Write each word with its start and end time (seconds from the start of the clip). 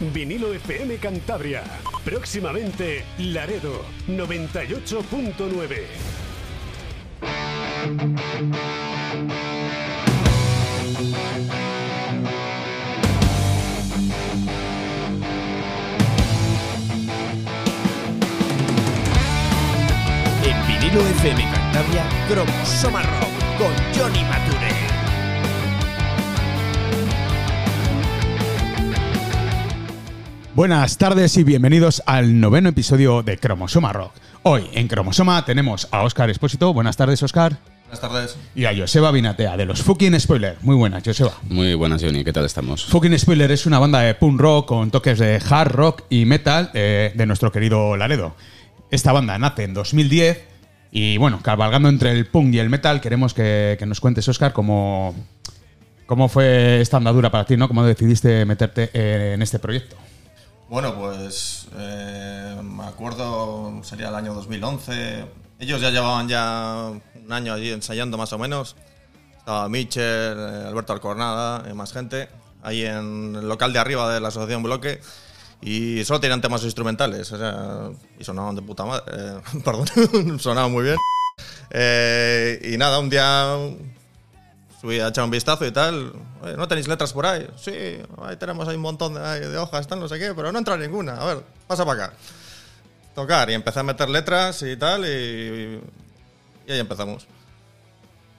Vinilo 0.00 0.52
FM 0.52 0.96
Cantabria. 0.98 1.62
Próximamente 2.04 3.04
Laredo 3.18 3.84
98.9. 4.08 5.86
En 20.42 20.66
vinilo 20.66 21.00
FM 21.06 21.50
Cantabria, 21.52 22.04
Cromosoma 22.28 23.02
Rock 23.02 23.58
con 23.58 23.72
Johnny 23.94 24.22
Mature. 24.24 24.73
Buenas 30.54 30.98
tardes 30.98 31.36
y 31.36 31.42
bienvenidos 31.42 32.00
al 32.06 32.38
noveno 32.38 32.68
episodio 32.68 33.24
de 33.24 33.38
Cromosoma 33.38 33.92
Rock. 33.92 34.12
Hoy 34.44 34.62
en 34.74 34.86
Cromosoma 34.86 35.44
tenemos 35.44 35.88
a 35.90 36.04
Óscar 36.04 36.30
Espósito. 36.30 36.72
Buenas 36.72 36.96
tardes, 36.96 37.20
Óscar. 37.24 37.58
Buenas 37.82 38.00
tardes. 38.00 38.36
Y 38.54 38.64
a 38.64 38.76
Joseba 38.76 39.10
Binatea, 39.10 39.56
de 39.56 39.66
los 39.66 39.82
Fucking 39.82 40.18
Spoiler. 40.20 40.56
Muy 40.62 40.76
buenas, 40.76 41.02
Joseba. 41.04 41.32
Muy 41.42 41.74
buenas, 41.74 42.00
Johnny. 42.00 42.22
¿Qué 42.22 42.32
tal 42.32 42.44
estamos? 42.44 42.84
Fucking 42.84 43.18
Spoiler 43.18 43.50
es 43.50 43.66
una 43.66 43.80
banda 43.80 43.98
de 43.98 44.14
punk 44.14 44.40
rock 44.40 44.68
con 44.68 44.92
toques 44.92 45.18
de 45.18 45.42
hard 45.44 45.72
rock 45.72 46.02
y 46.08 46.24
metal 46.24 46.70
eh, 46.72 47.10
de 47.16 47.26
nuestro 47.26 47.50
querido 47.50 47.96
Laredo. 47.96 48.36
Esta 48.92 49.10
banda 49.10 49.36
nace 49.40 49.64
en 49.64 49.74
2010 49.74 50.40
y, 50.92 51.18
bueno, 51.18 51.40
cabalgando 51.42 51.88
entre 51.88 52.12
el 52.12 52.26
punk 52.26 52.54
y 52.54 52.60
el 52.60 52.70
metal, 52.70 53.00
queremos 53.00 53.34
que, 53.34 53.74
que 53.76 53.86
nos 53.86 53.98
cuentes, 53.98 54.28
Óscar, 54.28 54.52
cómo, 54.52 55.16
cómo 56.06 56.28
fue 56.28 56.80
esta 56.80 56.98
andadura 56.98 57.32
para 57.32 57.44
ti, 57.44 57.56
¿no? 57.56 57.66
¿Cómo 57.66 57.84
decidiste 57.84 58.44
meterte 58.44 58.90
eh, 58.94 59.32
en 59.34 59.42
este 59.42 59.58
proyecto? 59.58 59.96
Bueno, 60.68 60.94
pues 60.94 61.68
eh, 61.76 62.56
me 62.62 62.84
acuerdo, 62.84 63.80
sería 63.82 64.08
el 64.08 64.14
año 64.14 64.34
2011. 64.34 65.24
Ellos 65.58 65.80
ya 65.80 65.90
llevaban 65.90 66.26
ya 66.26 66.90
un 67.14 67.32
año 67.32 67.52
allí 67.52 67.70
ensayando 67.70 68.16
más 68.16 68.32
o 68.32 68.38
menos. 68.38 68.74
Estaba 69.36 69.68
Mitchell, 69.68 70.36
eh, 70.38 70.64
Alberto 70.66 70.94
Alcornada, 70.94 71.70
y 71.70 71.74
más 71.74 71.92
gente, 71.92 72.28
ahí 72.62 72.82
en 72.84 73.36
el 73.36 73.46
local 73.46 73.72
de 73.72 73.78
arriba 73.78 74.12
de 74.12 74.20
la 74.20 74.28
Asociación 74.28 74.62
Bloque. 74.62 75.00
Y 75.60 76.02
solo 76.04 76.20
tenían 76.20 76.40
temas 76.40 76.64
instrumentales, 76.64 77.30
o 77.32 77.38
sea, 77.38 77.90
y 78.18 78.24
sonaban 78.24 78.54
de 78.54 78.62
puta 78.62 78.84
madre. 78.84 79.04
eh, 79.12 79.40
perdón, 79.64 80.38
sonaban 80.40 80.72
muy 80.72 80.84
bien. 80.84 80.96
Y 82.72 82.76
nada, 82.78 82.98
un 82.98 83.10
día 83.10 83.56
Subí 84.84 85.00
a 85.00 85.08
echar 85.08 85.24
un 85.24 85.30
vistazo 85.30 85.64
y 85.64 85.70
tal. 85.70 86.12
Oye, 86.42 86.58
¿No 86.58 86.68
tenéis 86.68 86.86
letras 86.88 87.14
por 87.14 87.24
ahí? 87.24 87.46
Sí, 87.56 87.72
ahí 88.22 88.36
tenemos 88.38 88.68
ahí 88.68 88.76
un 88.76 88.82
montón 88.82 89.14
de, 89.14 89.56
hojas, 89.56 89.86
tal, 89.88 89.98
no 89.98 90.08
sé 90.10 90.18
qué, 90.18 90.34
pero 90.34 90.52
no 90.52 90.58
entra 90.58 90.76
ninguna. 90.76 91.14
A 91.14 91.24
ver, 91.24 91.42
pasa 91.66 91.86
para 91.86 92.04
acá. 92.04 92.14
Tocar. 93.14 93.48
Y 93.48 93.54
empecé 93.54 93.80
a 93.80 93.82
meter 93.82 94.10
letras 94.10 94.60
y 94.60 94.76
tal, 94.76 95.06
y, 95.06 95.80
y 96.66 96.70
ahí 96.70 96.80
empezamos. 96.80 97.26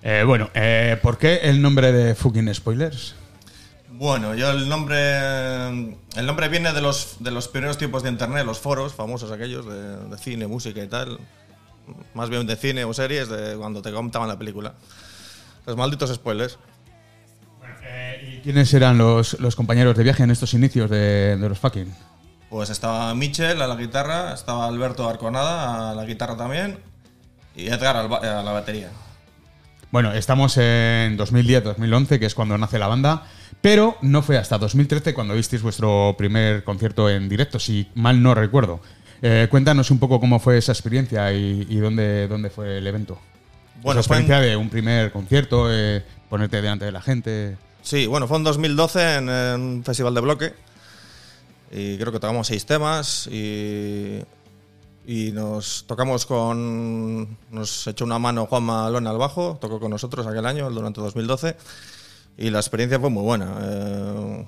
Eh, 0.04 0.24
bueno, 0.24 0.52
eh, 0.54 1.00
¿por 1.02 1.18
qué 1.18 1.38
el 1.38 1.64
nombre 1.64 1.92
de 1.92 2.14
Fucking 2.14 2.54
Spoilers? 2.54 3.16
Bueno, 3.90 4.36
yo 4.36 4.52
el 4.52 4.70
nombre. 4.70 5.66
El 6.16 6.26
nombre 6.28 6.48
viene 6.48 6.74
de 6.74 6.82
los, 6.82 7.16
de 7.22 7.32
los 7.32 7.48
primeros 7.48 7.80
tiempos 7.80 8.04
de 8.04 8.10
internet, 8.10 8.46
los 8.46 8.60
foros 8.60 8.94
famosos 8.94 9.32
aquellos 9.32 9.66
de, 9.66 9.98
de 9.98 10.18
cine, 10.20 10.46
música 10.46 10.84
y 10.84 10.88
tal. 10.88 11.18
Más 12.14 12.30
bien 12.30 12.46
de 12.46 12.56
cine 12.56 12.84
o 12.84 12.94
series, 12.94 13.30
de 13.30 13.56
cuando 13.58 13.82
te 13.82 13.92
contaban 13.92 14.28
la 14.28 14.38
película. 14.38 14.76
Los 15.66 15.76
malditos 15.76 16.14
spoilers. 16.14 16.58
¿Y 18.22 18.40
quiénes 18.40 18.74
eran 18.74 18.98
los, 18.98 19.40
los 19.40 19.56
compañeros 19.56 19.96
de 19.96 20.04
viaje 20.04 20.24
en 20.24 20.32
estos 20.32 20.54
inicios 20.54 20.90
de, 20.90 21.38
de 21.38 21.50
los 21.50 21.60
Fucking? 21.60 21.94
Pues 22.50 22.70
estaba 22.70 23.14
Mitchell 23.16 23.62
a 23.62 23.68
la 23.68 23.76
guitarra, 23.76 24.34
estaba 24.34 24.68
Alberto 24.68 25.10
Arconada 25.10 25.92
a 25.92 25.96
la 25.96 26.06
guitarra 26.06 26.38
también 26.38 26.78
y 27.56 27.68
Edgar 27.68 27.98
a 27.98 28.44
la 28.44 28.52
batería. 28.52 28.90
Bueno, 29.92 30.12
estamos 30.14 30.58
en 30.58 31.18
2010-2011, 31.18 32.20
que 32.20 32.26
es 32.26 32.36
cuando 32.36 32.58
nace 32.58 32.80
la 32.80 32.88
banda, 32.88 33.24
pero 33.62 33.98
no 34.02 34.22
fue 34.22 34.38
hasta 34.38 34.58
2013 34.58 35.14
cuando 35.14 35.36
visteis 35.36 35.62
vuestro 35.62 36.16
primer 36.18 36.64
concierto 36.64 37.10
en 37.10 37.30
directo, 37.30 37.60
si 37.60 37.88
mal 37.96 38.22
no 38.22 38.36
recuerdo. 38.36 38.82
Eh, 39.22 39.48
cuéntanos 39.50 39.92
un 39.92 40.00
poco 40.00 40.20
cómo 40.20 40.40
fue 40.40 40.58
esa 40.58 40.74
experiencia 40.74 41.32
y, 41.32 41.66
y 41.70 41.78
dónde, 41.78 42.28
dónde 42.28 42.50
fue 42.50 42.80
el 42.80 42.88
evento. 42.88 43.20
Bueno, 43.82 44.00
esa 44.02 44.08
fue 44.08 44.18
en- 44.18 44.24
experiencia 44.24 44.40
de 44.52 44.58
un 44.58 44.70
primer 44.70 45.12
concierto, 45.12 45.68
eh, 45.72 46.04
ponerte 46.30 46.58
delante 46.58 46.86
de 46.86 46.92
la 46.92 47.02
gente. 47.02 47.58
Sí, 47.82 48.08
bueno, 48.08 48.28
fue 48.28 48.38
en 48.38 48.44
2012 48.44 49.16
en, 49.18 49.30
en 49.30 49.62
un 49.62 49.84
festival 49.84 50.14
de 50.16 50.22
bloque 50.22 50.54
y 51.72 51.98
creo 51.98 52.12
que 52.12 52.20
tocamos 52.20 52.48
seis 52.48 52.66
temas 52.66 53.28
y, 53.28 54.22
y 55.06 55.32
nos 55.32 55.86
tocamos 55.88 56.26
con... 56.26 57.38
Nos 57.52 57.86
echó 57.88 58.06
una 58.06 58.18
mano 58.18 58.46
Juanma 58.48 58.90
Lona 58.90 59.12
al 59.12 59.18
bajo, 59.18 59.58
tocó 59.62 59.80
con 59.80 59.92
nosotros 59.92 60.26
aquel 60.26 60.46
año, 60.46 60.70
durante 60.72 61.02
2012 61.02 61.56
y 62.38 62.50
la 62.50 62.60
experiencia 62.60 63.00
fue 63.00 63.10
muy 63.10 63.24
buena. 63.24 63.54
Eh, 63.62 64.46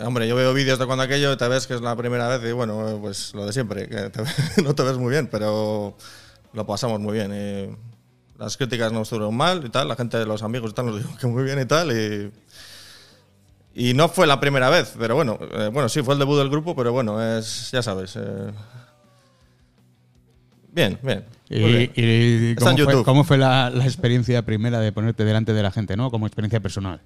hombre, 0.00 0.26
yo 0.26 0.36
veo 0.36 0.54
vídeos 0.54 0.78
de 0.78 0.86
cuando 0.86 1.04
aquello 1.04 1.32
y 1.32 1.36
te 1.36 1.48
ves 1.48 1.66
que 1.66 1.74
es 1.74 1.80
la 1.82 1.94
primera 1.96 2.28
vez 2.28 2.48
y 2.48 2.52
bueno, 2.52 2.98
pues 3.02 3.34
lo 3.34 3.44
de 3.44 3.52
siempre, 3.52 3.88
que 3.88 4.08
te- 4.10 4.62
no 4.62 4.74
te 4.74 4.82
ves 4.84 4.96
muy 4.96 5.10
bien, 5.10 5.26
pero 5.30 5.96
lo 6.54 6.66
pasamos 6.66 6.98
muy 7.00 7.12
bien. 7.14 7.30
y 7.34 7.89
las 8.40 8.56
críticas 8.56 8.90
no 8.90 9.02
estuvieron 9.02 9.36
mal 9.36 9.62
y 9.64 9.68
tal, 9.68 9.86
la 9.86 9.96
gente 9.96 10.16
de 10.16 10.24
los 10.24 10.42
amigos 10.42 10.70
y 10.70 10.74
tal 10.74 10.86
nos 10.86 10.96
dijo 10.96 11.16
que 11.16 11.26
muy 11.26 11.44
bien 11.44 11.60
y 11.60 11.66
tal 11.66 11.92
y... 11.92 12.32
Y 13.72 13.94
no 13.94 14.08
fue 14.08 14.26
la 14.26 14.40
primera 14.40 14.68
vez, 14.68 14.94
pero 14.98 15.14
bueno, 15.14 15.38
eh, 15.52 15.70
bueno, 15.72 15.88
sí, 15.88 16.02
fue 16.02 16.14
el 16.14 16.18
debut 16.18 16.36
del 16.38 16.50
grupo, 16.50 16.74
pero 16.74 16.92
bueno, 16.92 17.22
es, 17.22 17.70
ya 17.70 17.82
sabes. 17.82 18.16
eh, 18.16 18.50
bien, 20.72 20.98
bien. 21.02 21.24
Y, 21.48 21.94
bien. 21.94 22.56
fue, 22.58 23.04
cómo 23.04 23.22
fue 23.22 23.38
la, 23.38 23.70
la 23.70 23.84
experiencia 23.84 24.44
primera 24.44 24.80
de 24.80 24.90
ponerte 24.90 25.24
delante 25.24 25.52
de 25.52 25.62
la 25.62 25.70
gente, 25.70 25.96
¿no? 25.96 26.10
Como 26.10 26.26
experiencia 26.26 26.58
personal. 26.58 27.00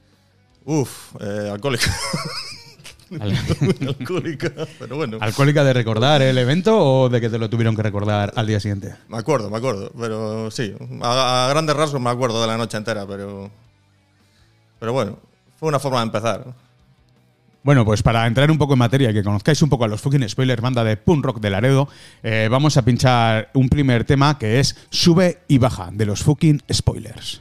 Uf, 0.64 1.14
eh, 1.20 1.50
alcohólica. 1.52 1.94
alcohólica, 3.20 4.52
pero 4.78 4.96
bueno. 4.96 5.18
¿Alcohólica 5.20 5.64
de 5.64 5.72
recordar 5.72 6.22
el 6.22 6.38
evento 6.38 6.76
o 6.78 7.08
de 7.08 7.20
que 7.20 7.30
te 7.30 7.38
lo 7.38 7.48
tuvieron 7.50 7.76
que 7.76 7.82
recordar 7.82 8.32
al 8.36 8.46
día 8.46 8.60
siguiente? 8.60 8.94
Me 9.08 9.18
acuerdo, 9.18 9.50
me 9.50 9.56
acuerdo, 9.56 9.92
pero 9.98 10.50
sí, 10.50 10.74
a, 11.02 11.46
a 11.46 11.48
grandes 11.48 11.76
rasgos 11.76 12.00
me 12.00 12.10
acuerdo 12.10 12.40
de 12.40 12.46
la 12.46 12.56
noche 12.56 12.76
entera, 12.76 13.06
pero. 13.06 13.50
Pero 14.80 14.92
bueno, 14.92 15.18
fue 15.58 15.68
una 15.68 15.78
forma 15.78 15.98
de 16.00 16.04
empezar. 16.04 16.54
Bueno, 17.64 17.86
pues 17.86 18.02
para 18.02 18.26
entrar 18.26 18.50
un 18.50 18.58
poco 18.58 18.74
en 18.74 18.78
materia 18.80 19.10
y 19.10 19.14
que 19.14 19.22
conozcáis 19.24 19.62
un 19.62 19.70
poco 19.70 19.84
a 19.84 19.88
los 19.88 20.02
fucking 20.02 20.28
spoilers, 20.28 20.60
banda 20.60 20.84
de 20.84 20.98
punk 20.98 21.24
rock 21.24 21.40
de 21.40 21.48
Laredo, 21.48 21.88
eh, 22.22 22.48
vamos 22.50 22.76
a 22.76 22.84
pinchar 22.84 23.48
un 23.54 23.70
primer 23.70 24.04
tema 24.04 24.38
que 24.38 24.60
es 24.60 24.76
Sube 24.90 25.38
y 25.48 25.56
Baja 25.56 25.88
de 25.90 26.04
los 26.04 26.22
fucking 26.22 26.62
spoilers. 26.70 27.40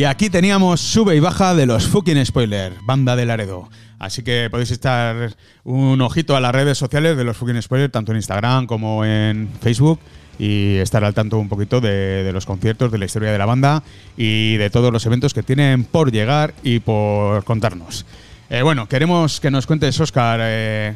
Y 0.00 0.04
aquí 0.04 0.30
teníamos 0.30 0.80
sube 0.80 1.14
y 1.14 1.20
baja 1.20 1.54
de 1.54 1.66
los 1.66 1.86
fucking 1.86 2.24
spoiler, 2.24 2.72
banda 2.84 3.16
de 3.16 3.26
Laredo. 3.26 3.68
Así 3.98 4.22
que 4.22 4.48
podéis 4.50 4.70
estar 4.70 5.36
un 5.62 6.00
ojito 6.00 6.34
a 6.34 6.40
las 6.40 6.54
redes 6.54 6.78
sociales 6.78 7.18
de 7.18 7.24
los 7.24 7.36
fucking 7.36 7.60
spoiler, 7.60 7.90
tanto 7.90 8.12
en 8.12 8.16
Instagram 8.16 8.66
como 8.66 9.04
en 9.04 9.50
Facebook, 9.60 10.00
y 10.38 10.76
estar 10.76 11.04
al 11.04 11.12
tanto 11.12 11.38
un 11.38 11.50
poquito 11.50 11.82
de, 11.82 12.30
los 12.32 12.46
conciertos, 12.46 12.90
de 12.90 12.96
la 12.96 13.04
historia 13.04 13.30
de 13.30 13.36
la 13.36 13.44
banda 13.44 13.82
y 14.16 14.56
de 14.56 14.70
todos 14.70 14.90
los 14.90 15.04
eventos 15.04 15.34
que 15.34 15.42
tienen 15.42 15.84
por 15.84 16.10
llegar 16.10 16.54
y 16.62 16.80
por 16.80 17.44
contarnos. 17.44 18.06
Eh, 18.48 18.62
bueno, 18.62 18.88
queremos 18.88 19.38
que 19.38 19.50
nos 19.50 19.66
cuentes, 19.66 20.00
Oscar, 20.00 20.40
eh, 20.42 20.94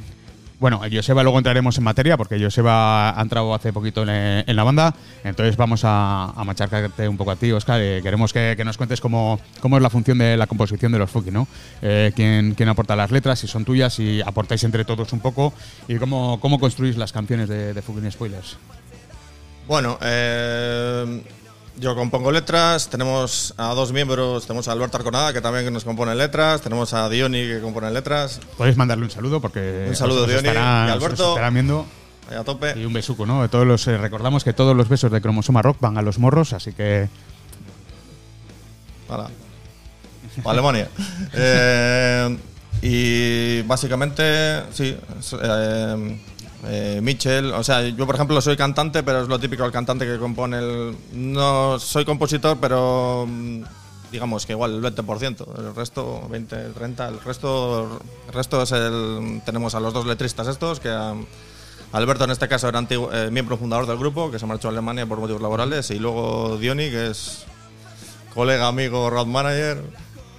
bueno, 0.60 0.80
Joseba 0.90 1.22
luego 1.22 1.38
entraremos 1.38 1.76
en 1.78 1.84
materia 1.84 2.16
porque 2.16 2.42
Joseba 2.42 3.18
ha 3.18 3.22
entrado 3.22 3.54
hace 3.54 3.72
poquito 3.72 4.02
en, 4.02 4.08
eh, 4.10 4.44
la 4.54 4.64
banda, 4.64 4.94
entonces 5.24 5.56
vamos 5.56 5.84
a, 5.84 6.26
a 6.30 6.44
machacarte 6.44 7.08
un 7.08 7.16
poco 7.16 7.32
a 7.32 7.36
ti, 7.36 7.50
Oscar. 7.52 7.80
eh, 7.80 8.00
queremos 8.02 8.32
que, 8.32 8.56
nos 8.64 8.76
cuentes 8.76 9.00
cómo, 9.00 9.38
es 9.62 9.82
la 9.82 9.90
función 9.90 10.18
de 10.18 10.36
la 10.36 10.46
composición 10.46 10.92
de 10.92 10.98
los 10.98 11.10
Fuki, 11.10 11.30
¿no? 11.30 11.48
Eh, 11.82 12.12
quién, 12.14 12.68
aporta 12.68 12.96
las 12.96 13.10
letras, 13.10 13.38
si 13.38 13.46
son 13.46 13.64
tuyas, 13.64 13.94
si 13.94 14.20
aportáis 14.22 14.64
entre 14.64 14.84
todos 14.84 15.12
un 15.12 15.20
poco 15.20 15.52
y 15.88 15.96
cómo, 15.96 16.40
construís 16.60 16.96
las 16.96 17.12
canciones 17.12 17.48
de, 17.48 17.74
de 17.74 18.10
Spoilers. 18.10 18.56
Bueno, 19.66 19.98
eh, 20.02 21.22
yo 21.79 21.94
compongo 21.97 22.31
letras, 22.31 22.88
tenemos 22.88 23.53
a 23.56 23.75
dos 23.75 23.93
miembros, 23.93 24.47
tenemos 24.47 24.69
a 24.69 24.73
Alberto 24.73 24.97
Arconada, 24.97 25.32
que 25.32 25.41
también 25.41 25.73
nos 25.73 25.85
compone 25.85 26.15
letras, 26.15 26.61
tenemos 26.61 26.93
a 26.94 27.09
Diony, 27.09 27.47
que 27.49 27.61
compone 27.61 27.91
letras, 27.91 28.41
Podéis 28.56 28.76
mandarle 28.76 29.05
un 29.05 29.11
saludo 29.11 29.41
porque 29.41 29.87
Un 29.88 29.97
saludo, 29.97 30.26
Diony, 30.26 30.49
estará- 30.49 30.87
y 30.88 30.91
Alberto. 30.93 31.31
estarán 31.31 31.55
viendo. 31.55 31.87
ahí 32.31 32.37
a 32.37 32.44
tope. 32.44 32.79
Y 32.79 32.85
un 32.85 32.93
besuco, 32.93 33.26
¿no? 33.26 33.49
Todos 33.50 33.67
los, 33.67 33.87
eh, 33.88 33.99
recordamos 33.99 34.44
que 34.44 34.53
todos 34.53 34.76
los 34.76 34.88
besos 34.88 35.11
de 35.11 35.21
Cromosoma 35.21 35.62
Rock 35.62 35.79
van 35.81 35.99
a 35.99 36.03
los 36.03 36.19
morros, 36.19 36.53
así 36.53 36.73
que 36.73 37.09
Para, 39.09 39.29
para 40.43 40.53
Alemania. 40.53 40.88
Eh, 41.35 42.38
y 42.82 43.62
básicamente, 43.62 44.62
sí. 44.73 44.97
eh, 45.43 46.21
eh, 46.66 47.00
Mitchell, 47.02 47.52
o 47.52 47.62
sea, 47.62 47.82
yo 47.82 48.06
por 48.06 48.14
ejemplo 48.14 48.40
soy 48.40 48.56
cantante, 48.56 49.02
pero 49.02 49.22
es 49.22 49.28
lo 49.28 49.38
típico 49.38 49.64
el 49.64 49.72
cantante 49.72 50.06
que 50.06 50.19
compone 50.19 50.58
el. 50.58 50.96
No 51.12 51.78
soy 51.78 52.05
compositor, 52.05 52.56
pero 52.61 53.26
mm, 53.28 53.62
digamos 54.12 54.46
que 54.46 54.52
igual 54.52 54.75
el 54.84 54.94
20%, 54.94 55.46
el 55.58 55.75
resto, 55.75 56.26
20, 56.28 56.56
30, 56.70 57.08
el 57.08 57.20
resto, 57.20 58.00
el 58.26 58.32
resto 58.32 58.62
es 58.62 58.72
el. 58.72 59.43
Tenemos 59.44 59.75
a 59.75 59.81
los 59.81 59.93
dos 59.93 60.06
letristas 60.06 60.46
estos, 60.49 60.81
que 60.81 60.88
a- 60.88 61.14
Alberto 61.93 62.25
en 62.25 62.31
este 62.32 62.49
caso 62.49 62.69
era 62.69 62.78
antiguo- 62.81 63.11
eh, 63.12 63.31
miembro 63.31 63.56
fundador 63.56 63.87
del 63.87 63.99
grupo, 63.99 64.31
que 64.31 64.38
se 64.38 64.46
marchó 64.46 64.69
a 64.69 64.70
Alemania 64.72 65.06
por 65.06 65.19
motivos 65.19 65.40
laborales, 65.43 65.90
y 65.90 65.99
luego 65.99 66.56
Diony, 66.58 66.90
que 66.90 67.11
es 67.11 67.44
colega, 68.34 68.66
amigo, 68.66 69.11
road 69.11 69.26
manager, 69.26 69.81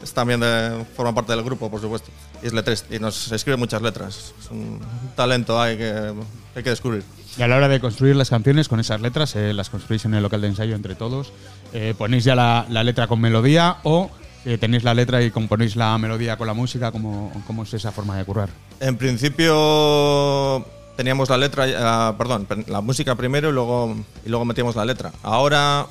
es 0.04 0.14
también 0.14 0.42
de, 0.42 0.86
forma 0.98 1.16
parte 1.16 1.32
del 1.34 1.44
grupo, 1.44 1.72
por 1.72 1.80
supuesto. 1.80 2.12
Y 2.44 2.48
es 2.48 2.54
letrista 2.54 2.96
y 2.96 3.00
nos 3.00 3.32
escribe 3.32 3.58
muchas 3.58 3.82
letras. 3.82 4.34
Es 4.40 4.52
un 4.52 4.80
talento 5.16 5.62
ahí 5.62 5.78
que 5.78 6.14
hay 6.56 6.64
que 6.64 6.70
descubrir. 6.70 7.04
Y 7.38 7.42
a 7.42 7.48
la 7.48 7.58
hora 7.58 7.68
de 7.68 7.80
construir 7.80 8.16
las 8.16 8.30
canciones 8.30 8.70
con 8.70 8.80
esas 8.80 9.02
letras, 9.02 9.36
eh, 9.36 9.54
las 9.54 9.70
construís 9.70 10.06
en 10.06 10.14
el 10.14 10.24
local 10.24 10.42
de 10.42 10.48
ensayo 10.48 10.76
entre 10.76 10.96
todos, 10.96 11.34
eh, 11.74 11.94
ponéis 11.98 12.24
ya 12.24 12.36
la, 12.36 12.66
la 12.70 12.84
letra 12.84 13.08
con 13.08 13.20
melodía 13.20 13.78
o 13.84 14.10
eh, 14.46 14.60
tenéis 14.60 14.84
la 14.84 14.94
letra 14.94 15.24
y 15.24 15.32
componéis 15.32 15.76
la 15.76 15.98
melodía 15.98 16.38
con 16.38 16.46
la 16.46 16.54
música, 16.54 16.92
¿cómo, 16.92 17.32
cómo 17.48 17.64
es 17.64 17.74
esa 17.74 17.92
forma 17.92 18.16
de 18.16 18.26
currar? 18.26 18.50
En 18.80 18.96
principio 18.96 20.64
teníamos 20.96 21.30
la 21.30 21.38
letra, 21.38 21.68
eh, 21.68 22.14
perdón, 22.16 22.48
la 22.68 22.82
música 22.82 23.16
primero 23.16 23.50
y 23.50 23.54
luego, 23.54 23.96
y 24.24 24.30
luego 24.30 24.46
metíamos 24.46 24.76
la 24.76 24.86
letra. 24.86 25.12
Ahora, 25.24 25.88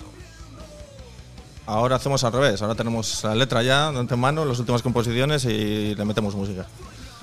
ahora 1.67 1.97
hacemos 1.97 2.23
al 2.25 2.33
revés. 2.33 2.61
Ahora 2.63 2.75
tenemos 2.75 3.23
la 3.25 3.35
letra 3.35 3.63
ya 3.63 3.91
de 3.93 3.99
antemano, 3.99 4.45
las 4.45 4.59
últimas 4.59 4.83
composiciones 4.83 5.45
y 5.45 5.95
le 5.95 6.05
metemos 6.05 6.35
música. 6.35 6.67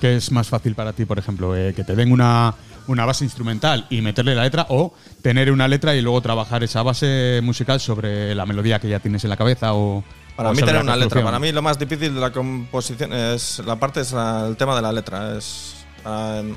¿Qué 0.00 0.16
es 0.16 0.32
más 0.32 0.48
fácil 0.48 0.74
para 0.74 0.92
ti, 0.92 1.04
por 1.04 1.18
ejemplo? 1.18 1.56
eh, 1.56 1.72
que 1.74 1.84
te 1.84 1.94
den 1.94 2.10
una, 2.10 2.54
una 2.88 3.04
base 3.04 3.24
instrumental 3.24 3.86
y 3.88 4.00
meterle 4.00 4.34
la 4.34 4.42
letra 4.42 4.66
o 4.68 4.92
tener 5.22 5.52
una 5.52 5.68
letra 5.68 5.94
y 5.94 6.02
luego 6.02 6.20
trabajar 6.20 6.64
esa 6.64 6.82
base 6.82 7.40
musical 7.42 7.78
sobre 7.80 8.34
la 8.34 8.44
melodía 8.44 8.80
que 8.80 8.88
ya 8.88 8.98
tienes 8.98 9.22
en 9.24 9.30
la 9.30 9.36
cabeza 9.36 9.74
o... 9.74 10.02
Para 10.36 10.50
o 10.50 10.54
mí 10.54 10.60
tener 10.62 10.82
una 10.82 10.96
letra, 10.96 11.22
para 11.22 11.38
mí 11.38 11.52
lo 11.52 11.60
más 11.62 11.78
difícil 11.78 12.14
de 12.14 12.20
la 12.20 12.32
composición 12.32 13.12
es 13.12 13.60
la 13.66 13.76
parte 13.76 14.00
es 14.00 14.12
la- 14.12 14.46
el 14.48 14.56
tema 14.56 14.74
de 14.74 14.80
la 14.82 14.90
letra, 14.90 15.36
es 15.36 15.74
em, 16.06 16.56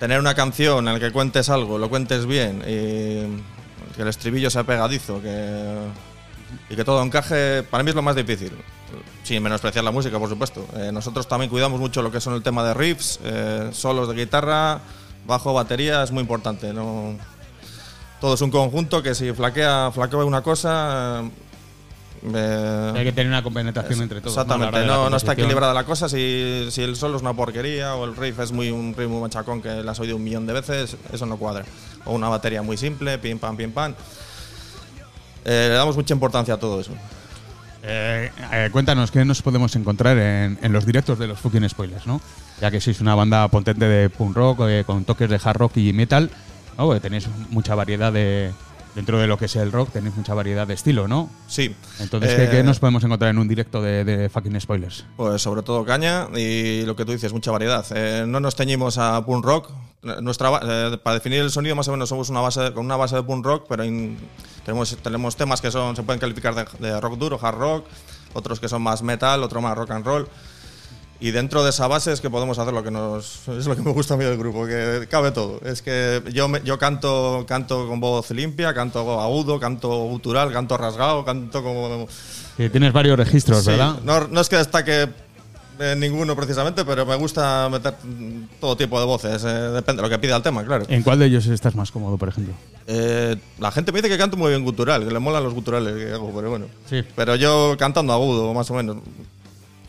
tener 0.00 0.18
una 0.18 0.34
canción 0.34 0.86
en 0.88 0.94
la 0.94 1.00
que 1.00 1.12
cuentes 1.12 1.48
algo, 1.48 1.78
lo 1.78 1.88
cuentes 1.88 2.26
bien 2.26 2.58
y 2.66 3.94
que 3.94 4.02
el 4.02 4.08
estribillo 4.08 4.50
sea 4.50 4.64
pegadizo, 4.64 5.22
que 5.22 5.76
y 6.68 6.76
que 6.76 6.84
todo 6.84 7.02
encaje, 7.02 7.62
para 7.62 7.82
mí 7.82 7.90
es 7.90 7.96
lo 7.96 8.02
más 8.02 8.16
difícil. 8.16 8.52
Sin 9.22 9.42
menospreciar 9.42 9.84
la 9.84 9.90
música, 9.90 10.18
por 10.18 10.28
supuesto. 10.28 10.66
Eh, 10.76 10.90
nosotros 10.92 11.28
también 11.28 11.50
cuidamos 11.50 11.80
mucho 11.80 12.02
lo 12.02 12.10
que 12.10 12.20
son 12.20 12.34
el 12.34 12.42
tema 12.42 12.64
de 12.64 12.74
riffs, 12.74 13.20
eh, 13.22 13.70
solos 13.72 14.08
de 14.08 14.14
guitarra, 14.14 14.80
bajo, 15.26 15.54
batería, 15.54 16.02
es 16.02 16.10
muy 16.10 16.22
importante. 16.22 16.72
¿no? 16.72 17.16
Todo 18.20 18.34
es 18.34 18.40
un 18.40 18.50
conjunto 18.50 19.02
que 19.02 19.14
si 19.14 19.32
flaquea, 19.32 19.90
flaquea 19.92 20.24
una 20.24 20.42
cosa, 20.42 21.22
eh, 22.22 22.92
Hay 22.94 23.04
que 23.04 23.12
tener 23.12 23.28
una 23.28 23.42
compenetración 23.42 24.02
entre 24.02 24.20
todos. 24.20 24.36
¿no? 24.36 24.42
A 24.42 24.44
la 24.44 24.54
Exactamente, 24.54 24.86
la 24.86 24.94
no, 24.94 25.10
no 25.10 25.16
está 25.16 25.32
equilibrada 25.32 25.72
la 25.72 25.84
cosa. 25.84 26.08
Si, 26.08 26.68
si 26.70 26.82
el 26.82 26.96
solo 26.96 27.16
es 27.16 27.22
una 27.22 27.34
porquería 27.34 27.94
o 27.94 28.04
el 28.04 28.16
riff 28.16 28.40
es 28.40 28.52
muy 28.52 28.70
un 28.70 28.94
ritmo 28.94 29.20
machacón 29.20 29.62
que 29.62 29.82
lo 29.82 29.90
has 29.90 30.00
oído 30.00 30.16
un 30.16 30.24
millón 30.24 30.46
de 30.46 30.52
veces, 30.52 30.96
eso 31.12 31.26
no 31.26 31.36
cuadra. 31.38 31.64
O 32.04 32.14
una 32.14 32.28
batería 32.28 32.62
muy 32.62 32.76
simple, 32.76 33.18
pim 33.18 33.38
pam, 33.38 33.56
pim 33.56 33.72
pam. 33.72 33.94
Eh, 35.44 35.66
le 35.70 35.74
damos 35.74 35.96
mucha 35.96 36.14
importancia 36.14 36.54
a 36.54 36.58
todo 36.58 36.80
eso. 36.80 36.92
Eh, 37.82 38.30
eh, 38.52 38.68
cuéntanos, 38.72 39.10
¿qué 39.10 39.24
nos 39.24 39.40
podemos 39.40 39.74
encontrar 39.76 40.18
en, 40.18 40.58
en 40.60 40.72
los 40.72 40.84
directos 40.84 41.18
de 41.18 41.26
los 41.26 41.38
fucking 41.40 41.66
spoilers, 41.68 42.06
no? 42.06 42.20
Ya 42.60 42.70
que 42.70 42.80
sois 42.80 43.00
una 43.00 43.14
banda 43.14 43.48
potente 43.48 43.86
de 43.86 44.10
punk 44.10 44.36
rock, 44.36 44.60
eh, 44.68 44.84
con 44.86 45.04
toques 45.04 45.30
de 45.30 45.40
hard 45.42 45.56
rock 45.56 45.76
y 45.78 45.92
metal, 45.94 46.30
¿no? 46.76 46.86
Porque 46.86 47.00
tenéis 47.00 47.28
mucha 47.50 47.74
variedad 47.74 48.12
de. 48.12 48.52
Dentro 48.94 49.20
de 49.20 49.28
lo 49.28 49.38
que 49.38 49.44
es 49.44 49.54
el 49.54 49.70
rock, 49.70 49.92
tenéis 49.92 50.16
mucha 50.16 50.34
variedad 50.34 50.66
de 50.66 50.74
estilo, 50.74 51.06
¿no? 51.06 51.30
Sí. 51.46 51.72
Entonces, 52.00 52.34
¿qué, 52.34 52.44
Eh, 52.46 52.48
qué 52.50 52.62
nos 52.64 52.80
podemos 52.80 53.04
encontrar 53.04 53.30
en 53.30 53.38
un 53.38 53.46
directo 53.46 53.80
de, 53.80 54.04
de 54.04 54.28
fucking 54.28 54.60
spoilers? 54.60 55.06
Pues 55.16 55.40
sobre 55.40 55.62
todo 55.62 55.84
caña 55.84 56.26
y 56.36 56.82
lo 56.82 56.96
que 56.96 57.04
tú 57.04 57.12
dices, 57.12 57.32
mucha 57.32 57.52
variedad. 57.52 57.86
Eh, 57.94 58.24
no 58.26 58.40
nos 58.40 58.56
teñimos 58.56 58.98
a 58.98 59.24
punk 59.24 59.44
rock, 59.44 59.70
nuestra 60.02 60.50
eh, 60.62 60.98
para 61.02 61.14
definir 61.14 61.40
el 61.40 61.50
sonido 61.50 61.76
más 61.76 61.86
o 61.88 61.92
menos 61.92 62.08
somos 62.08 62.30
una 62.30 62.40
base 62.40 62.72
con 62.72 62.86
una 62.86 62.96
base 62.96 63.16
de 63.16 63.22
punk 63.22 63.44
rock, 63.44 63.66
pero 63.68 63.84
in- 63.84 64.18
tenemos 64.64 64.96
tenemos 65.02 65.36
temas 65.36 65.60
que 65.60 65.70
son 65.70 65.94
se 65.96 66.02
pueden 66.02 66.20
calificar 66.20 66.54
de, 66.54 66.64
de 66.78 67.00
rock 67.00 67.18
duro, 67.18 67.38
hard 67.40 67.56
rock, 67.58 67.86
otros 68.32 68.60
que 68.60 68.68
son 68.68 68.80
más 68.82 69.02
metal, 69.02 69.42
otro 69.42 69.60
más 69.60 69.76
rock 69.76 69.90
and 69.90 70.06
roll. 70.06 70.28
Y 71.22 71.32
dentro 71.32 71.62
de 71.62 71.68
esa 71.68 71.86
base 71.86 72.12
es 72.12 72.22
que 72.22 72.30
podemos 72.30 72.58
hacer 72.58 72.72
lo 72.72 72.82
que 72.82 72.90
nos 72.90 73.46
es 73.48 73.66
lo 73.66 73.76
que 73.76 73.82
me 73.82 73.92
gusta 73.92 74.14
a 74.14 74.16
mí 74.16 74.24
del 74.24 74.38
grupo, 74.38 74.64
que 74.66 75.06
cabe 75.10 75.32
todo. 75.32 75.60
Es 75.62 75.82
que 75.82 76.22
yo 76.32 76.48
yo 76.64 76.78
canto 76.78 77.44
canto 77.46 77.86
con 77.86 78.00
voz 78.00 78.30
limpia, 78.30 78.72
canto 78.72 79.20
agudo, 79.20 79.60
canto 79.60 79.88
gutural, 80.04 80.50
canto 80.50 80.78
rasgado, 80.78 81.22
canto 81.26 81.62
como 81.62 82.06
tienes 82.56 82.92
varios 82.94 83.18
registros, 83.18 83.64
Sí, 83.64 83.70
¿verdad? 83.70 83.96
No, 84.02 84.28
no 84.28 84.40
es 84.40 84.48
que 84.48 84.56
destaque 84.56 85.08
eh, 85.80 85.94
ninguno 85.96 86.36
precisamente, 86.36 86.84
pero 86.84 87.06
me 87.06 87.16
gusta 87.16 87.68
meter 87.70 87.94
todo 88.60 88.76
tipo 88.76 89.00
de 89.00 89.06
voces. 89.06 89.42
eh, 89.44 89.48
depende 89.48 90.02
de 90.02 90.08
lo 90.08 90.10
que 90.10 90.18
pida 90.18 90.36
el 90.36 90.42
tema, 90.42 90.64
claro. 90.64 90.84
¿En 90.88 91.02
cuál 91.02 91.18
de 91.18 91.26
ellos 91.26 91.46
estás 91.46 91.74
más 91.74 91.90
cómodo, 91.90 92.18
por 92.18 92.28
ejemplo? 92.28 92.54
Eh, 92.86 93.36
la 93.58 93.70
gente 93.72 93.90
me 93.92 93.98
dice 93.98 94.08
que 94.08 94.18
canto 94.18 94.36
muy 94.36 94.50
bien 94.50 94.62
gutural, 94.62 95.04
que 95.06 95.12
le 95.12 95.18
molan 95.18 95.42
los 95.42 95.54
guturales 95.54 95.94
que 95.94 96.12
hago, 96.12 96.30
pero 96.34 96.50
bueno. 96.50 96.66
Sí. 96.88 97.02
Pero 97.16 97.34
yo 97.36 97.76
cantando 97.78 98.12
agudo, 98.12 98.52
más 98.52 98.70
o 98.70 98.74
menos. 98.74 98.98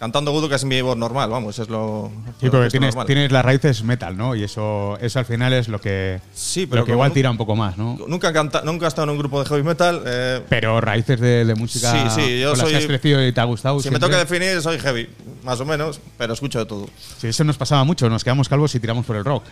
Cantando 0.01 0.31
agudo 0.31 0.50
que 0.50 0.55
es 0.55 0.65
mi 0.65 0.81
voz 0.81 0.98
normal, 0.98 1.29
vamos, 1.29 1.60
es 1.60 1.70
lo. 1.70 2.10
Sí, 2.39 2.50
porque 2.50 2.70
que 2.79 2.88
es 2.88 3.05
tienes, 3.05 3.31
las 3.31 3.46
raíces 3.46 3.84
metal, 3.84 4.17
¿no? 4.17 4.34
Y 4.36 4.41
eso, 4.41 4.98
eso 5.00 5.20
al 5.20 5.25
final 5.25 5.53
es 5.53 5.67
lo 5.67 5.79
que, 5.79 6.20
Sí, 6.34 6.63
lo 6.65 6.72
pero 6.72 6.86
que 6.86 6.93
igual 6.93 7.12
tira 7.13 7.29
un 7.29 7.38
poco 7.38 7.55
más, 7.55 7.77
¿no? 7.77 8.00
Nunca, 8.08 8.34
canta, 8.34 8.63
nunca 8.65 8.86
he 8.86 8.88
estado 8.88 9.03
en 9.03 9.10
un 9.12 9.20
grupo 9.20 9.39
de 9.43 9.48
heavy 9.48 9.62
metal. 9.62 10.01
eh, 10.03 10.41
Pero 10.50 10.81
raíces 10.81 11.20
de, 11.20 11.46
de 11.46 11.53
música 11.53 11.91
Sí, 11.91 12.20
sí, 12.20 12.39
yo 12.39 12.50
con 12.50 12.58
las 12.58 12.67
que 12.67 12.74
soy- 12.74 12.81
has 12.81 12.88
crecido 12.88 13.24
y 13.24 13.31
te 13.31 13.41
ha 13.41 13.43
gustado. 13.43 13.79
si 13.79 13.89
me 13.91 14.00
siempre. 14.00 14.00
toca 14.10 14.17
definir, 14.17 14.60
soy 14.60 14.79
heavy, 14.79 15.08
más 15.43 15.60
o 15.60 15.65
menos, 15.65 16.01
pero 16.17 16.34
escucho 16.34 16.58
de 16.58 16.65
todo. 16.65 16.89
Sí, 17.20 17.27
eso 17.27 17.43
nos 17.43 17.58
pasaba 17.60 17.84
mucho, 17.84 18.10
nos 18.10 18.24
quedamos 18.24 18.50
calvos 18.50 18.74
y 18.74 18.79
tiramos 18.79 19.05
por 19.05 19.15
el 19.17 19.24
rock. 19.24 19.43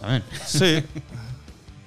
También. 0.00 0.22
Sí. 0.46 0.82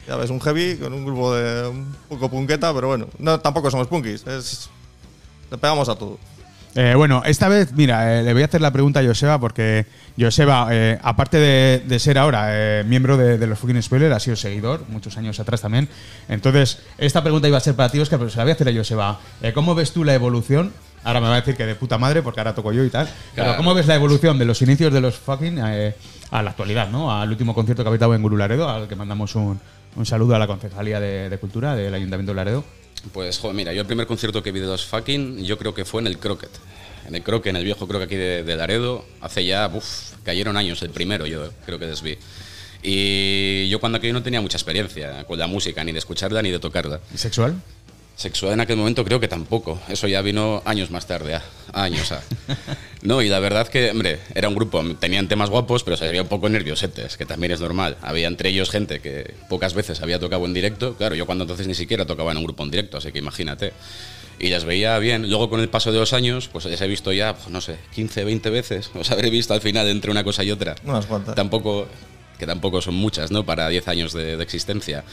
Ya 0.07 0.15
ves, 0.15 0.29
un 0.31 0.41
heavy 0.41 0.77
con 0.77 0.91
un 0.93 1.05
grupo 1.05 1.33
de 1.33 1.67
un 1.67 1.95
poco 2.09 2.27
punqueta, 2.29 2.73
pero 2.73 2.87
bueno, 2.87 3.07
no, 3.19 3.39
tampoco 3.39 3.69
somos 3.71 3.87
punkis. 3.87 4.25
Es, 4.27 4.69
le 5.49 5.57
pegamos 5.57 5.87
a 5.89 5.95
todo. 5.95 6.17
Eh, 6.73 6.93
bueno, 6.95 7.21
esta 7.25 7.49
vez, 7.49 7.73
mira, 7.73 8.19
eh, 8.19 8.23
le 8.23 8.31
voy 8.33 8.43
a 8.43 8.45
hacer 8.45 8.61
la 8.61 8.71
pregunta 8.71 9.01
a 9.01 9.03
Joseba 9.03 9.39
porque 9.39 9.85
Joseba, 10.17 10.69
eh, 10.71 10.97
aparte 11.01 11.37
de, 11.37 11.83
de 11.85 11.99
ser 11.99 12.17
ahora 12.17 12.47
eh, 12.51 12.83
miembro 12.85 13.17
de, 13.17 13.37
de 13.37 13.47
los 13.47 13.59
Fucking 13.59 13.81
Spoiler, 13.83 14.13
ha 14.13 14.19
sido 14.19 14.37
seguidor 14.37 14.85
muchos 14.87 15.17
años 15.17 15.39
atrás 15.39 15.61
también. 15.61 15.89
Entonces, 16.29 16.79
esta 16.97 17.21
pregunta 17.23 17.47
iba 17.47 17.57
a 17.57 17.61
ser 17.61 17.75
para 17.75 17.89
ti, 17.89 17.99
Oscar, 17.99 18.19
pero 18.19 18.31
se 18.31 18.37
la 18.37 18.43
voy 18.43 18.51
a 18.51 18.53
hacer 18.55 18.69
a 18.69 18.73
Joseba. 18.73 19.19
¿Cómo 19.53 19.75
ves 19.75 19.91
tú 19.91 20.03
la 20.03 20.13
evolución? 20.13 20.71
Ahora 21.03 21.19
me 21.19 21.27
va 21.27 21.33
a 21.33 21.39
decir 21.41 21.55
que 21.55 21.65
de 21.65 21.75
puta 21.75 21.97
madre, 21.97 22.21
porque 22.21 22.39
ahora 22.39 22.53
toco 22.53 22.71
yo 22.71 22.85
y 22.85 22.89
tal. 22.89 23.09
Pero. 23.35 23.57
¿cómo 23.57 23.73
ves 23.73 23.87
la 23.87 23.95
evolución 23.95 24.37
de 24.37 24.45
los 24.45 24.61
inicios 24.61 24.93
de 24.93 25.01
los 25.01 25.17
Fucking 25.17 25.59
a 25.59 26.41
la 26.41 26.49
actualidad, 26.51 26.89
¿no? 26.89 27.11
Al 27.11 27.29
último 27.29 27.53
concierto 27.53 27.83
que 27.83 27.87
habéis 27.87 27.99
dado 27.99 28.15
en 28.15 28.21
Guru 28.21 28.37
Laredo, 28.37 28.69
al 28.69 28.87
que 28.87 28.95
mandamos 28.95 29.35
un, 29.35 29.59
un 29.95 30.05
saludo 30.05 30.35
a 30.35 30.39
la 30.39 30.47
Concejalía 30.47 30.99
de, 30.99 31.29
de 31.29 31.37
Cultura 31.37 31.75
del 31.75 31.93
Ayuntamiento 31.93 32.31
de 32.31 32.35
Laredo. 32.35 32.63
Pues, 33.13 33.39
joder, 33.39 33.55
mira, 33.55 33.73
yo 33.73 33.81
el 33.81 33.87
primer 33.87 34.07
concierto 34.07 34.43
que 34.43 34.51
vi 34.51 34.59
de 34.59 34.67
los 34.67 34.85
fucking, 34.85 35.43
yo 35.43 35.57
creo 35.57 35.73
que 35.73 35.85
fue 35.85 36.01
en 36.01 36.07
el 36.07 36.17
Croquet. 36.17 36.51
En 37.07 37.15
el 37.15 37.23
Croquet, 37.23 37.49
en 37.49 37.55
el 37.55 37.63
viejo 37.63 37.87
Croquet 37.87 38.05
aquí 38.05 38.15
de, 38.15 38.43
de 38.43 38.55
Laredo, 38.55 39.05
hace 39.21 39.45
ya, 39.45 39.69
uff, 39.73 40.13
cayeron 40.23 40.55
años, 40.57 40.81
el 40.83 40.91
primero 40.91 41.25
yo 41.25 41.51
creo 41.65 41.79
que 41.79 41.87
les 41.87 42.01
vi. 42.01 42.17
Y 42.83 43.69
yo 43.69 43.79
cuando 43.79 43.97
aquello 43.97 44.13
no 44.13 44.23
tenía 44.23 44.41
mucha 44.41 44.57
experiencia 44.57 45.23
con 45.25 45.37
la 45.37 45.47
música, 45.47 45.83
ni 45.83 45.91
de 45.91 45.99
escucharla 45.99 46.41
ni 46.41 46.51
de 46.51 46.59
tocarla. 46.59 46.99
¿Y 47.13 47.17
sexual? 47.17 47.61
Sexual 48.15 48.53
en 48.53 48.59
aquel 48.61 48.77
momento 48.77 49.03
creo 49.03 49.19
que 49.19 49.27
tampoco. 49.27 49.79
Eso 49.89 50.07
ya 50.07 50.21
vino 50.21 50.61
años 50.65 50.91
más 50.91 51.07
tarde, 51.07 51.35
ah, 51.35 51.43
años. 51.73 52.11
ah. 52.11 52.21
No, 53.01 53.23
y 53.23 53.29
la 53.29 53.39
verdad 53.39 53.67
que, 53.67 53.89
hombre, 53.89 54.19
era 54.35 54.47
un 54.47 54.53
grupo, 54.53 54.83
tenían 54.99 55.27
temas 55.27 55.49
guapos, 55.49 55.83
pero 55.83 55.97
se 55.97 56.07
veía 56.07 56.21
un 56.21 56.27
poco 56.27 56.47
nerviosetes, 56.49 57.17
que 57.17 57.25
también 57.25 57.51
es 57.51 57.59
normal. 57.59 57.97
Había 58.03 58.27
entre 58.27 58.49
ellos 58.49 58.69
gente 58.69 58.99
que 58.99 59.33
pocas 59.49 59.73
veces 59.73 60.01
había 60.01 60.19
tocado 60.19 60.45
en 60.45 60.53
directo. 60.53 60.93
Claro, 60.95 61.15
yo 61.15 61.25
cuando 61.25 61.45
entonces 61.45 61.65
ni 61.67 61.73
siquiera 61.73 62.05
tocaba 62.05 62.31
en 62.31 62.37
un 62.37 62.43
grupo 62.43 62.61
en 62.61 62.69
directo, 62.69 62.97
así 62.97 63.11
que 63.11 63.17
imagínate. 63.17 63.73
Y 64.37 64.49
las 64.49 64.65
veía 64.65 64.97
bien. 64.99 65.29
Luego 65.29 65.49
con 65.49 65.61
el 65.61 65.69
paso 65.69 65.91
de 65.91 65.97
los 65.99 66.13
años, 66.13 66.47
pues 66.47 66.65
les 66.65 66.79
he 66.81 66.87
visto 66.87 67.11
ya, 67.11 67.35
pues, 67.35 67.49
no 67.49 67.59
sé, 67.59 67.77
15, 67.95 68.23
20 68.23 68.49
veces. 68.51 68.91
Os 68.95 69.09
habré 69.09 69.31
visto 69.31 69.55
al 69.55 69.61
final 69.61 69.87
entre 69.87 70.11
una 70.11 70.23
cosa 70.23 70.43
y 70.43 70.51
otra. 70.51 70.75
Unas 70.83 71.07
cuantas. 71.07 71.33
Tampoco, 71.33 71.87
que 72.41 72.47
tampoco 72.47 72.81
son 72.81 72.95
muchas, 72.95 73.29
¿no? 73.29 73.45
Para 73.45 73.69
10 73.69 73.87
años 73.87 74.13
de, 74.13 74.35
de 74.35 74.43
existencia. 74.43 75.03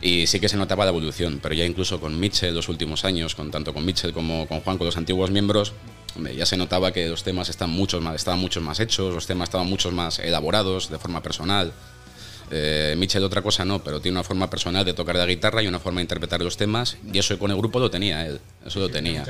Y 0.00 0.26
sí 0.26 0.40
que 0.40 0.48
se 0.48 0.56
notaba 0.56 0.86
la 0.86 0.90
evolución, 0.90 1.38
pero 1.42 1.54
ya 1.54 1.66
incluso 1.66 2.00
con 2.00 2.18
Mitchell 2.18 2.54
los 2.54 2.70
últimos 2.70 3.04
años, 3.04 3.34
con 3.34 3.50
tanto 3.50 3.74
con 3.74 3.84
Mitchell 3.84 4.14
como 4.14 4.48
con 4.48 4.60
Juan, 4.60 4.78
con 4.78 4.86
los 4.86 4.96
antiguos 4.96 5.30
miembros, 5.30 5.74
ya 6.34 6.46
se 6.46 6.56
notaba 6.56 6.90
que 6.90 7.06
los 7.06 7.24
temas 7.24 7.50
están 7.50 7.68
muchos 7.68 8.00
más, 8.00 8.14
estaban 8.14 8.40
mucho 8.40 8.62
más 8.62 8.80
hechos, 8.80 9.12
los 9.12 9.26
temas 9.26 9.50
estaban 9.50 9.66
mucho 9.66 9.90
más 9.90 10.18
elaborados 10.18 10.88
de 10.88 10.98
forma 10.98 11.22
personal. 11.22 11.74
Eh, 12.50 12.94
Mitchell 12.96 13.22
otra 13.22 13.42
cosa 13.42 13.66
no, 13.66 13.84
pero 13.84 14.00
tiene 14.00 14.16
una 14.16 14.24
forma 14.24 14.48
personal 14.48 14.82
de 14.82 14.94
tocar 14.94 15.16
la 15.16 15.26
guitarra 15.26 15.62
y 15.62 15.66
una 15.66 15.78
forma 15.78 15.98
de 15.98 16.04
interpretar 16.04 16.40
los 16.40 16.56
temas, 16.56 16.96
y 17.12 17.18
eso 17.18 17.38
con 17.38 17.50
el 17.50 17.58
grupo 17.58 17.78
lo 17.78 17.90
tenía 17.90 18.26
él, 18.26 18.40
eso 18.64 18.80
lo 18.80 18.88
tenía. 18.88 19.26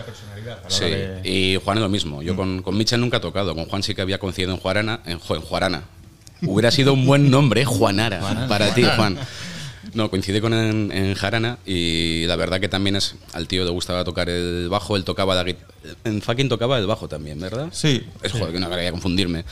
Sí, 0.68 0.84
y 1.24 1.56
Juan 1.56 1.78
es 1.78 1.82
lo 1.82 1.88
mismo. 1.88 2.22
Yo 2.22 2.36
con, 2.36 2.62
con 2.62 2.76
Mitchell 2.76 3.00
nunca 3.00 3.16
he 3.16 3.20
tocado. 3.20 3.56
Con 3.56 3.64
Juan 3.64 3.82
sí 3.82 3.96
que 3.96 4.02
había 4.02 4.18
coincidido 4.18 4.52
en 4.52 4.60
Juarana. 4.60 5.00
En, 5.04 5.18
en 5.18 5.40
Juarana. 5.40 5.82
Hubiera 6.42 6.70
sido 6.70 6.92
un 6.92 7.06
buen 7.06 7.30
nombre, 7.30 7.62
¿eh? 7.62 7.64
Juanara, 7.64 8.46
para 8.48 8.74
ti, 8.74 8.84
Juan. 8.96 9.18
No, 9.94 10.10
coincidí 10.10 10.40
con 10.40 10.52
en, 10.52 10.92
en 10.92 11.14
Jarana 11.14 11.58
y 11.64 12.26
la 12.26 12.36
verdad 12.36 12.60
que 12.60 12.68
también 12.68 12.94
es 12.96 13.14
al 13.32 13.48
tío 13.48 13.64
le 13.64 13.70
gustaba 13.70 14.04
tocar 14.04 14.28
el 14.28 14.68
bajo, 14.68 14.96
él 14.96 15.04
tocaba 15.04 15.34
la 15.34 15.44
guitarra. 15.44 15.72
En 16.04 16.20
fucking 16.20 16.48
tocaba 16.48 16.78
el 16.78 16.86
bajo 16.86 17.08
también, 17.08 17.40
¿verdad? 17.40 17.68
Sí. 17.72 18.02
Es 18.22 18.32
joder, 18.32 18.52
que 18.52 18.60
no 18.60 18.68
quería 18.68 18.90
confundirme. 18.90 19.44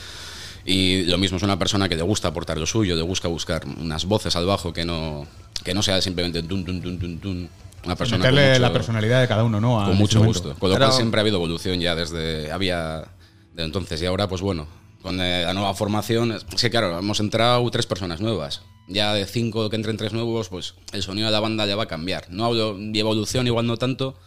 Y 0.63 1.03
lo 1.03 1.17
mismo 1.17 1.37
es 1.37 1.43
una 1.43 1.57
persona 1.57 1.89
que 1.89 1.95
le 1.95 2.03
gusta 2.03 2.27
aportar 2.27 2.57
lo 2.57 2.65
suyo, 2.65 2.95
le 2.95 3.01
gusta 3.01 3.27
buscar 3.29 3.65
unas 3.65 4.05
voces 4.05 4.35
al 4.35 4.45
bajo 4.45 4.73
que 4.73 4.85
no, 4.85 5.25
que 5.63 5.73
no 5.73 5.81
sea 5.81 6.01
simplemente 6.01 6.43
tun, 6.43 6.63
tun, 6.63 6.81
tun, 6.81 6.99
tun, 6.99 7.19
tun. 7.19 7.49
Una 7.85 7.95
persona 7.95 8.17
Meterle 8.19 8.49
mucho- 8.49 8.61
la 8.61 8.73
personalidad 8.73 9.21
de 9.21 9.27
cada 9.27 9.43
uno, 9.43 9.59
¿no? 9.61 9.79
al 9.79 9.87
con 9.87 9.97
mucho 9.97 10.23
gusto. 10.23 10.55
Con 10.59 10.69
lo 10.69 10.77
cual 10.77 10.91
siempre 10.93 11.19
ha 11.19 11.21
habido 11.21 11.37
evolución 11.37 11.79
ya 11.79 11.95
desde 11.95 12.51
había 12.51 13.05
de 13.53 13.63
entonces 13.63 14.01
y 14.01 14.05
ahora 14.05 14.27
pues 14.27 14.41
bueno, 14.41 14.67
con 15.07 15.21
eh, 15.21 15.43
la 15.43 15.53
nueva 15.53 15.73
formación, 15.73 16.33
es 16.33 16.43
que 16.43 16.69
claro, 16.69 16.99
hemos 16.99 17.21
entrado 17.21 17.71
tres 17.71 17.85
personas 17.85 18.19
nuevas. 18.19 18.63
Ya 18.89 19.13
de 19.13 19.25
cinco 19.25 19.69
que 19.69 19.77
entren 19.77 19.95
tres 19.95 20.11
nuevos, 20.11 20.49
pues 20.49 20.73
el 20.91 21.01
sonido 21.01 21.27
de 21.27 21.31
la 21.31 21.39
banda 21.39 21.65
ya 21.65 21.77
va 21.77 21.83
a 21.83 21.87
cambiar. 21.87 22.25
No 22.29 22.43
hablo 22.43 22.77
de 22.77 22.99
evolución 22.99 23.47
igual 23.47 23.65
no 23.67 23.77
tanto, 23.77 24.19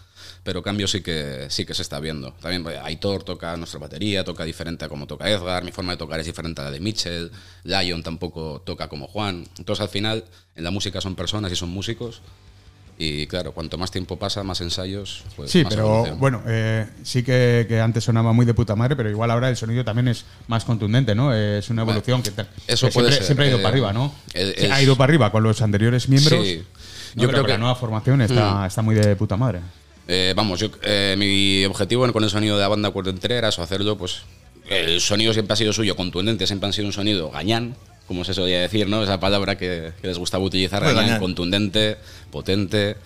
pero 0.42 0.62
cambio 0.62 0.88
sí 0.88 1.02
que 1.02 1.48
sí 1.50 1.66
que 1.66 1.74
se 1.74 1.82
está 1.82 2.00
viendo. 2.00 2.32
También 2.40 2.62
pues, 2.62 2.78
Aitor 2.78 3.24
toca 3.24 3.54
nuestra 3.58 3.78
batería, 3.78 4.24
toca 4.24 4.44
diferente 4.44 4.86
a 4.86 4.88
como 4.88 5.06
toca 5.06 5.28
Edgar, 5.28 5.64
mi 5.64 5.70
forma 5.70 5.92
de 5.92 5.98
tocar 5.98 6.18
es 6.18 6.24
diferente 6.24 6.62
a 6.62 6.64
la 6.64 6.70
de 6.70 6.80
Mitchell, 6.80 7.30
Lion 7.64 8.02
tampoco 8.02 8.62
toca 8.64 8.88
como 8.88 9.06
Juan. 9.06 9.46
Entonces 9.58 9.82
al 9.82 9.90
final 9.90 10.24
en 10.54 10.64
la 10.64 10.70
música 10.70 11.02
son 11.02 11.14
personas 11.14 11.52
y 11.52 11.56
son 11.56 11.68
músicos. 11.68 12.22
Y 13.02 13.26
claro, 13.28 13.52
cuanto 13.52 13.78
más 13.78 13.90
tiempo 13.90 14.18
pasa, 14.18 14.42
más 14.42 14.60
ensayos. 14.60 15.24
Pues 15.34 15.50
Sí, 15.50 15.64
más 15.64 15.72
pero 15.72 15.86
evolución. 15.86 16.18
bueno, 16.20 16.42
eh, 16.46 16.86
sí 17.02 17.22
que, 17.22 17.64
que 17.66 17.80
antes 17.80 18.04
sonaba 18.04 18.34
muy 18.34 18.44
de 18.44 18.52
puta 18.52 18.76
madre, 18.76 18.94
pero 18.94 19.08
igual 19.08 19.30
ahora 19.30 19.48
el 19.48 19.56
sonido 19.56 19.82
también 19.86 20.08
es 20.08 20.26
más 20.48 20.66
contundente, 20.66 21.14
¿no? 21.14 21.32
Es 21.34 21.70
una 21.70 21.80
evolución 21.80 22.22
que, 22.22 22.30
eso 22.66 22.88
que 22.88 22.92
puede 22.92 23.08
siempre, 23.08 23.12
ser, 23.12 23.24
siempre 23.24 23.46
ha 23.46 23.48
ido 23.48 23.58
eh, 23.58 23.62
para 23.62 23.72
arriba, 23.72 23.92
¿no? 23.94 24.12
es- 24.34 24.70
ha 24.70 24.82
ido 24.82 24.96
para 24.96 25.10
arriba 25.10 25.32
con 25.32 25.42
los 25.42 25.62
anteriores 25.62 26.10
miembros. 26.10 26.44
Sí. 26.46 26.62
¿no? 27.14 27.22
Yo 27.22 27.28
creo 27.30 27.42
que- 27.44 27.52
la 27.52 27.58
nueva 27.58 27.74
formación 27.74 28.20
está, 28.20 28.66
está 28.66 28.82
muy 28.82 28.94
de 28.96 29.16
puta 29.16 29.36
madre. 29.38 29.60
Eh, 30.06 30.34
vamos, 30.36 30.60
yo, 30.60 30.68
eh, 30.82 31.14
mi 31.16 31.64
objetivo 31.64 32.06
con 32.12 32.22
el 32.22 32.28
sonido 32.28 32.56
de 32.56 32.60
la 32.62 32.68
banda 32.68 32.90
cuarto 32.90 33.08
entera 33.08 33.36
era 33.38 33.48
eso, 33.48 33.62
hacerlo, 33.62 33.96
pues. 33.96 34.22
El 34.68 35.00
sonido 35.00 35.32
siempre 35.32 35.54
ha 35.54 35.56
sido 35.56 35.72
suyo, 35.72 35.96
contundente, 35.96 36.46
siempre 36.46 36.66
han 36.66 36.72
sido 36.74 36.86
un 36.86 36.92
sonido 36.92 37.30
gañán, 37.30 37.76
como 38.10 38.24
se 38.24 38.34
solía 38.34 38.60
decir, 38.60 38.88
¿no? 38.88 39.04
Esa 39.04 39.20
palabra 39.20 39.56
que, 39.56 39.92
que 40.00 40.08
les 40.08 40.18
gustaba 40.18 40.42
utilizar, 40.42 40.82
gañán, 40.82 40.96
gañán. 40.96 41.20
contundente, 41.20 41.96
potente, 42.32 42.96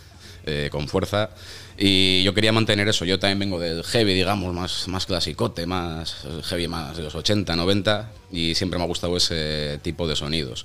eh, 0.46 0.70
con 0.72 0.88
fuerza. 0.88 1.28
Y 1.76 2.22
yo 2.22 2.32
quería 2.32 2.52
mantener 2.52 2.88
eso. 2.88 3.04
Yo 3.04 3.18
también 3.18 3.38
vengo 3.38 3.60
del 3.60 3.84
heavy, 3.84 4.14
digamos, 4.14 4.54
más, 4.54 4.88
más 4.88 5.04
clasicote, 5.04 5.66
más 5.66 6.24
heavy 6.44 6.68
más 6.68 6.96
de 6.96 7.02
los 7.02 7.14
80, 7.14 7.54
90, 7.54 8.12
y 8.32 8.54
siempre 8.54 8.78
me 8.78 8.84
ha 8.86 8.88
gustado 8.88 9.14
ese 9.18 9.78
tipo 9.82 10.08
de 10.08 10.16
sonidos. 10.16 10.64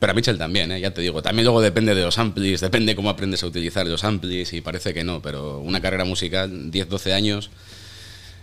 Pero 0.00 0.12
a 0.12 0.14
Mitchell 0.14 0.38
también, 0.38 0.72
¿eh? 0.72 0.80
ya 0.80 0.92
te 0.92 1.02
digo. 1.02 1.20
También 1.20 1.44
luego 1.44 1.60
depende 1.60 1.94
de 1.94 2.04
los 2.04 2.16
amplis, 2.16 2.62
depende 2.62 2.96
cómo 2.96 3.10
aprendes 3.10 3.42
a 3.42 3.48
utilizar 3.48 3.86
los 3.86 4.02
amplis, 4.02 4.54
y 4.54 4.62
parece 4.62 4.94
que 4.94 5.04
no, 5.04 5.20
pero 5.20 5.58
una 5.58 5.82
carrera 5.82 6.06
musical, 6.06 6.70
10, 6.70 6.88
12 6.88 7.12
años, 7.12 7.50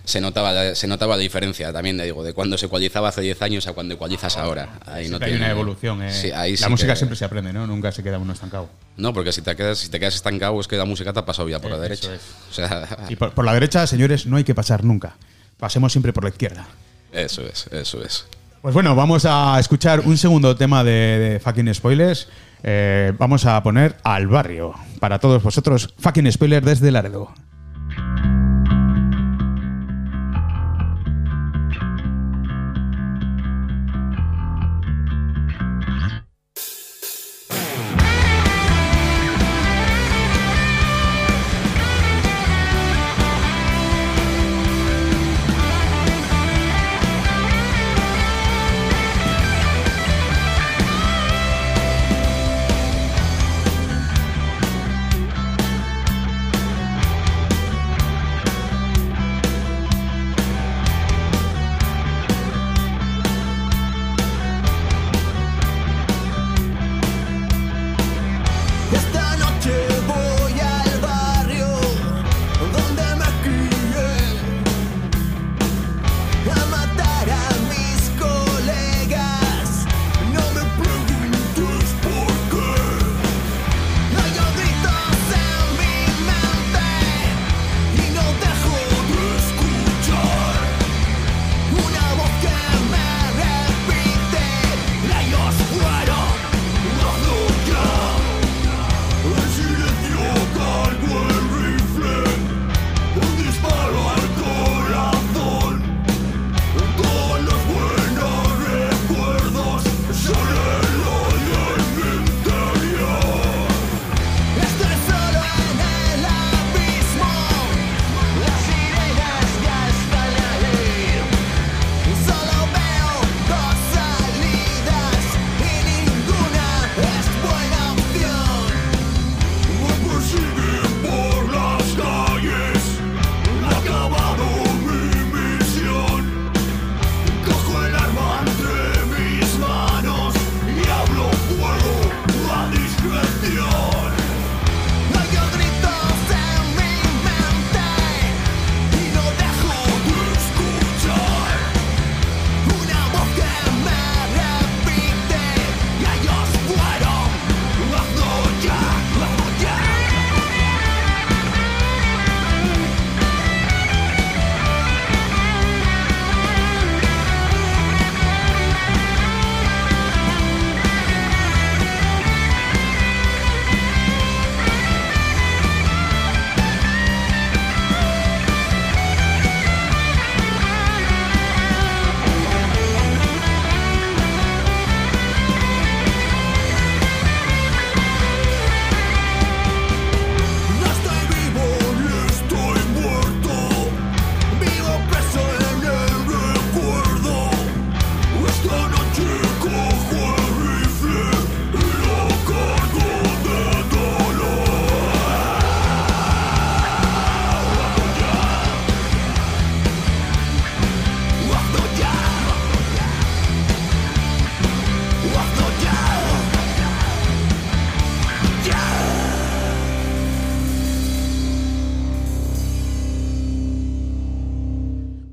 se 0.04 0.20
notaba, 0.22 0.52
la- 0.52 0.76
se 0.76 0.88
notaba 0.88 1.16
la 1.16 1.22
diferencia 1.22 1.72
también, 1.72 1.98
digo, 1.98 2.24
de 2.24 2.34
cuando 2.34 2.58
se 2.58 2.66
ecualizaba 2.66 3.10
hace 3.10 3.22
10 3.22 3.42
años 3.42 3.68
a 3.68 3.74
cuando 3.74 3.94
ecualizas 3.96 4.38
ahora. 4.38 4.80
Ahí 4.86 5.10
no 5.10 5.18
hay 5.22 5.34
una 5.34 5.50
evolución. 5.52 6.02
eh. 6.04 6.12
Sí, 6.14 6.32
ahí 6.32 6.52
la 6.58 6.58
sí 6.68 6.70
música 6.70 6.94
que- 6.94 6.98
siempre 6.98 7.16
se 7.16 7.26
aprende, 7.26 7.54
¿no? 7.54 7.68
Nunca 7.68 7.92
se 7.92 8.02
queda 8.04 8.18
uno 8.18 8.34
estancado. 8.34 8.70
No, 8.98 9.14
porque 9.14 9.32
si 9.32 9.42
te 9.42 9.56
quedas, 9.56 9.78
si 9.80 9.90
te 9.90 10.00
quedas 10.00 10.16
estancado 10.16 10.60
es 10.60 10.68
que 10.68 10.76
la 10.78 10.86
música 10.86 11.14
te 11.14 11.20
ha 11.20 11.26
pasado 11.26 11.48
ya 11.50 11.60
por 11.60 11.72
la 11.72 11.78
Eh, 11.78 11.82
derecha. 11.82 12.14
eso 12.14 12.16
es. 12.16 12.22
O 12.50 12.54
sea, 12.54 13.06
Y 13.10 13.16
por, 13.16 13.32
por 13.34 13.46
la 13.46 13.54
derecha, 13.54 13.86
señores, 13.88 14.26
no 14.26 14.38
hay 14.38 14.44
que 14.44 14.56
pasar 14.56 14.84
nunca. 14.84 15.16
Pasemos 15.58 15.92
siempre 15.92 16.12
por 16.14 16.24
la 16.24 16.30
izquierda. 16.30 16.68
eso 17.14 17.42
es, 17.44 17.68
eso 17.72 18.04
es. 18.04 18.26
Pues 18.62 18.74
bueno, 18.76 18.96
vamos 18.96 19.26
a 19.26 19.58
escuchar 19.60 20.02
un 20.02 20.18
segundo 20.18 20.56
tema 20.56 20.84
de, 20.84 20.92
de 20.92 21.40
fucking 21.40 21.74
spoilers. 21.74 22.28
Eh, 22.64 23.12
vamos 23.18 23.46
a 23.46 23.62
poner 23.64 23.96
al 24.04 24.28
barrio. 24.28 24.76
Para 25.00 25.18
todos 25.20 25.42
vosotros, 25.42 25.94
fucking 25.98 26.32
spoiler 26.32 26.64
desde 26.64 26.92
Laredo. 26.92 27.34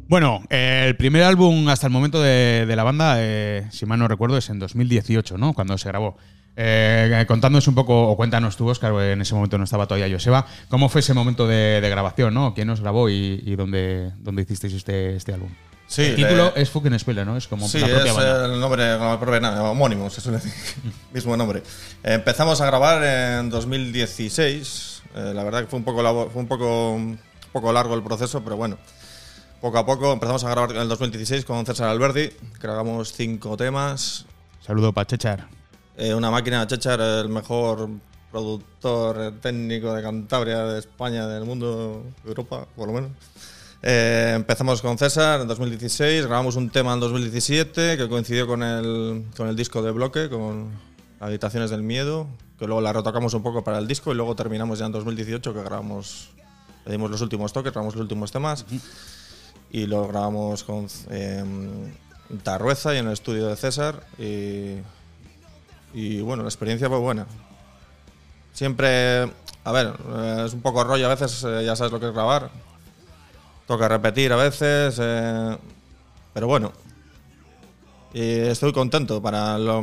Bueno, 0.09 0.43
eh, 0.49 0.85
el 0.89 0.97
primer 0.97 1.23
álbum 1.23 1.69
hasta 1.69 1.87
el 1.87 1.93
momento 1.93 2.21
de, 2.23 2.65
de 2.67 2.77
la 2.77 2.83
banda, 2.83 3.17
eh, 3.19 3.67
si 3.71 3.85
mal 3.87 3.99
no 3.99 4.09
recuerdo, 4.09 4.39
es 4.39 4.49
en 4.49 4.59
2018, 4.59 5.37
¿no? 5.39 5.53
Cuando 5.53 5.77
se 5.79 5.89
grabó. 5.89 6.17
Eh, 6.57 7.25
contándonos 7.29 7.69
un 7.69 7.75
poco, 7.77 8.09
o 8.09 8.17
cuéntanos 8.17 8.57
tú, 8.57 8.67
Oscar, 8.69 8.93
en 9.01 9.21
ese 9.21 9.35
momento 9.35 9.59
no 9.59 9.65
estaba 9.65 9.87
todavía 9.87 10.13
Joseba, 10.13 10.45
¿cómo 10.69 10.89
fue 10.89 11.03
ese 11.03 11.15
momento 11.15 11.47
de, 11.47 11.81
de 11.81 11.89
grabación, 11.91 12.35
¿no? 12.35 12.53
¿Quién 12.55 12.69
os 12.71 12.81
grabó 12.81 13.09
y, 13.09 13.43
y 13.47 13.55
dónde, 13.55 14.11
dónde 14.19 14.43
hicisteis 14.43 14.73
este, 14.73 15.15
este 15.15 15.35
álbum? 15.35 15.51
Sí, 15.87 16.03
el 16.03 16.17
título 16.17 16.49
eh, 16.49 16.63
es 16.63 16.71
Fucking 16.71 16.99
Spiller, 16.99 17.25
¿no? 17.27 17.37
Es 17.37 17.47
como 17.47 17.69
Sí, 17.69 17.79
la 17.79 17.87
propia 17.87 18.11
es 18.11 18.17
banda. 18.17 18.45
el 18.47 18.61
nombre 18.61 18.99
como 18.99 19.13
el 19.13 19.19
propio 19.21 19.41
na- 19.41 19.63
homónimo, 19.71 20.11
se 20.11 20.21
suele 20.21 20.39
decir. 20.39 20.53
Mismo 21.13 21.37
nombre. 21.37 21.63
Empezamos 22.03 22.61
a 22.61 22.67
grabar 22.67 23.05
en 23.05 23.51
2016. 23.51 25.03
eh, 25.15 25.33
la 25.35 25.45
verdad 25.45 25.61
que 25.61 25.67
fue 25.69 25.79
un 25.79 25.85
poco 25.85 26.31
fue 26.33 26.43
un 26.43 26.49
poco 26.49 26.93
un 26.93 27.19
poco 27.53 27.73
largo 27.73 27.95
el 27.95 28.03
proceso, 28.03 28.43
pero 28.43 28.57
bueno. 28.57 28.79
Poco 29.61 29.77
a 29.77 29.85
poco 29.85 30.13
empezamos 30.13 30.45
a 30.45 30.51
grabar 30.51 30.71
en 30.71 30.83
el 30.83 30.89
2016 30.89 31.45
con 31.45 31.67
César 31.67 31.89
Alberdi. 31.89 32.31
Grabamos 32.63 33.13
cinco 33.13 33.57
temas. 33.57 34.25
Saludo 34.65 34.93
para 34.93 35.05
Chechar. 35.05 35.49
Eh, 35.97 36.15
una 36.15 36.31
máquina 36.31 36.65
Chechar, 36.69 37.01
el 37.01 37.29
mejor 37.29 37.89
productor 38.31 39.17
eh, 39.21 39.33
técnico 39.43 39.93
de 39.93 40.01
Cantabria, 40.01 40.63
de 40.63 40.79
España, 40.79 41.27
del 41.27 41.45
mundo, 41.45 42.05
de 42.23 42.29
Europa, 42.29 42.69
por 42.77 42.87
lo 42.87 42.95
menos. 42.95 43.11
Eh, 43.83 44.35
empezamos 44.37 44.81
con 44.81 44.97
César 44.97 45.41
en 45.41 45.49
2016, 45.49 46.27
grabamos 46.27 46.55
un 46.55 46.71
tema 46.71 46.95
en 46.95 47.01
2017 47.01 47.97
que 47.97 48.09
coincidió 48.09 48.47
con 48.47 48.63
el, 48.63 49.25
con 49.37 49.49
el 49.49 49.57
disco 49.57 49.83
de 49.83 49.91
bloque, 49.91 50.29
con 50.29 50.71
Habitaciones 51.19 51.71
del 51.71 51.83
Miedo, 51.83 52.29
que 52.61 52.67
luego 52.67 52.81
la 52.81 52.93
retocamos 52.93 53.35
un 53.35 53.43
poco 53.43 53.65
para 53.65 53.79
el 53.79 53.89
disco 53.89 54.13
y 54.13 54.15
luego 54.15 54.37
terminamos 54.37 54.79
ya 54.79 54.87
en 54.87 54.93
2018 54.93 55.53
que 55.53 55.63
grabamos, 55.65 56.31
le 56.87 56.93
dimos 56.93 57.11
los 57.11 57.21
últimos 57.23 57.53
toques, 57.53 57.73
grabamos 57.73 57.97
los 57.97 58.03
últimos 58.03 58.31
temas 58.31 58.65
y 59.71 59.87
lo 59.87 60.09
grabamos 60.09 60.65
con 60.65 60.87
eh, 61.11 61.45
Tarrueza 62.43 62.95
y 62.95 62.99
en 62.99 63.07
el 63.07 63.13
estudio 63.13 63.49
de 63.49 63.57
César 63.57 64.03
y, 65.95 66.21
bueno, 66.21 66.43
la 66.43 66.49
experiencia 66.49 66.89
fue 66.89 66.99
buena. 66.99 67.27
Siempre, 68.53 69.31
a 69.65 69.73
ver, 69.73 69.95
es 70.45 70.53
un 70.53 70.61
poco 70.61 70.85
rollo 70.85 71.07
a 71.07 71.15
veces, 71.15 71.45
eh, 71.45 71.65
ya 71.65 71.77
sabes 71.77 71.93
lo 71.93 72.01
que 72.01 72.07
es 72.07 72.13
grabar. 72.13 72.51
Toca 73.67 73.89
repetir 73.89 74.33
a 74.33 74.37
veces, 74.37 74.99
eh, 75.01 75.57
pero 76.35 76.47
bueno. 76.47 76.73
Y 78.13 78.23
estoy 78.23 78.73
contento 78.73 79.21
para 79.21 79.59
lo, 79.59 79.83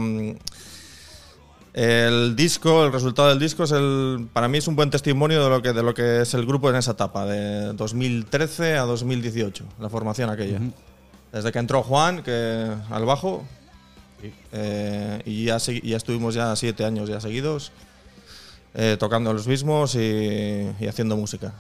el 1.76 2.38
disco, 2.38 2.86
el 2.86 2.94
resultado 2.94 3.28
del 3.28 3.40
disco 3.40 3.66
es 3.66 3.72
el, 3.72 4.30
para 4.32 4.48
mí 4.48 4.60
es 4.60 4.68
un 4.70 4.78
buen 4.78 4.90
testimonio 4.90 5.44
de 5.44 5.50
lo 5.50 5.62
que 5.62 5.74
de 5.74 5.84
lo 5.84 5.94
que 5.94 6.22
es 6.22 6.34
el 6.34 6.46
grupo 6.46 6.70
en 6.70 6.78
esa 6.78 6.92
etapa 6.92 7.26
de 7.26 7.74
2013 7.74 8.78
a 8.78 8.84
2018, 8.84 9.66
la 9.82 9.90
formación 9.90 10.30
aquella. 10.30 10.60
Desde 11.34 11.52
que 11.52 11.60
entró 11.60 11.84
Juan, 11.84 12.24
que 12.24 12.72
al 12.90 13.04
bajo, 13.04 13.44
eh, 14.54 15.22
y 15.26 15.44
ya, 15.44 15.58
ya 15.58 15.98
estuvimos 15.98 16.34
ya 16.34 16.56
siete 16.56 16.86
años 16.86 17.10
ya 17.10 17.20
seguidos 17.20 17.74
eh, 18.74 18.96
tocando 18.98 19.34
los 19.34 19.46
mismos 19.46 19.96
y, 19.96 20.70
y 20.80 20.88
haciendo 20.88 21.18
música. 21.18 21.54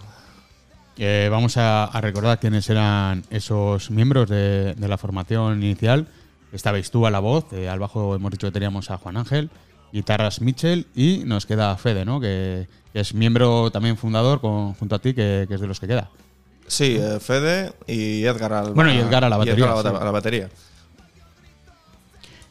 Eh, 0.97 1.27
vamos 1.29 1.57
a, 1.57 1.83
a 1.83 1.99
recordar 1.99 2.39
quiénes 2.39 2.69
eran 2.69 3.25
esos 3.29 3.91
miembros 3.91 4.29
de, 4.29 4.75
de 4.75 4.87
la 4.87 4.97
formación 4.97 5.61
inicial. 5.61 6.07
Estabais 6.53 6.89
tú 6.89 7.05
a 7.05 7.11
la 7.11 7.19
voz, 7.19 7.51
eh, 7.51 7.67
al 7.67 7.79
bajo 7.79 8.15
hemos 8.15 8.31
dicho 8.31 8.47
que 8.47 8.53
teníamos 8.53 8.89
a 8.91 8.97
Juan 8.97 9.17
Ángel, 9.17 9.49
guitarras 9.95 10.41
Mitchell 10.41 10.85
y 10.93 11.23
nos 11.25 11.45
queda 11.45 11.75
Fede, 11.77 12.03
¿no? 12.05 12.19
Que, 12.19 12.67
que 12.93 12.99
es 12.99 13.13
miembro 13.13 13.71
también 13.71 13.97
fundador 13.97 14.41
con- 14.41 14.73
junto 14.73 14.95
a 14.95 14.99
ti, 14.99 15.13
que, 15.13 15.45
que 15.47 15.55
es 15.55 15.61
de 15.61 15.67
los 15.67 15.79
que 15.79 15.87
queda. 15.87 16.09
Sí, 16.67 16.97
eh, 16.99 17.19
Fede 17.19 17.73
y 17.87 18.23
Edgar 18.25 18.51
al 18.53 18.73
Bueno, 18.73 18.91
y 18.93 18.97
Edgar 18.97 19.23
a 19.23 19.29
la 19.29 19.37
batería, 19.37 19.65
Edgar 19.65 19.77
a 19.77 19.83
la, 19.83 19.89
sí. 19.91 19.95
a 20.01 20.05
la 20.05 20.11
batería. 20.11 20.49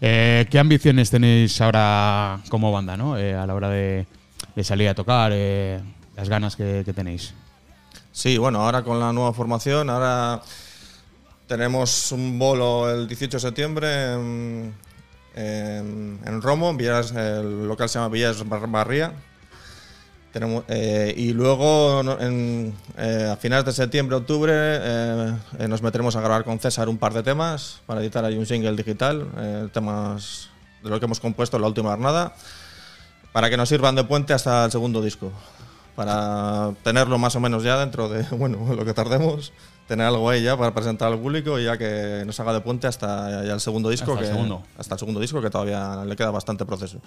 Eh, 0.00 0.46
¿Qué 0.50 0.58
ambiciones 0.58 1.10
tenéis 1.10 1.60
ahora 1.60 2.40
como 2.48 2.70
banda, 2.72 2.96
¿no? 2.96 3.16
Eh, 3.16 3.34
a 3.34 3.46
la 3.46 3.54
hora 3.54 3.68
de, 3.70 4.06
de 4.54 4.64
salir 4.64 4.88
a 4.88 4.94
tocar, 4.94 5.32
las 6.16 6.28
ganas 6.28 6.56
que, 6.56 6.82
que 6.84 6.92
tenéis. 6.92 7.32
Sí, 8.12 8.38
bueno, 8.38 8.60
ahora 8.62 8.82
con 8.82 9.00
la 9.00 9.12
nueva 9.12 9.32
formación, 9.32 9.90
ahora 9.90 10.40
tenemos 11.46 12.12
un 12.12 12.38
bolo 12.38 12.90
el 12.90 13.08
18 13.08 13.36
de 13.36 13.40
septiembre 13.40 14.12
en, 14.14 14.74
en, 15.34 16.42
Romo, 16.42 16.70
en 16.70 16.76
Villas, 16.76 17.12
el 17.12 17.66
local 17.66 17.88
se 17.88 17.98
llama 17.98 18.08
Villas 18.12 18.48
Bar- 18.48 18.68
Barría. 18.70 19.12
Tenemos, 20.32 20.64
eh, 20.66 21.14
y 21.16 21.32
luego 21.32 22.00
en, 22.20 22.74
eh, 22.98 23.30
a 23.32 23.36
finales 23.36 23.64
de 23.66 23.72
septiembre, 23.72 24.16
octubre, 24.16 24.52
eh, 24.54 25.32
eh, 25.60 25.68
nos 25.68 25.80
meteremos 25.80 26.16
a 26.16 26.20
grabar 26.20 26.42
con 26.44 26.58
César 26.58 26.88
un 26.88 26.98
par 26.98 27.12
de 27.14 27.22
temas 27.22 27.80
para 27.86 28.00
editar 28.00 28.24
ahí 28.24 28.36
un 28.36 28.44
single 28.46 28.74
digital, 28.74 29.28
eh, 29.38 29.68
temas 29.72 30.48
de 30.82 30.90
lo 30.90 30.98
que 30.98 31.06
hemos 31.06 31.20
compuesto 31.20 31.56
en 31.56 31.62
la 31.62 31.68
última 31.68 31.90
jornada, 31.90 32.34
para 33.32 33.48
que 33.48 33.56
nos 33.56 33.68
sirvan 33.68 33.94
de 33.94 34.02
puente 34.04 34.32
hasta 34.32 34.64
el 34.64 34.72
segundo 34.72 35.00
disco 35.02 35.30
para 35.94 36.72
tenerlo 36.82 37.18
más 37.18 37.36
o 37.36 37.40
menos 37.40 37.62
ya 37.62 37.78
dentro 37.78 38.08
de 38.08 38.24
bueno 38.36 38.74
lo 38.74 38.84
que 38.84 38.92
tardemos 38.92 39.52
tener 39.86 40.06
algo 40.06 40.28
ahí 40.30 40.42
ya 40.42 40.56
para 40.56 40.72
presentar 40.74 41.12
al 41.12 41.18
público 41.18 41.58
y 41.58 41.64
ya 41.64 41.76
que 41.76 42.22
nos 42.26 42.38
haga 42.40 42.52
de 42.54 42.60
puente 42.60 42.86
hasta 42.86 43.44
ya 43.44 43.52
el 43.52 43.60
segundo 43.60 43.90
disco 43.90 44.12
Hasta 44.12 44.24
el 44.24 44.28
que 44.30 44.32
segundo. 44.34 44.62
hasta 44.78 44.94
el 44.94 44.98
segundo 44.98 45.20
disco 45.20 45.40
que 45.42 45.50
todavía 45.50 46.04
le 46.04 46.16
queda 46.16 46.30
bastante 46.30 46.64
proceso 46.64 47.00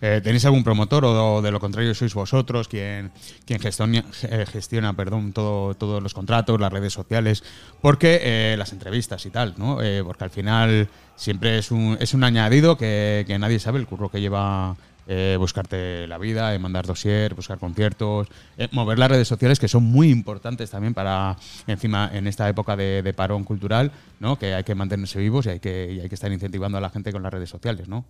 Eh, 0.00 0.20
¿Tenéis 0.22 0.44
algún 0.44 0.64
promotor 0.64 1.04
o 1.06 1.40
de 1.40 1.50
lo 1.50 1.60
contrario 1.60 1.94
sois 1.94 2.12
vosotros 2.12 2.66
quien, 2.68 3.10
quien 3.46 3.58
gestiona, 3.60 4.04
eh, 4.28 4.44
gestiona 4.44 4.92
perdón, 4.92 5.32
todo, 5.32 5.74
todos 5.74 6.02
los 6.02 6.12
contratos, 6.12 6.60
las 6.60 6.70
redes 6.72 6.92
sociales? 6.92 7.42
Porque 7.80 8.20
eh, 8.22 8.56
las 8.58 8.72
entrevistas 8.72 9.24
y 9.24 9.30
tal, 9.30 9.54
¿no? 9.56 9.80
Eh, 9.80 10.02
porque 10.04 10.24
al 10.24 10.30
final 10.30 10.88
siempre 11.16 11.58
es 11.58 11.70
un, 11.70 11.96
es 12.00 12.12
un 12.12 12.22
añadido 12.24 12.76
que, 12.76 13.24
que 13.26 13.38
nadie 13.38 13.58
sabe 13.60 13.78
el 13.78 13.86
curro 13.86 14.10
que 14.10 14.20
lleva 14.20 14.76
eh, 15.06 15.36
buscarte 15.38 16.06
la 16.06 16.16
vida, 16.16 16.54
eh, 16.54 16.58
mandar 16.58 16.86
dossier, 16.86 17.34
buscar 17.34 17.58
conciertos, 17.58 18.28
eh, 18.56 18.68
mover 18.72 18.98
las 18.98 19.10
redes 19.10 19.28
sociales 19.28 19.58
que 19.58 19.68
son 19.68 19.84
muy 19.84 20.10
importantes 20.10 20.70
también 20.70 20.94
para, 20.94 21.36
encima, 21.66 22.10
en 22.12 22.26
esta 22.26 22.48
época 22.48 22.74
de, 22.74 23.02
de 23.02 23.12
parón 23.12 23.44
cultural, 23.44 23.92
¿no? 24.18 24.38
Que 24.38 24.54
hay 24.54 24.64
que 24.64 24.74
mantenerse 24.74 25.18
vivos 25.18 25.44
y 25.46 25.50
hay 25.50 25.60
que, 25.60 25.92
y 25.92 26.00
hay 26.00 26.08
que 26.08 26.14
estar 26.14 26.32
incentivando 26.32 26.78
a 26.78 26.80
la 26.80 26.88
gente 26.88 27.12
con 27.12 27.22
las 27.22 27.32
redes 27.32 27.50
sociales, 27.50 27.88
¿no? 27.88 28.04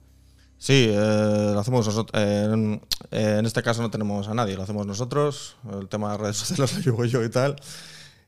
sí 0.57 0.89
lo 0.95 1.59
hacemos 1.59 1.85
nosotros 1.85 2.23
en, 2.23 2.81
en 3.11 3.45
este 3.45 3.61
caso 3.61 3.83
no 3.83 3.91
tenemos 3.91 4.29
a 4.29 4.35
nadie 4.35 4.57
lo 4.57 4.63
hacemos 4.63 4.87
nosotros 4.87 5.57
el 5.79 5.89
tema 5.89 6.13
de 6.13 6.19
redes 6.19 6.37
sociales 6.47 6.77
lo 6.77 6.81
llevo 6.81 7.05
yo 7.05 7.25
y 7.25 7.29
tal 7.29 7.57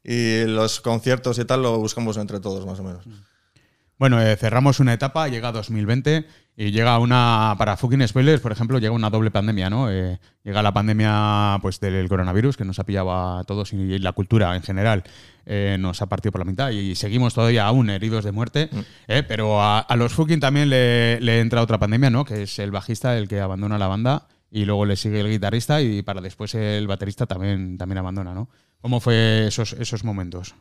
y 0.03 0.45
los 0.45 0.81
conciertos 0.81 1.39
y 1.39 1.45
tal 1.45 1.63
lo 1.63 1.79
buscamos 1.79 2.17
entre 2.17 2.41
todos 2.41 2.67
más 2.67 2.81
o 2.81 2.83
menos 2.83 3.05
Bueno, 3.97 4.19
cerramos 4.37 4.81
una 4.81 4.93
etapa, 4.93 5.29
llega 5.29 5.53
2020 5.53 6.27
y 6.59 6.71
llega 6.71 6.99
una, 6.99 7.55
para 7.59 7.77
fucking 7.77 8.09
spoilers, 8.09 8.41
por 8.41 8.51
ejemplo, 8.51 8.79
llega 8.79 8.93
una 8.93 9.11
doble 9.11 9.31
pandemia, 9.31 9.69
¿no? 9.69 9.91
Eh, 9.91 10.19
llega 10.43 10.63
la 10.63 10.73
pandemia 10.73 11.59
pues 11.61 11.79
del 11.81 12.09
coronavirus 12.09 12.57
que 12.57 12.65
nos 12.65 12.79
ha 12.79 12.85
pillado 12.85 13.13
a 13.13 13.45
todos 13.45 13.75
y 13.75 13.99
la 13.99 14.13
cultura 14.13 14.57
en 14.57 14.63
general 14.63 15.05
eh, 15.45 15.77
nos 15.79 16.01
ha 16.01 16.07
partido 16.07 16.33
por 16.33 16.39
la 16.39 16.47
mitad 16.47 16.71
y 16.71 16.95
seguimos 16.95 17.35
todavía 17.35 17.67
aún 17.67 17.91
heridos 17.91 18.25
de 18.25 18.33
muerte, 18.33 18.71
eh, 19.07 19.23
pero 19.29 19.61
a, 19.61 19.81
a 19.81 19.97
los 19.97 20.15
fucking 20.15 20.41
también 20.41 20.71
le, 20.71 21.21
le 21.21 21.41
entra 21.41 21.61
otra 21.61 21.79
pandemia, 21.79 22.09
¿no? 22.09 22.25
Que 22.25 22.45
es 22.45 22.59
el 22.59 22.71
bajista 22.71 23.19
el 23.19 23.29
que 23.29 23.41
abandona 23.41 23.77
la 23.77 23.89
banda 23.89 24.27
y 24.51 24.65
luego 24.65 24.87
le 24.87 24.97
sigue 24.97 25.21
el 25.21 25.29
guitarrista 25.29 25.83
y 25.83 26.01
para 26.01 26.23
después 26.23 26.55
el 26.55 26.87
baterista 26.87 27.27
también, 27.27 27.77
también 27.77 27.99
abandona, 27.99 28.33
¿no? 28.33 28.49
¿Cómo 28.81 29.01
fue 29.01 29.49
esos, 29.49 29.75
esos 29.75 30.05
momentos? 30.05 30.55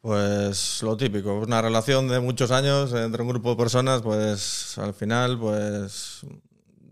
Pues 0.00 0.82
lo 0.82 0.96
típico, 0.96 1.34
una 1.40 1.60
relación 1.60 2.08
de 2.08 2.20
muchos 2.20 2.50
años 2.50 2.92
entre 2.94 3.22
un 3.22 3.28
grupo 3.28 3.50
de 3.50 3.56
personas, 3.56 4.00
pues 4.00 4.78
al 4.78 4.94
final 4.94 5.38
pues 5.38 6.22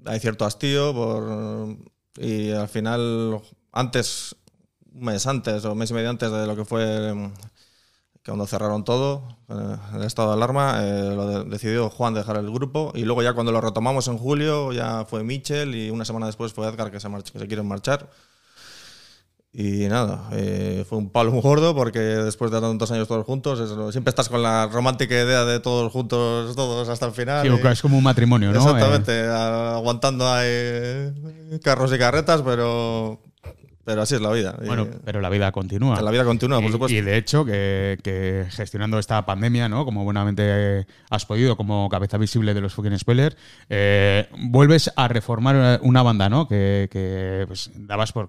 hay 0.04 0.20
cierto 0.20 0.44
hastío 0.44 0.92
por, 0.92 1.76
y 2.18 2.50
al 2.50 2.68
final 2.68 3.40
antes, 3.72 4.36
un 4.92 5.04
mes 5.04 5.26
antes 5.26 5.64
o 5.64 5.72
un 5.72 5.78
mes 5.78 5.90
y 5.90 5.94
medio 5.94 6.10
antes 6.10 6.30
de 6.30 6.46
lo 6.46 6.54
que 6.54 6.66
fue 6.66 7.08
em, 7.08 7.32
cuando 8.26 8.46
cerraron 8.46 8.84
todo, 8.84 9.26
eh, 9.48 9.76
el 9.94 10.02
estado 10.02 10.28
de 10.28 10.34
alarma, 10.34 10.80
eh, 10.82 11.44
decidió 11.46 11.88
Juan 11.88 12.12
dejar 12.12 12.36
el 12.36 12.50
grupo 12.50 12.92
y 12.94 13.04
luego 13.04 13.22
ya 13.22 13.32
cuando 13.32 13.52
lo 13.52 13.62
retomamos 13.62 14.06
en 14.08 14.18
julio 14.18 14.70
ya 14.72 15.06
fue 15.06 15.24
Michel 15.24 15.74
y 15.74 15.88
una 15.88 16.04
semana 16.04 16.26
después 16.26 16.52
fue 16.52 16.68
Edgar 16.68 16.90
que 16.90 17.00
se 17.00 17.08
quieren 17.46 17.66
marchar. 17.66 18.10
Y 19.50 19.88
nada, 19.88 20.28
eh, 20.32 20.84
fue 20.88 20.98
un 20.98 21.08
palo 21.10 21.32
muy 21.32 21.40
gordo 21.40 21.74
porque 21.74 21.98
después 21.98 22.50
de 22.50 22.60
tantos 22.60 22.90
años 22.92 23.08
todos 23.08 23.24
juntos, 23.24 23.58
siempre 23.92 24.10
estás 24.10 24.28
con 24.28 24.42
la 24.42 24.68
romántica 24.70 25.14
idea 25.14 25.44
de 25.46 25.58
todos 25.58 25.90
juntos, 25.90 26.54
todos 26.54 26.88
hasta 26.88 27.06
el 27.06 27.12
final. 27.12 27.46
Sí, 27.46 27.52
y- 27.64 27.66
es 27.66 27.82
como 27.82 27.96
un 27.96 28.04
matrimonio, 28.04 28.52
¿no? 28.52 28.56
Eh, 28.60 28.62
Exactamente, 28.62 29.26
a- 29.26 29.76
aguantando 29.76 30.30
ahí 30.30 31.60
carros 31.64 31.92
y 31.94 31.98
carretas, 31.98 32.42
pero, 32.42 33.20
pero 33.84 34.02
así 34.02 34.16
es 34.16 34.20
la 34.20 34.30
vida. 34.32 34.54
Y 34.62 34.66
Bueno, 34.66 34.86
pero 35.02 35.22
la 35.22 35.30
vida 35.30 35.50
continúa. 35.50 36.00
la 36.02 36.10
vida 36.10 36.24
continúa, 36.24 36.58
por 36.60 36.68
Y- 36.68 36.72
supuesto. 36.72 36.94
Y 36.96 37.00
de 37.00 37.16
hecho, 37.16 37.46
que, 37.46 37.98
que 38.04 38.44
gestionando 38.50 38.98
esta 38.98 39.24
pandemia, 39.24 39.66
¿no? 39.70 39.86
Como 39.86 40.04
buenamente 40.04 40.86
has 41.08 41.24
podido, 41.24 41.56
como 41.56 41.88
cabeza 41.88 42.18
visible 42.18 42.52
de 42.52 42.60
los 42.60 42.74
fucking 42.74 42.98
spoilers, 42.98 43.34
eh, 43.70 44.28
vuelves 44.38 44.92
a 44.94 45.08
reformar 45.08 45.80
una 45.82 46.02
banda, 46.02 46.28
¿no? 46.28 46.46
Que, 46.46 46.88
que, 46.92 47.44
pues, 47.48 47.70
dabas 47.74 48.12
por 48.12 48.28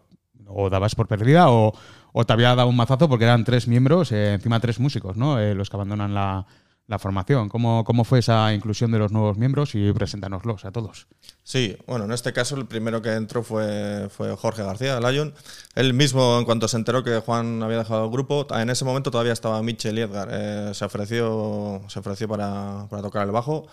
o 0.49 0.69
dabas 0.69 0.95
por 0.95 1.07
perdida 1.07 1.49
o, 1.49 1.73
o 2.12 2.25
te 2.25 2.33
había 2.33 2.55
dado 2.55 2.67
un 2.69 2.75
mazazo 2.75 3.07
porque 3.07 3.25
eran 3.25 3.43
tres 3.43 3.67
miembros, 3.67 4.12
eh, 4.12 4.33
encima 4.33 4.59
tres 4.59 4.79
músicos, 4.79 5.15
¿no? 5.15 5.39
Eh, 5.39 5.55
los 5.55 5.69
que 5.69 5.77
abandonan 5.77 6.13
la, 6.13 6.45
la 6.88 6.97
formación. 6.99 7.49
¿Cómo, 7.49 7.83
¿Cómo 7.83 8.03
fue 8.03 8.19
esa 8.19 8.51
inclusión 8.53 8.91
de 8.91 8.97
los 8.97 9.12
nuevos 9.12 9.38
miembros? 9.38 9.75
Y 9.75 9.93
preséntanoslos 9.93 10.65
a 10.65 10.71
todos. 10.71 11.07
Sí, 11.43 11.77
bueno, 11.85 12.05
en 12.05 12.12
este 12.12 12.33
caso 12.33 12.55
el 12.55 12.65
primero 12.65 13.01
que 13.01 13.13
entró 13.13 13.43
fue, 13.43 14.07
fue 14.09 14.35
Jorge 14.35 14.63
García, 14.63 14.99
Lion. 14.99 15.33
Él 15.75 15.93
mismo, 15.93 16.39
en 16.39 16.45
cuanto 16.45 16.67
se 16.67 16.77
enteró 16.77 17.03
que 17.03 17.19
Juan 17.19 17.62
había 17.62 17.77
dejado 17.77 18.05
el 18.05 18.12
grupo, 18.12 18.47
en 18.55 18.69
ese 18.71 18.85
momento 18.85 19.12
todavía 19.12 19.33
estaba 19.33 19.62
Michel 19.62 19.99
y 19.99 20.01
Edgar. 20.01 20.29
eh, 20.31 20.71
se 20.73 20.83
ofreció, 20.85 21.81
se 21.88 21.99
ofreció 21.99 22.27
para, 22.27 22.88
para 22.89 23.01
tocar 23.03 23.23
el 23.25 23.31
bajo. 23.31 23.67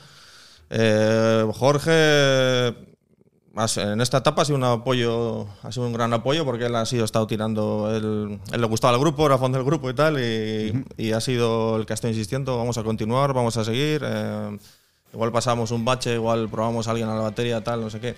Jorge, 1.54 2.74
en 3.76 4.00
esta 4.00 4.18
etapa 4.18 4.42
ha 4.42 4.44
sido 4.44 4.58
un 4.58 4.64
apoyo, 4.64 5.46
ha 5.62 5.72
sido 5.72 5.86
un 5.86 5.92
gran 5.92 6.12
apoyo 6.12 6.44
porque 6.44 6.66
él 6.66 6.74
ha 6.74 6.84
sido 6.84 7.04
estado 7.04 7.26
tirando, 7.26 7.90
él, 7.94 8.38
él 8.52 8.60
le 8.60 8.66
gustaba 8.66 8.94
el 8.94 9.00
grupo, 9.00 9.24
era 9.26 9.38
fan 9.38 9.52
del 9.52 9.64
grupo 9.64 9.88
y 9.88 9.94
tal, 9.94 10.18
y, 10.20 10.84
y 10.98 11.12
ha 11.12 11.20
sido 11.20 11.76
el 11.76 11.86
que 11.86 11.92
ha 11.92 11.94
estado 11.94 12.12
insistiendo, 12.12 12.58
vamos 12.58 12.76
a 12.78 12.82
continuar, 12.84 13.32
vamos 13.32 13.56
a 13.56 13.64
seguir. 13.64 14.02
eh, 14.04 14.58
igual 15.12 15.32
pasamos 15.32 15.70
un 15.70 15.84
bache, 15.84 16.14
igual 16.14 16.48
probamos 16.50 16.86
a 16.86 16.90
alguien 16.90 17.08
a 17.08 17.14
la 17.14 17.22
batería, 17.22 17.64
tal, 17.64 17.80
no 17.80 17.88
sé 17.88 17.98
qué. 18.00 18.14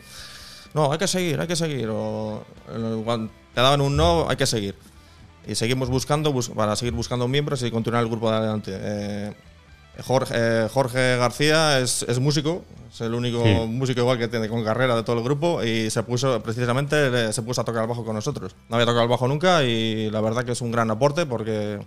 No, 0.74 0.90
hay 0.92 0.98
que 0.98 1.06
seguir, 1.06 1.40
hay 1.40 1.46
que 1.46 1.56
seguir. 1.56 1.88
O, 1.90 2.42
igual 2.76 3.30
te 3.54 3.60
daban 3.60 3.80
un 3.80 3.96
no, 3.96 4.28
hay 4.28 4.36
que 4.36 4.46
seguir. 4.46 4.74
Y 5.46 5.54
seguimos 5.54 5.88
buscando 5.88 6.32
bus- 6.32 6.50
para 6.50 6.74
seguir 6.76 6.92
buscando 6.94 7.26
miembros 7.28 7.62
y 7.62 7.70
continuar 7.70 8.02
el 8.02 8.10
grupo 8.10 8.30
de 8.30 8.36
adelante. 8.36 8.72
Eh, 8.74 9.32
Jorge, 10.04 10.34
eh, 10.36 10.68
Jorge 10.72 11.16
García 11.16 11.80
es, 11.80 12.02
es 12.04 12.18
músico, 12.20 12.64
es 12.92 13.00
el 13.00 13.14
único 13.14 13.42
Sí. 13.42 13.54
músico 13.68 14.00
igual 14.00 14.18
que 14.18 14.28
tiene 14.28 14.48
con 14.48 14.62
carrera 14.64 14.94
de 14.96 15.02
todo 15.02 15.16
el 15.18 15.24
grupo 15.24 15.62
y 15.64 15.90
se 15.90 16.02
puso 16.04 16.40
precisamente 16.42 17.32
se 17.32 17.42
puso 17.42 17.60
a 17.60 17.64
tocar 17.64 17.82
el 17.82 17.88
bajo 17.88 18.04
con 18.04 18.14
nosotros. 18.14 18.54
No 18.68 18.76
había 18.76 18.86
tocado 18.86 19.02
el 19.04 19.08
bajo 19.10 19.26
nunca 19.28 19.64
y 19.64 20.10
la 20.10 20.20
verdad 20.20 20.44
que 20.44 20.52
es 20.52 20.60
un 20.60 20.70
gran 20.70 20.90
aporte 20.90 21.26
porque 21.26 21.80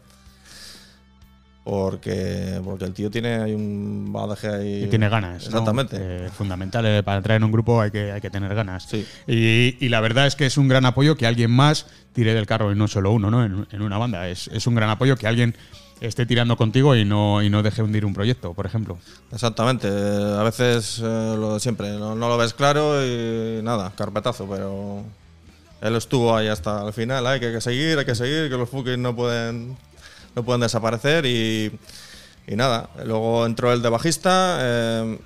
porque 1.63 2.59
porque 2.63 2.85
el 2.85 2.93
tío 2.93 3.11
tiene 3.11 3.53
un 3.55 4.11
badaje 4.11 4.47
ahí 4.47 4.83
Y 4.85 4.87
tiene 4.87 5.09
ganas. 5.09 5.43
¿no? 5.43 5.47
Exactamente. 5.49 5.97
Eh, 5.99 6.29
fundamental. 6.33 6.85
eh, 6.87 7.03
para 7.03 7.17
entrar 7.17 7.37
en 7.37 7.43
un 7.43 7.51
grupo 7.51 7.79
hay 7.81 7.91
que, 7.91 8.11
hay 8.11 8.19
que 8.21 8.29
tener 8.31 8.53
ganas. 8.55 8.85
Sí. 8.89 9.05
Y, 9.27 9.77
y 9.79 9.89
la 9.89 10.01
verdad 10.01 10.25
es 10.25 10.35
que 10.35 10.47
es 10.47 10.57
un 10.57 10.67
gran 10.67 10.85
apoyo 10.85 11.15
que 11.15 11.27
alguien 11.27 11.51
más 11.51 11.85
tire 12.13 12.33
del 12.33 12.47
carro 12.47 12.71
y 12.71 12.75
no 12.75 12.87
solo 12.87 13.11
uno, 13.11 13.29
¿no? 13.29 13.45
En, 13.45 13.67
en 13.71 13.81
una 13.83 13.97
banda. 13.99 14.27
Es, 14.27 14.47
es 14.47 14.65
un 14.65 14.73
gran 14.75 14.89
apoyo 14.89 15.15
que 15.17 15.27
alguien 15.27 15.55
esté 16.01 16.25
tirando 16.25 16.57
contigo 16.57 16.95
y 16.95 17.05
no, 17.05 17.43
y 17.43 17.49
no 17.49 17.61
deje 17.61 17.83
hundir 17.83 18.05
un 18.05 18.13
proyecto, 18.13 18.53
por 18.53 18.65
ejemplo. 18.65 18.97
Exactamente, 19.31 19.87
eh, 19.87 20.35
a 20.37 20.43
veces 20.43 20.99
eh, 20.99 21.35
lo 21.37 21.53
de 21.53 21.59
siempre, 21.59 21.91
no, 21.91 22.15
lo 22.15 22.37
ves 22.37 22.53
claro 22.53 23.05
y 23.05 23.61
nada, 23.61 23.93
carpetazo, 23.95 24.47
pero 24.49 25.03
él 25.79 25.95
estuvo 25.95 26.35
ahí 26.35 26.47
hasta 26.47 26.87
el 26.87 26.93
final, 26.93 27.25
hay 27.27 27.39
que, 27.39 27.61
seguir, 27.61 27.99
hay 27.99 28.05
que 28.05 28.15
seguir, 28.15 28.49
que 28.49 28.57
los 28.57 28.67
Fukis 28.67 28.97
no 28.97 29.15
pueden, 29.15 29.77
no 30.35 30.43
pueden 30.43 30.61
desaparecer 30.61 31.25
y, 31.27 31.71
y 32.47 32.55
nada, 32.55 32.89
luego 33.05 33.45
entró 33.45 33.71
el 33.71 33.83
de 33.83 33.89
bajista, 33.89 34.57
eh, 34.59 35.19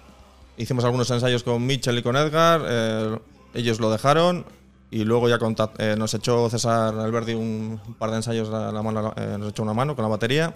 hicimos 0.57 0.83
algunos 0.83 1.09
ensayos 1.09 1.43
con 1.43 1.65
Mitchell 1.65 1.97
y 1.97 2.03
con 2.03 2.17
Edgar, 2.17 3.21
ellos 3.53 3.79
lo 3.79 3.89
dejaron 3.89 4.45
y 4.91 5.03
luego 5.03 5.27
ya 5.29 5.37
contact- 5.39 5.75
eh, 5.79 5.95
nos 5.97 6.13
echó 6.13 6.49
César 6.49 6.93
Alberdi 6.97 7.33
un 7.33 7.79
par 7.97 8.11
de 8.11 8.17
ensayos, 8.17 8.49
la, 8.49 8.71
la 8.71 8.81
mano, 8.81 9.13
eh, 9.17 9.35
nos 9.39 9.49
echó 9.49 9.63
una 9.63 9.73
mano 9.73 9.95
con 9.95 10.03
la 10.03 10.09
batería 10.09 10.53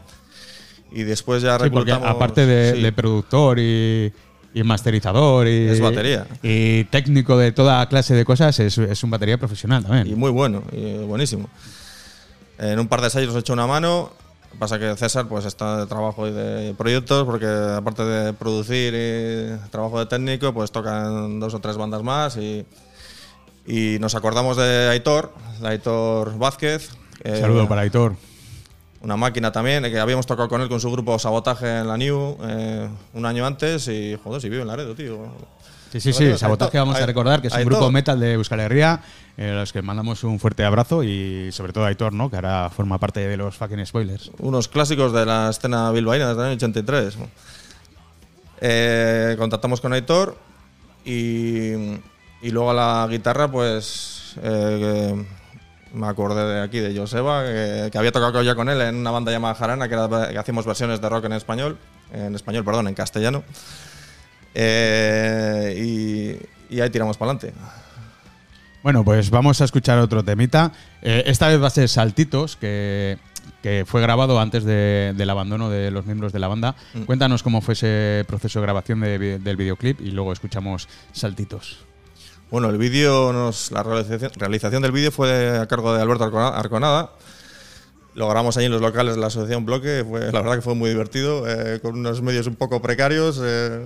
y 0.92 1.04
después 1.04 1.42
ya 1.44 1.60
Sí, 1.60 1.70
porque 1.70 1.92
aparte 1.92 2.46
de, 2.46 2.76
sí. 2.76 2.82
de 2.82 2.92
productor 2.92 3.60
y, 3.60 4.12
y 4.54 4.64
masterizador 4.64 5.48
y, 5.48 5.68
Es 5.68 5.82
batería. 5.82 6.26
y 6.42 6.84
técnico 6.86 7.38
de 7.38 7.52
toda 7.52 7.88
clase 7.90 8.14
de 8.16 8.26
cosas, 8.26 8.60
es, 8.60 8.78
es 8.78 9.04
un 9.04 9.10
batería 9.10 9.38
profesional 9.38 9.84
también. 9.84 10.08
Y 10.08 10.16
muy 10.16 10.32
bueno, 10.32 10.64
y 10.72 10.98
buenísimo. 11.06 11.50
En 12.58 12.80
un 12.80 12.88
par 12.88 13.02
de 13.02 13.08
ensayos 13.08 13.36
he 13.36 13.40
hecho 13.40 13.54
una 13.54 13.68
mano. 13.68 14.12
Pasa 14.58 14.80
que 14.80 14.96
César 14.98 15.28
pues 15.28 15.46
está 15.46 15.78
de 15.78 15.86
trabajo 15.86 16.28
y 16.28 16.32
de 16.32 16.74
proyectos, 16.76 17.24
porque 17.24 17.46
aparte 17.46 18.04
de 18.04 18.34
producir 18.34 18.94
y 18.96 19.70
trabajo 19.70 20.00
de 20.00 20.08
técnico, 20.08 20.54
pues 20.54 20.72
tocan 20.72 21.40
dos 21.40 21.54
o 21.54 21.60
tres 21.60 21.78
bandas 21.78 22.02
más. 22.04 22.36
Y, 22.36 22.66
y 23.70 24.00
nos 24.00 24.16
acordamos 24.16 24.58
de 24.58 24.90
Aitor, 24.90 25.32
de 25.62 25.68
Aitor 25.68 26.38
Vázquez. 26.40 26.90
eh, 27.24 27.38
Saludo 27.40 27.68
para 27.68 27.82
Aitor. 27.82 28.16
Una 29.02 29.16
máquina 29.16 29.52
también, 29.52 29.84
que 29.84 30.00
habíamos 30.00 30.26
tocado 30.26 30.50
con 30.50 30.60
él 30.62 30.68
con 30.68 30.80
su 30.80 30.92
grupo 30.92 31.20
Sabotaje 31.20 31.78
en 31.78 31.88
la 31.88 31.96
New 31.96 32.36
eh, 32.42 32.90
un 33.14 33.26
año 33.28 33.46
antes. 33.46 33.88
Y 33.88 34.18
joder, 34.24 34.42
si 34.42 34.50
vive 34.50 34.64
en 34.64 34.68
Laredo, 34.68 34.96
tío. 34.96 35.20
Sí, 35.92 36.02
sí, 36.02 36.14
sí, 36.14 36.36
Sabotaje 36.36 36.80
vamos 36.80 36.98
a 36.98 37.06
recordar 37.06 37.42
que 37.42 37.48
es 37.48 37.54
un 37.54 37.64
grupo 37.64 37.92
metal 37.92 38.20
de 38.20 38.34
Euskal 38.34 38.60
Herria, 38.60 39.02
eh, 39.38 39.52
a 39.52 39.54
los 39.54 39.72
que 39.72 39.84
mandamos 39.84 40.24
un 40.24 40.40
fuerte 40.40 40.66
abrazo 40.66 41.04
y 41.04 41.52
sobre 41.52 41.72
todo 41.72 41.86
a 41.86 41.88
Aitor, 41.88 42.12
¿no? 42.12 42.30
que 42.30 42.38
ahora 42.38 42.72
forma 42.76 42.98
parte 42.98 43.28
de 43.28 43.38
los 43.38 43.56
fucking 43.56 43.86
spoilers. 43.86 44.32
unos 44.40 44.68
clásicos 44.68 45.14
de 45.14 45.26
la 45.26 45.50
escena 45.50 45.92
bilbaína 45.92 46.28
desde 46.30 46.42
el 46.42 46.48
año 46.48 46.56
83. 46.56 47.18
Eh, 48.62 49.36
contactamos 49.38 49.80
con 49.80 49.94
Aitor 49.94 50.36
y, 51.06 51.72
y 52.42 52.52
luego 52.52 52.72
a 52.72 52.74
la 52.74 53.08
guitarra, 53.10 53.50
pues 53.50 54.36
eh, 54.42 55.26
me 55.94 56.08
acordé 56.08 56.46
de 56.46 56.62
aquí, 56.62 56.80
de 56.80 56.98
Joseba, 56.98 57.44
que, 57.44 57.90
que 57.92 57.98
había 57.98 58.12
tocado 58.12 58.42
ya 58.44 58.56
con 58.56 58.70
él 58.70 58.80
en 58.82 58.96
una 58.96 59.12
banda 59.12 59.32
llamada 59.32 59.56
Jarana, 59.56 59.88
que, 59.88 59.96
era- 59.96 60.30
que 60.30 60.38
hacíamos 60.38 60.66
versiones 60.66 61.02
de 61.02 61.10
rock 61.10 61.26
en 61.26 61.34
español, 61.34 61.78
en 62.14 62.36
español, 62.36 62.64
perdón, 62.64 62.88
en 62.88 62.94
castellano. 62.96 63.44
Eh, 64.56 66.38
y, 66.70 66.76
y 66.76 66.82
ahí 66.82 66.90
tiramos 66.90 67.18
para 67.18 67.32
adelante. 67.32 67.58
Bueno, 68.84 69.04
pues 69.04 69.30
vamos 69.30 69.60
a 69.62 69.66
escuchar 69.66 70.00
otro 70.00 70.24
temita. 70.24 70.72
Eh, 71.02 71.24
esta 71.28 71.48
vez 71.50 71.62
va 71.62 71.68
a 71.68 71.72
ser 71.72 71.90
Saltitos, 71.90 72.56
que, 72.56 73.18
que 73.62 73.84
fue 73.86 74.02
grabado 74.02 74.40
antes 74.40 74.64
de- 74.64 75.14
del 75.16 75.30
abandono 75.30 75.70
de 75.70 75.92
los 75.92 76.06
miembros 76.06 76.32
de 76.34 76.40
la 76.40 76.48
banda. 76.48 76.76
Mm. 76.94 77.02
Cuéntanos 77.04 77.44
cómo 77.44 77.62
fue 77.62 77.74
ese 77.74 78.24
proceso 78.28 78.60
de 78.60 78.64
grabación 78.66 79.02
de 79.02 79.40
del 79.40 79.58
videoclip 79.58 80.00
y 80.02 80.12
luego 80.12 80.32
escuchamos 80.34 80.88
Saltitos. 81.12 81.80
Bueno, 82.52 82.70
el 82.70 82.78
vídeo, 82.78 83.32
nos, 83.32 83.72
la 83.72 83.84
realización, 83.84 84.32
realización 84.36 84.82
del 84.82 84.92
vídeo 84.92 85.12
fue 85.12 85.58
a 85.60 85.68
cargo 85.68 85.94
de 85.94 86.02
Alberto 86.02 86.24
Arcona- 86.26 86.56
Arconada. 86.58 87.12
Lo 88.16 88.26
grabamos 88.28 88.58
ahí 88.58 88.66
en 88.66 88.72
los 88.72 88.82
locales 88.82 89.16
de 89.16 89.22
la 89.22 89.28
asociación 89.28 89.66
Bloque. 89.66 90.04
Fue, 90.08 90.32
la 90.32 90.42
verdad 90.42 90.56
que 90.56 90.62
fue 90.62 90.74
muy 90.76 90.90
divertido, 90.90 91.48
eh, 91.48 91.80
con 91.80 91.96
unos 92.00 92.22
medios 92.22 92.48
un 92.48 92.56
poco 92.56 92.82
precarios. 92.82 93.40
eh, 93.44 93.86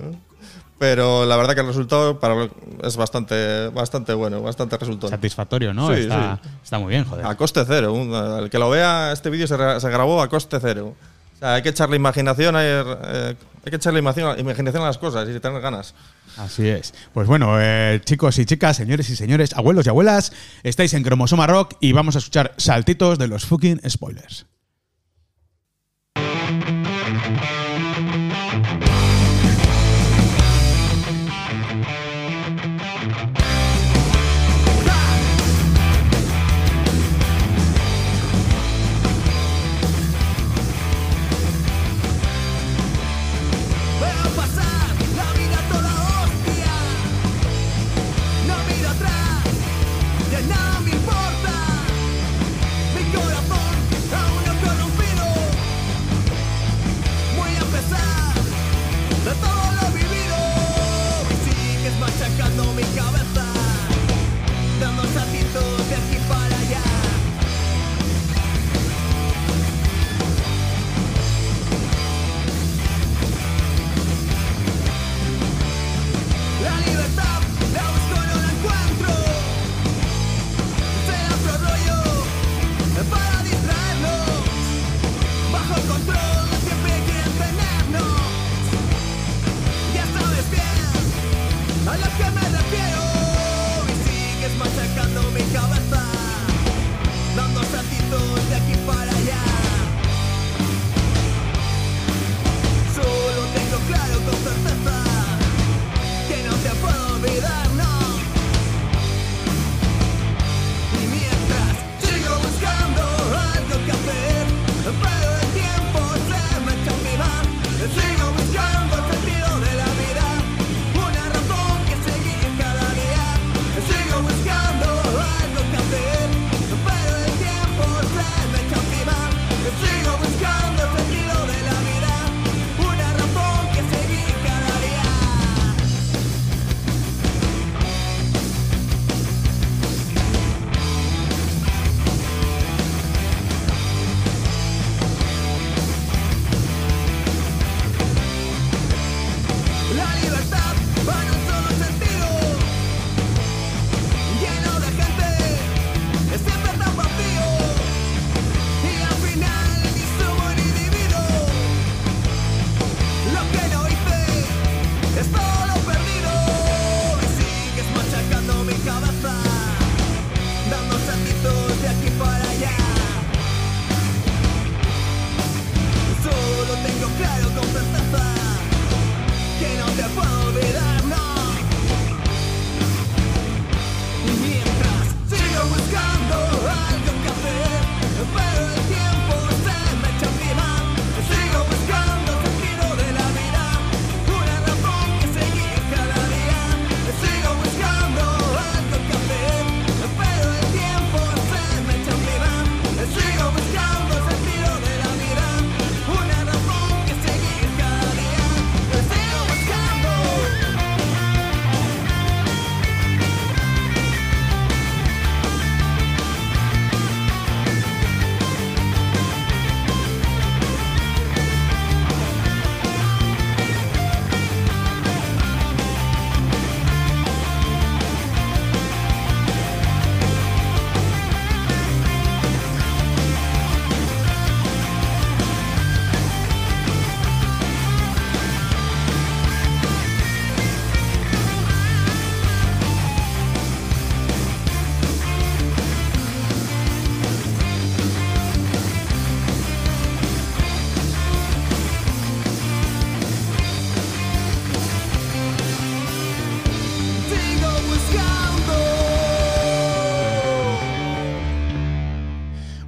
pero 0.76 1.24
la 1.24 1.36
verdad 1.36 1.54
que 1.54 1.60
el 1.60 1.68
resultado 1.68 2.18
para, 2.18 2.48
es 2.82 2.96
bastante, 2.96 3.68
bastante 3.68 4.12
bueno, 4.12 4.42
bastante 4.42 4.76
resultado. 4.76 5.08
Satisfactorio, 5.08 5.72
¿no? 5.72 5.94
Sí, 5.94 6.00
está, 6.02 6.40
sí. 6.42 6.48
está 6.64 6.78
muy 6.80 6.88
bien, 6.90 7.04
joder. 7.04 7.24
A 7.26 7.36
coste 7.36 7.62
cero. 7.66 7.92
un- 7.92 8.12
el 8.12 8.50
que 8.50 8.58
lo 8.58 8.68
vea, 8.70 9.12
este 9.12 9.30
vídeo 9.30 9.46
se, 9.46 9.56
se 9.56 9.88
grabó 9.90 10.20
a 10.20 10.28
coste 10.28 10.58
cero. 10.60 10.94
O 11.36 11.38
sea, 11.38 11.54
hay 11.54 11.62
que 11.62 11.68
echarle 11.68 11.96
imaginación, 11.96 12.56
hay, 12.56 12.66
eh, 12.66 13.36
hay 13.64 13.70
que 13.70 13.76
echarle 13.76 14.00
imaginación, 14.00 14.82
a 14.82 14.86
las 14.86 14.98
cosas 14.98 15.28
y 15.28 15.40
tener 15.40 15.60
ganas. 15.60 15.94
Así 16.36 16.68
es. 16.68 16.92
Pues 17.12 17.26
bueno, 17.26 17.56
eh, 17.58 18.00
chicos 18.04 18.38
y 18.38 18.44
chicas, 18.44 18.76
señores 18.76 19.08
y 19.08 19.16
señores, 19.16 19.54
abuelos 19.54 19.86
y 19.86 19.88
abuelas, 19.88 20.32
estáis 20.62 20.92
en 20.94 21.02
Cromosoma 21.02 21.46
Rock 21.46 21.76
y 21.80 21.92
vamos 21.92 22.16
a 22.16 22.18
escuchar 22.18 22.54
saltitos 22.58 23.18
de 23.18 23.28
los 23.28 23.46
fucking 23.46 23.80
spoilers. 23.88 24.46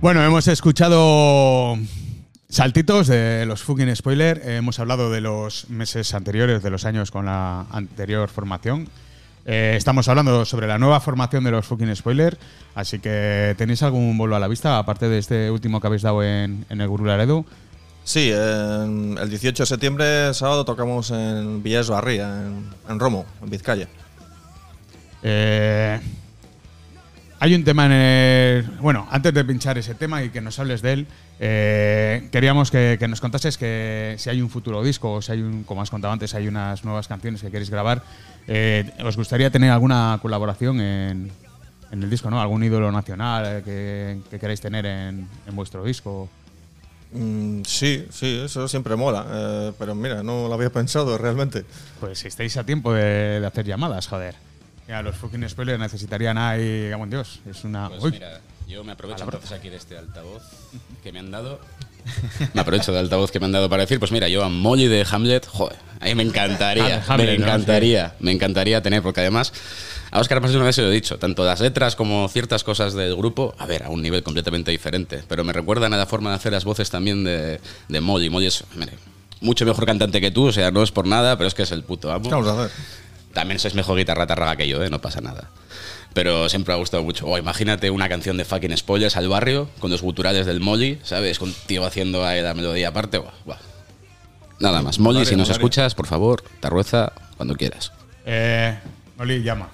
Bueno, 0.06 0.22
hemos 0.24 0.46
escuchado 0.46 1.76
saltitos 2.48 3.08
de 3.08 3.44
los 3.44 3.64
fucking 3.64 3.96
spoiler. 3.96 4.40
Hemos 4.44 4.78
hablado 4.78 5.10
de 5.10 5.20
los 5.20 5.68
meses 5.68 6.14
anteriores, 6.14 6.62
de 6.62 6.70
los 6.70 6.84
años 6.84 7.10
con 7.10 7.26
la 7.26 7.66
anterior 7.72 8.28
formación. 8.28 8.88
Eh, 9.46 9.74
estamos 9.76 10.06
hablando 10.06 10.44
sobre 10.44 10.68
la 10.68 10.78
nueva 10.78 11.00
formación 11.00 11.42
de 11.42 11.50
los 11.50 11.66
fucking 11.66 11.96
spoiler. 11.96 12.38
Así 12.76 13.00
que, 13.00 13.56
¿tenéis 13.58 13.82
algún 13.82 14.16
bolo 14.16 14.36
a 14.36 14.38
la 14.38 14.46
vista, 14.46 14.78
aparte 14.78 15.08
de 15.08 15.18
este 15.18 15.50
último 15.50 15.80
que 15.80 15.88
habéis 15.88 16.02
dado 16.02 16.22
en, 16.22 16.64
en 16.70 16.80
el 16.80 16.86
Gurú 16.86 17.06
Laredo? 17.06 17.44
Sí, 18.04 18.30
en- 18.32 19.18
el 19.20 19.28
18 19.28 19.64
de 19.64 19.66
septiembre, 19.66 20.34
sábado, 20.34 20.64
tocamos 20.64 21.10
en 21.10 21.64
Villas 21.64 21.90
Barría, 21.90 22.42
en, 22.46 22.70
en 22.88 23.00
Romo, 23.00 23.26
en 23.42 23.50
Vizcaya. 23.50 23.88
Eh, 25.24 25.98
hay 27.38 27.54
un 27.54 27.64
tema 27.64 27.86
en 27.86 27.92
el. 27.92 28.62
Bueno, 28.80 29.06
antes 29.10 29.32
de 29.34 29.44
pinchar 29.44 29.76
ese 29.78 29.94
tema 29.94 30.22
y 30.22 30.30
que 30.30 30.40
nos 30.40 30.58
hables 30.58 30.82
de 30.82 30.92
él, 30.92 31.06
eh, 31.38 32.28
queríamos 32.32 32.70
que, 32.70 32.96
que 32.98 33.08
nos 33.08 33.20
contases 33.20 33.58
que 33.58 34.14
si 34.18 34.30
hay 34.30 34.40
un 34.40 34.48
futuro 34.50 34.82
disco 34.82 35.12
o 35.14 35.22
si 35.22 35.32
hay 35.32 35.42
un, 35.42 35.64
como 35.64 35.82
has 35.82 35.90
contado 35.90 36.12
antes, 36.12 36.34
hay 36.34 36.48
unas 36.48 36.84
nuevas 36.84 37.08
canciones 37.08 37.42
que 37.42 37.50
queréis 37.50 37.70
grabar. 37.70 38.02
eh, 38.48 38.90
¿Os 39.04 39.16
gustaría 39.16 39.50
tener 39.50 39.70
alguna 39.70 40.18
colaboración 40.22 40.80
en, 40.80 41.30
en 41.90 42.02
el 42.02 42.08
disco, 42.10 42.30
no? 42.30 42.40
¿Algún 42.40 42.64
ídolo 42.64 42.90
nacional 42.90 43.62
que, 43.64 44.18
que 44.30 44.38
queráis 44.38 44.60
tener 44.60 44.86
en, 44.86 45.28
en 45.46 45.56
vuestro 45.56 45.84
disco? 45.84 46.28
Mm, 47.12 47.62
sí, 47.64 48.06
sí, 48.10 48.42
eso 48.44 48.66
siempre 48.66 48.96
mola. 48.96 49.26
eh, 49.30 49.72
pero 49.78 49.94
mira, 49.94 50.22
no 50.22 50.48
lo 50.48 50.54
había 50.54 50.70
pensado 50.70 51.16
realmente. 51.18 51.64
Pues 52.00 52.18
si 52.18 52.28
estáis 52.28 52.56
a 52.56 52.64
tiempo 52.64 52.92
de, 52.92 53.40
de 53.40 53.46
hacer 53.46 53.64
llamadas, 53.66 54.06
joder. 54.08 54.34
Ya, 54.88 55.02
los 55.02 55.16
fucking 55.16 55.48
spoilers 55.48 55.78
necesitarían 55.80 56.38
ahí. 56.38 56.90
Vamos, 56.90 57.10
Dios, 57.10 57.40
es 57.50 57.64
una. 57.64 57.88
Pues 57.88 58.12
mira, 58.12 58.40
yo 58.68 58.84
me 58.84 58.92
aprovecho 58.92 59.24
entonces 59.24 59.52
aquí 59.52 59.68
de 59.68 59.76
este 59.76 59.98
altavoz 59.98 60.42
que 61.02 61.12
me 61.12 61.18
han 61.18 61.30
dado. 61.30 61.60
Me 62.54 62.60
aprovecho 62.60 62.92
del 62.92 63.00
altavoz 63.02 63.32
que 63.32 63.40
me 63.40 63.46
han 63.46 63.52
dado 63.52 63.68
para 63.68 63.82
decir, 63.82 63.98
pues 63.98 64.12
mira, 64.12 64.28
yo 64.28 64.44
a 64.44 64.48
Molly 64.48 64.86
de 64.86 65.04
Hamlet, 65.10 65.44
joder, 65.46 65.76
a 66.00 66.04
mí 66.04 66.14
me 66.14 66.22
encantaría, 66.22 67.02
Hamlet, 67.08 67.30
me 67.30 67.38
¿no? 67.38 67.44
encantaría, 67.46 68.14
me 68.20 68.30
encantaría 68.30 68.80
tener, 68.80 69.02
porque 69.02 69.22
además, 69.22 69.52
a 70.12 70.20
Oscar 70.20 70.40
más 70.40 70.52
de 70.52 70.56
una 70.56 70.66
vez 70.66 70.76
se 70.76 70.82
lo 70.82 70.88
he 70.88 70.94
dicho, 70.94 71.18
tanto 71.18 71.44
las 71.44 71.60
letras 71.60 71.96
como 71.96 72.28
ciertas 72.28 72.62
cosas 72.62 72.94
del 72.94 73.16
grupo, 73.16 73.56
a 73.58 73.66
ver, 73.66 73.82
a 73.82 73.88
un 73.88 74.02
nivel 74.02 74.22
completamente 74.22 74.70
diferente, 74.70 75.24
pero 75.26 75.42
me 75.42 75.52
recuerdan 75.52 75.92
a 75.94 75.96
la 75.96 76.06
forma 76.06 76.30
de 76.30 76.36
hacer 76.36 76.52
las 76.52 76.64
voces 76.64 76.90
también 76.90 77.24
de, 77.24 77.60
de 77.88 78.00
Molly. 78.00 78.30
Molly 78.30 78.46
es, 78.46 78.62
mire, 78.76 78.92
mucho 79.40 79.64
mejor 79.66 79.84
cantante 79.84 80.20
que 80.20 80.30
tú, 80.30 80.46
o 80.46 80.52
sea, 80.52 80.70
no 80.70 80.84
es 80.84 80.92
por 80.92 81.08
nada, 81.08 81.36
pero 81.36 81.48
es 81.48 81.54
que 81.54 81.64
es 81.64 81.72
el 81.72 81.82
puto 81.82 82.12
amo. 82.12 82.28
¿Qué 82.28 82.34
vamos 82.34 82.46
a 82.46 82.64
hacer? 82.64 82.70
También 83.36 83.60
sois 83.60 83.74
mejor 83.74 83.98
guitarra 83.98 84.26
tarraga 84.26 84.56
que 84.56 84.66
yo, 84.66 84.82
¿eh? 84.82 84.88
no 84.88 84.98
pasa 84.98 85.20
nada. 85.20 85.50
Pero 86.14 86.48
siempre 86.48 86.72
me 86.72 86.76
ha 86.76 86.78
gustado 86.78 87.02
mucho. 87.02 87.36
Imagínate 87.36 87.90
una 87.90 88.08
canción 88.08 88.38
de 88.38 88.46
fucking 88.46 88.74
spoilers 88.74 89.14
al 89.18 89.28
barrio, 89.28 89.68
con 89.78 89.90
los 89.90 90.00
guturales 90.00 90.46
del 90.46 90.60
Molly, 90.60 90.98
¿sabes? 91.02 91.38
Con 91.38 91.50
un 91.50 91.54
tío 91.66 91.84
haciendo 91.84 92.26
ahí 92.26 92.40
la 92.40 92.54
melodía 92.54 92.88
aparte. 92.88 93.18
Buah, 93.18 93.34
buah. 93.44 93.58
Nada 94.58 94.80
más. 94.80 94.98
Molly, 94.98 95.18
Vale, 95.18 95.28
si 95.28 95.36
nos 95.36 95.48
vale. 95.48 95.58
escuchas, 95.58 95.94
por 95.94 96.06
favor, 96.06 96.44
Tarrueza, 96.60 97.12
cuando 97.36 97.56
quieras. 97.56 97.92
Eh, 98.24 98.74
Oli, 99.18 99.42
llama. 99.42 99.68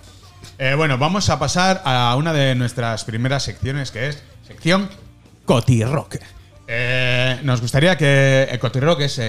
Eh, 0.59 0.75
bueno, 0.77 0.99
vamos 0.99 1.31
a 1.31 1.39
pasar 1.39 1.83
a 1.85 2.17
una 2.17 2.33
de 2.33 2.57
nuestras 2.57 3.05
primeras 3.05 3.45
secciones, 3.45 3.93
que 3.93 4.09
es 4.09 4.21
sección 4.45 4.91
Cotirock. 5.45 6.17
Eh, 6.67 7.39
nos 7.45 7.61
gustaría 7.61 7.97
que 7.97 8.49
el 8.51 8.59
Cotirock 8.59 9.03
es. 9.03 9.21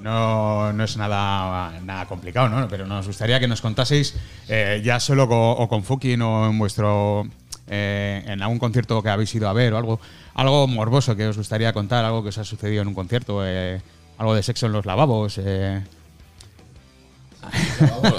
No, 0.00 0.72
no 0.72 0.84
es 0.84 0.96
nada, 0.96 1.78
nada 1.82 2.06
complicado, 2.06 2.48
¿no? 2.48 2.68
Pero 2.68 2.86
nos 2.86 3.06
gustaría 3.06 3.40
que 3.40 3.48
nos 3.48 3.60
contaseis, 3.60 4.14
eh, 4.48 4.80
ya 4.84 5.00
solo 5.00 5.28
co- 5.28 5.52
o 5.52 5.68
con 5.68 5.82
Fukin 5.84 6.20
o 6.22 6.46
en 6.48 6.58
vuestro. 6.58 7.26
eh, 7.70 8.22
en 8.26 8.40
algún 8.42 8.58
concierto 8.58 9.02
que 9.02 9.10
habéis 9.10 9.34
ido 9.34 9.46
a 9.48 9.52
ver 9.52 9.74
o 9.74 9.76
algo, 9.76 10.00
algo 10.34 10.66
morboso 10.66 11.14
que 11.16 11.26
os 11.26 11.36
gustaría 11.36 11.72
contar, 11.74 12.02
algo 12.04 12.22
que 12.22 12.30
os 12.30 12.38
ha 12.38 12.44
sucedido 12.44 12.80
en 12.80 12.88
un 12.88 12.94
concierto, 12.94 13.42
eh, 13.44 13.82
algo 14.16 14.34
de 14.34 14.42
sexo 14.42 14.66
en 14.66 14.72
los 14.72 14.86
lavabos. 14.86 15.38
eh, 15.38 15.82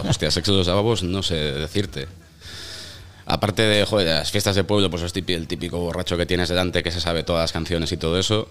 Hostia, 0.08 0.32
sexo 0.32 0.52
de 0.54 0.58
los 0.60 0.68
lavabos, 0.68 1.04
no 1.04 1.22
sé 1.24 1.36
decirte. 1.36 2.08
Aparte 3.26 3.62
de, 3.62 3.86
joder, 3.86 4.08
de 4.08 4.14
las 4.16 4.32
fiestas 4.32 4.56
de 4.56 4.64
pueblo, 4.64 4.90
pues 4.90 5.04
es 5.04 5.14
el 5.16 5.48
típico 5.48 5.78
borracho 5.80 6.18
que 6.18 6.26
tienes 6.26 6.50
delante 6.50 6.82
que 6.82 6.92
se 6.92 7.00
sabe 7.00 7.24
todas 7.24 7.44
las 7.44 7.52
canciones 7.52 7.92
y 7.92 7.98
todo 7.98 8.18
eso. 8.18 8.50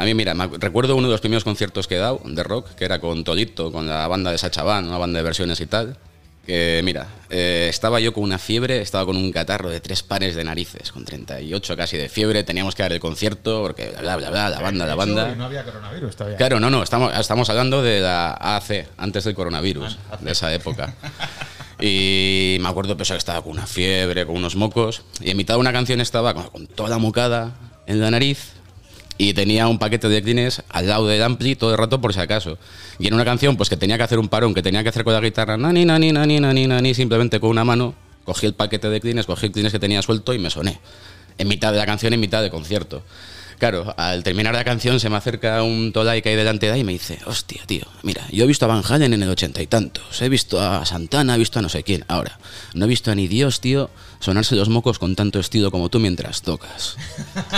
A 0.00 0.04
mí, 0.04 0.14
mira, 0.14 0.32
recuerdo 0.58 0.96
uno 0.96 1.08
de 1.08 1.12
los 1.12 1.20
primeros 1.20 1.44
conciertos 1.44 1.86
que 1.86 1.96
he 1.96 1.98
dado 1.98 2.22
de 2.24 2.42
rock, 2.42 2.70
que 2.70 2.86
era 2.86 3.00
con 3.00 3.22
Tolito, 3.22 3.70
con 3.70 3.86
la 3.86 4.08
banda 4.08 4.32
de 4.32 4.38
Sacha 4.38 4.62
Van, 4.62 4.88
una 4.88 4.96
banda 4.96 5.18
de 5.18 5.22
versiones 5.22 5.60
y 5.60 5.66
tal. 5.66 5.98
Que, 6.46 6.80
mira, 6.82 7.06
eh, 7.28 7.66
estaba 7.68 8.00
yo 8.00 8.14
con 8.14 8.24
una 8.24 8.38
fiebre, 8.38 8.80
estaba 8.80 9.04
con 9.04 9.18
un 9.18 9.30
catarro 9.30 9.68
de 9.68 9.78
tres 9.80 10.02
pares 10.02 10.34
de 10.34 10.42
narices, 10.42 10.90
con 10.90 11.04
38 11.04 11.76
casi 11.76 11.98
de 11.98 12.08
fiebre, 12.08 12.44
teníamos 12.44 12.74
que 12.74 12.82
dar 12.82 12.94
el 12.94 12.98
concierto, 12.98 13.60
porque 13.60 13.92
bla, 14.00 14.16
bla, 14.16 14.30
bla, 14.30 14.48
la 14.48 14.60
banda, 14.62 14.86
la 14.86 14.94
banda. 14.94 15.34
No 15.34 15.44
había 15.44 15.64
coronavirus 15.64 16.16
todavía. 16.16 16.38
Claro, 16.38 16.60
no, 16.60 16.70
no, 16.70 16.82
estamos, 16.82 17.14
estamos 17.18 17.50
hablando 17.50 17.82
de 17.82 18.00
la 18.00 18.32
AC, 18.32 18.88
antes 18.96 19.24
del 19.24 19.34
coronavirus, 19.34 19.98
de 20.20 20.32
esa 20.32 20.52
época. 20.54 20.94
Y 21.82 22.58
me 22.60 22.68
acuerdo 22.68 22.94
pues, 22.94 23.08
que 23.08 23.16
estaba 23.16 23.40
con 23.40 23.52
una 23.52 23.66
fiebre, 23.66 24.26
con 24.26 24.36
unos 24.36 24.54
mocos, 24.54 25.00
y 25.18 25.30
en 25.30 25.36
mitad 25.38 25.54
de 25.54 25.60
una 25.60 25.72
canción 25.72 26.02
estaba 26.02 26.34
con, 26.34 26.44
con 26.48 26.66
toda 26.66 26.98
mocada 26.98 27.54
en 27.86 28.00
la 28.00 28.10
nariz 28.10 28.59
y 29.20 29.34
tenía 29.34 29.68
un 29.68 29.78
paquete 29.78 30.08
de 30.08 30.22
clines 30.22 30.62
al 30.70 30.88
lado 30.88 31.06
del 31.06 31.22
ampli 31.22 31.54
todo 31.54 31.72
el 31.72 31.76
rato 31.76 32.00
por 32.00 32.14
si 32.14 32.20
acaso. 32.20 32.56
Y 32.98 33.06
en 33.06 33.12
una 33.12 33.22
canción 33.22 33.54
pues 33.58 33.68
que 33.68 33.76
tenía 33.76 33.98
que 33.98 34.02
hacer 34.02 34.18
un 34.18 34.30
parón, 34.30 34.54
que 34.54 34.62
tenía 34.62 34.82
que 34.82 34.88
hacer 34.88 35.04
con 35.04 35.12
la 35.12 35.20
guitarra, 35.20 35.58
nani, 35.58 35.84
nani, 35.84 36.10
nani, 36.10 36.40
nani, 36.40 36.66
nani, 36.66 36.94
simplemente 36.94 37.38
con 37.38 37.50
una 37.50 37.62
mano, 37.62 37.92
cogí 38.24 38.46
el 38.46 38.54
paquete 38.54 38.88
de 38.88 38.98
clines, 38.98 39.26
cogí 39.26 39.44
el 39.44 39.52
clines 39.52 39.72
que 39.72 39.78
tenía 39.78 40.00
suelto 40.00 40.32
y 40.32 40.38
me 40.38 40.48
soné. 40.48 40.80
En 41.36 41.48
mitad 41.48 41.70
de 41.70 41.76
la 41.76 41.84
canción, 41.84 42.14
en 42.14 42.20
mitad 42.20 42.40
de 42.40 42.48
concierto. 42.48 43.02
Claro, 43.60 43.94
al 43.98 44.24
terminar 44.24 44.54
la 44.54 44.64
canción 44.64 44.98
se 45.00 45.10
me 45.10 45.16
acerca 45.16 45.62
un 45.62 45.92
Tolai 45.92 46.22
que 46.22 46.30
hay 46.30 46.34
delante 46.34 46.64
de 46.64 46.72
ahí 46.72 46.80
y 46.80 46.84
me 46.84 46.92
dice, 46.92 47.18
hostia, 47.26 47.60
tío, 47.66 47.84
mira, 48.02 48.26
yo 48.32 48.44
he 48.44 48.46
visto 48.46 48.64
a 48.64 48.68
Van 48.68 48.82
Halen 48.82 49.12
en 49.12 49.22
el 49.22 49.28
ochenta 49.28 49.60
y 49.60 49.66
tantos, 49.66 50.22
he 50.22 50.30
visto 50.30 50.58
a 50.58 50.86
Santana, 50.86 51.34
he 51.34 51.38
visto 51.38 51.58
a 51.58 51.62
no 51.62 51.68
sé 51.68 51.82
quién. 51.82 52.06
Ahora, 52.08 52.38
no 52.72 52.86
he 52.86 52.88
visto 52.88 53.10
a 53.10 53.14
ni 53.14 53.28
Dios, 53.28 53.60
tío, 53.60 53.90
sonarse 54.18 54.56
los 54.56 54.70
mocos 54.70 54.98
con 54.98 55.14
tanto 55.14 55.38
estilo 55.38 55.70
como 55.70 55.90
tú 55.90 56.00
mientras 56.00 56.40
tocas. 56.40 56.96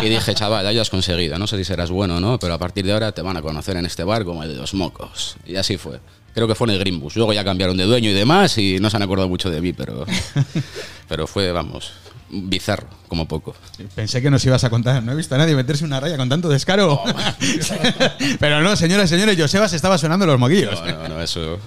Y 0.03 0.07
dije, 0.09 0.35
chaval, 0.35 0.64
ya 0.64 0.72
lo 0.72 0.83
has 0.83 0.91
conseguido, 0.91 1.39
no 1.39 1.47
sé 1.47 1.57
si 1.57 1.62
serás 1.62 1.93
bueno 1.93 2.16
o 2.16 2.20
no, 2.20 2.37
pero 2.41 2.55
a 2.55 2.59
partir 2.59 2.85
de 2.85 2.95
ahora 2.95 3.12
te 3.12 3.22
van 3.22 3.37
a 3.37 3.43
conocer 3.43 3.77
en 3.77 3.87
este 3.87 4.03
bar 4.03 4.24
como 4.24 4.43
el 4.43 4.49
de 4.49 4.57
los 4.57 4.74
mocos. 4.74 5.37
Y 5.47 5.55
así 5.55 5.77
fue. 5.77 6.01
Creo 6.35 6.49
que 6.49 6.57
fue 6.57 6.66
en 6.66 6.72
el 6.72 6.81
Greenbus. 6.81 7.14
Luego 7.14 7.33
ya 7.33 7.45
cambiaron 7.45 7.77
de 7.77 7.85
dueño 7.85 8.11
y 8.11 8.12
demás 8.12 8.59
y 8.59 8.81
no 8.81 8.91
se 8.91 8.97
han 8.97 9.05
acordado 9.05 9.29
mucho 9.29 9.51
de 9.51 9.61
mí, 9.61 9.72
pero, 9.72 10.05
pero 11.07 11.29
fue, 11.29 11.53
vamos, 11.53 11.93
bizarro, 12.33 12.89
como 13.09 13.28
poco. 13.28 13.55
Pensé 13.95 14.20
que 14.22 14.30
nos 14.30 14.45
ibas 14.45 14.64
a 14.64 14.70
contar. 14.70 15.03
No 15.03 15.12
he 15.12 15.14
visto 15.14 15.35
a 15.35 15.39
nadie 15.39 15.55
meterse 15.55 15.85
una 15.85 16.01
raya 16.01 16.16
con 16.16 16.28
tanto 16.28 16.49
descaro. 16.49 17.01
Pero 18.41 18.61
no, 18.62 18.74
señoras 18.76 19.11
y 19.11 19.14
señores, 19.14 19.39
Josebas 19.39 19.72
estaba 19.72 19.99
sonando 19.99 20.26
los 20.26 20.39
moquillos. 20.39 20.80
No, 20.85 20.93
no, 21.03 21.09
no, 21.09 21.22
eso... 21.22 21.59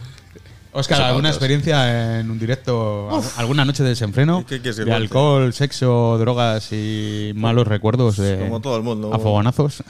Oscar, 0.78 0.97
Eso 0.97 1.07
¿alguna 1.07 1.30
experiencia 1.30 2.20
en 2.20 2.30
un 2.30 2.38
directo? 2.38 3.09
algu- 3.09 3.32
¿Alguna 3.38 3.63
noche 3.63 3.82
de 3.84 3.89
desenfreno? 3.89 4.45
¿Qué 4.45 4.59
de 4.59 4.93
alcohol, 4.93 5.53
sexo, 5.53 6.18
drogas 6.20 6.70
y 6.74 7.32
malos 7.34 7.66
recuerdos 7.66 8.18
de 8.18 8.39
Como 8.39 8.59
todo 8.59 8.76
el 8.76 8.84
mundo. 8.84 9.13
a 9.13 9.20
fogonazos. 9.20 9.84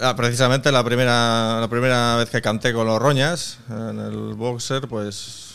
Ah, 0.00 0.14
precisamente 0.14 0.70
la 0.70 0.84
primera, 0.84 1.58
la 1.60 1.66
primera 1.68 2.14
vez 2.16 2.30
que 2.30 2.40
canté 2.40 2.72
con 2.72 2.86
los 2.86 3.02
Roñas 3.02 3.58
en 3.68 3.98
el 3.98 4.34
boxer, 4.34 4.86
pues. 4.86 5.49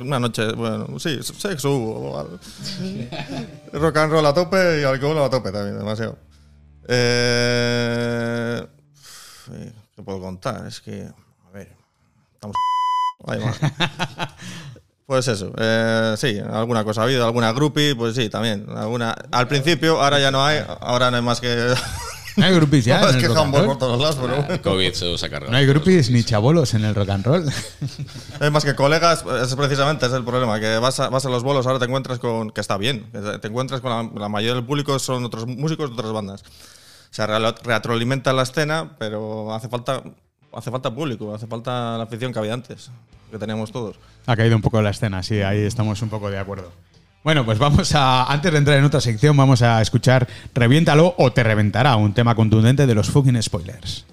Una 0.00 0.18
noche, 0.20 0.52
bueno, 0.52 0.98
sí, 0.98 1.20
sexo 1.22 1.70
hubo. 1.70 2.38
Rock 3.72 3.96
and 3.96 4.12
roll 4.12 4.26
a 4.26 4.34
tope 4.34 4.80
y 4.80 4.84
alcohol 4.84 5.18
a 5.18 5.30
tope 5.30 5.52
también, 5.52 5.78
demasiado. 5.78 6.18
Eh, 6.88 8.66
¿Qué 9.94 10.02
puedo 10.02 10.20
contar? 10.20 10.66
Es 10.66 10.80
que. 10.80 11.02
A 11.02 11.50
ver. 11.52 11.76
Estamos. 12.34 12.56
Ahí 13.26 13.38
va. 13.40 14.36
Pues 15.10 15.26
eso, 15.26 15.52
eh, 15.58 16.14
sí, 16.16 16.38
alguna 16.38 16.84
cosa 16.84 17.00
ha 17.00 17.04
habido, 17.04 17.26
alguna 17.26 17.50
groupie, 17.52 17.96
pues 17.96 18.14
sí, 18.14 18.28
también. 18.28 18.66
Alguna, 18.70 19.10
al 19.32 19.48
principio, 19.48 20.00
ahora 20.00 20.20
ya 20.20 20.30
no 20.30 20.44
hay, 20.44 20.64
ahora 20.80 21.10
no 21.10 21.16
hay 21.16 21.22
más 21.24 21.40
que. 21.40 21.74
No 22.36 22.44
hay 22.46 22.54
groupies 22.54 22.84
ya. 22.84 23.00
es 23.08 23.14
en 23.14 23.20
que 23.20 23.26
el 23.26 23.34
rock 23.34 23.38
and 23.38 23.44
handball 23.46 23.60
roll? 23.62 23.68
por 23.70 23.78
todos 23.78 24.00
lados, 24.00 24.18
pero 24.20 24.42
bueno. 24.42 24.62
COVID 24.62 24.92
se 24.92 25.26
ha 25.26 25.28
cargado. 25.30 25.50
No 25.50 25.56
hay 25.58 25.66
groupies 25.66 26.10
ni 26.10 26.22
chabolos 26.24 26.74
en 26.74 26.84
el 26.84 26.94
rock 26.94 27.08
and 27.10 27.24
roll. 27.26 27.44
No 28.40 28.46
hay 28.46 28.50
más 28.50 28.64
que 28.64 28.74
colegas, 28.74 29.24
es 29.42 29.54
precisamente 29.54 30.06
es 30.06 30.12
el 30.12 30.24
problema, 30.24 30.58
que 30.60 30.78
vas 30.78 30.98
a, 31.00 31.08
vas 31.10 31.26
a 31.26 31.28
los 31.28 31.42
bolos, 31.42 31.66
ahora 31.66 31.78
te 31.78 31.84
encuentras 31.84 32.18
con, 32.18 32.50
que 32.50 32.60
está 32.60 32.76
bien, 32.78 33.06
que 33.12 33.18
te 33.38 33.48
encuentras 33.48 33.80
con 33.80 33.90
la, 33.90 34.20
la 34.20 34.28
mayoría 34.28 34.54
del 34.54 34.64
público 34.64 34.98
son 34.98 35.24
otros 35.24 35.46
músicos 35.46 35.90
de 35.90 35.94
otras 35.94 36.12
bandas. 36.12 36.42
Se 37.10 37.26
re- 37.26 37.38
retroalimenta 37.62 38.32
la 38.32 38.42
escena, 38.44 38.92
pero 38.98 39.52
hace 39.52 39.68
falta, 39.68 40.02
hace 40.52 40.70
falta 40.70 40.94
público, 40.94 41.34
hace 41.34 41.46
falta 41.46 41.98
la 41.98 42.04
afición 42.04 42.32
que 42.32 42.38
había 42.38 42.54
antes, 42.54 42.90
que 43.30 43.38
teníamos 43.38 43.72
todos. 43.72 43.96
Ha 44.26 44.36
caído 44.36 44.56
un 44.56 44.62
poco 44.62 44.80
la 44.80 44.90
escena, 44.90 45.22
sí, 45.22 45.42
ahí 45.42 45.58
estamos 45.60 46.00
un 46.02 46.08
poco 46.08 46.30
de 46.30 46.38
acuerdo. 46.38 46.72
Bueno, 47.22 47.44
pues 47.44 47.58
vamos 47.58 47.94
a, 47.94 48.24
antes 48.32 48.50
de 48.50 48.58
entrar 48.58 48.78
en 48.78 48.84
otra 48.84 49.00
sección, 49.00 49.36
vamos 49.36 49.60
a 49.60 49.82
escuchar 49.82 50.26
Reviéntalo 50.54 51.14
o 51.18 51.32
te 51.32 51.42
reventará, 51.42 51.96
un 51.96 52.14
tema 52.14 52.34
contundente 52.34 52.86
de 52.86 52.94
los 52.94 53.10
fucking 53.10 53.42
spoilers. 53.42 54.06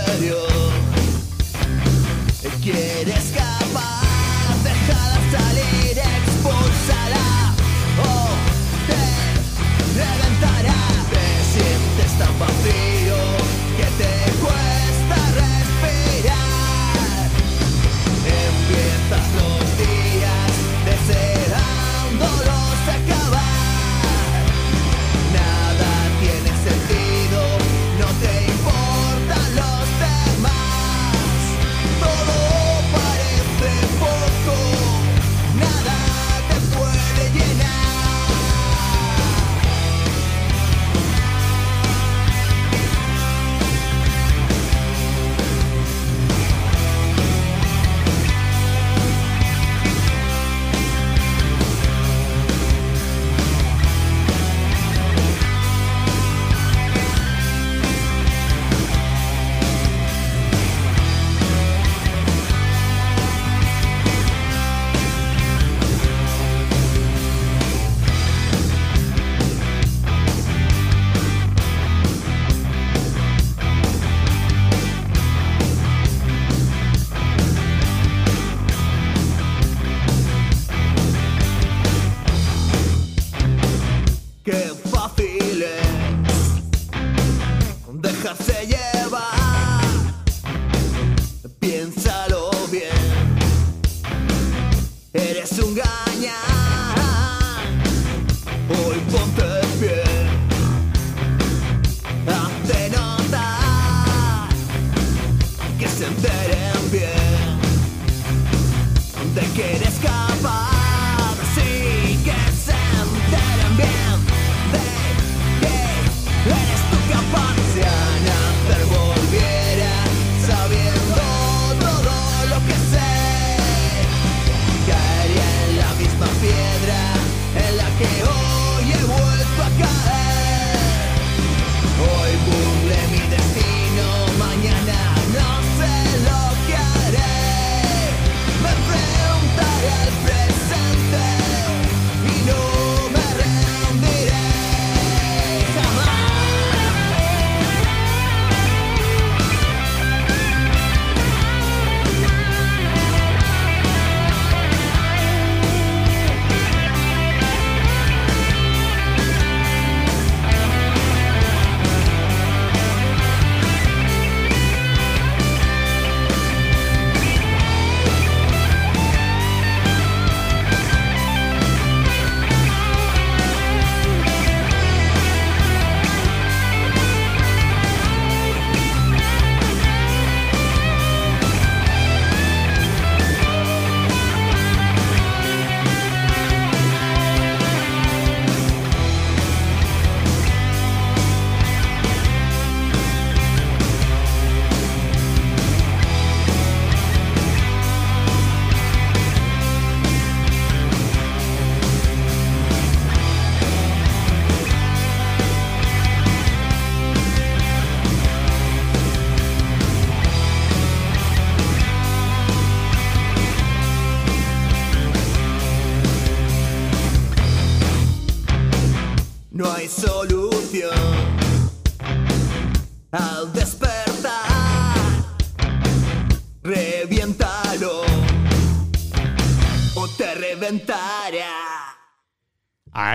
interior 2.45 3.42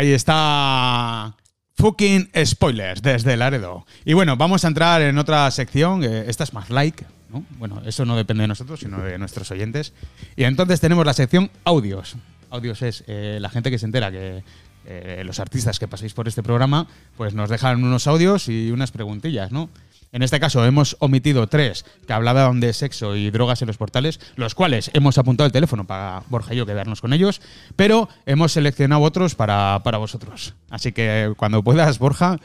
Ahí 0.08 0.14
está. 0.14 1.36
Fucking 1.76 2.30
spoilers 2.46 3.02
desde 3.02 3.36
Laredo. 3.36 3.86
Y 4.06 4.14
bueno, 4.14 4.38
vamos 4.38 4.64
a 4.64 4.70
entrar 4.70 5.02
en 5.02 5.18
otra 5.18 5.52
sección. 5.52 6.02
esta 6.02 6.46
es 6.46 6.54
más 6.54 6.70
like, 6.70 7.06
¿no? 7.30 7.44
Bueno, 7.60 7.82
eso 7.86 8.06
no 8.06 8.16
depende 8.16 8.44
de 8.44 8.48
nosotros, 8.48 8.80
sino 8.80 9.02
de 9.02 9.18
nuestros 9.18 9.52
oyentes. 9.52 9.92
Y 10.38 10.46
entonces 10.46 10.80
tenemos 10.80 11.06
la 11.06 11.12
sección 11.12 11.52
audios. 11.66 12.16
Audios 12.50 12.82
es 12.84 13.04
eh, 13.08 13.40
la 13.42 13.50
gente 13.50 13.70
que 13.70 13.78
se 13.78 13.86
entera 13.86 14.10
que 14.10 14.46
eh, 14.86 15.24
los 15.26 15.42
artistas 15.42 15.78
que 15.78 15.90
paséis 15.90 16.14
por 16.14 16.30
este 16.30 16.42
programa, 16.42 16.88
pues 17.18 17.34
nos 17.34 17.50
dejan 17.50 17.84
unos 17.84 18.08
audios 18.08 18.48
y 18.48 18.72
unas 18.72 18.92
preguntillas, 18.92 19.52
¿no? 19.52 19.70
En 20.18 20.24
este 20.24 20.40
caso 20.40 20.66
hemos 20.66 20.98
omitido 20.98 21.46
tres 21.46 21.86
que 22.08 22.14
hablaban 22.14 22.60
de 22.60 22.74
sexo 22.74 23.16
y 23.16 23.30
drogas 23.30 23.62
en 23.62 23.68
los 23.68 23.78
portales, 23.78 24.20
los 24.36 24.56
cuales 24.56 24.90
hemos 24.96 25.20
apuntado 25.20 25.46
el 25.46 25.52
teléfono 25.52 25.86
para 25.86 26.24
Borja 26.30 26.56
y 26.56 26.58
yo 26.58 26.66
quedarnos 26.66 27.02
con 27.02 27.14
ellos, 27.14 27.40
pero 27.76 28.10
hemos 28.26 28.52
seleccionado 28.52 29.04
otros 29.04 29.36
para, 29.36 29.80
para 29.84 30.00
vosotros. 30.00 30.56
Así 30.72 30.92
que 30.92 31.36
cuando 31.38 31.62
puedas, 31.62 32.00
Borja, 32.00 32.40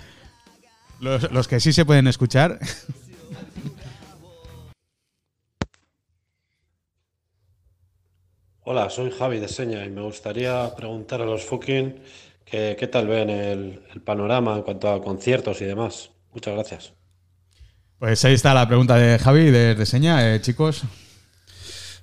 los, 1.00 1.32
los 1.32 1.48
que 1.48 1.60
sí 1.60 1.72
se 1.72 1.86
pueden 1.86 2.08
escuchar, 2.08 2.58
Hola, 8.64 8.90
soy 8.90 9.10
Javi 9.12 9.40
de 9.40 9.48
Seña 9.48 9.82
y 9.86 9.88
me 9.88 10.02
gustaría 10.02 10.74
preguntar 10.76 11.22
a 11.22 11.24
los 11.24 11.42
fucking 11.46 12.02
que, 12.44 12.76
qué 12.78 12.86
tal 12.86 13.06
ven 13.06 13.30
el, 13.30 13.82
el 13.94 14.02
panorama 14.02 14.56
en 14.56 14.62
cuanto 14.62 14.90
a 14.90 15.00
conciertos 15.02 15.62
y 15.62 15.64
demás. 15.64 16.10
Muchas 16.34 16.52
gracias. 16.52 17.01
Pues 18.02 18.24
ahí 18.24 18.34
está 18.34 18.52
la 18.52 18.66
pregunta 18.66 18.96
de 18.96 19.16
Javi 19.16 19.52
de 19.52 19.74
Reseña. 19.74 20.34
Eh, 20.34 20.40
chicos, 20.40 20.82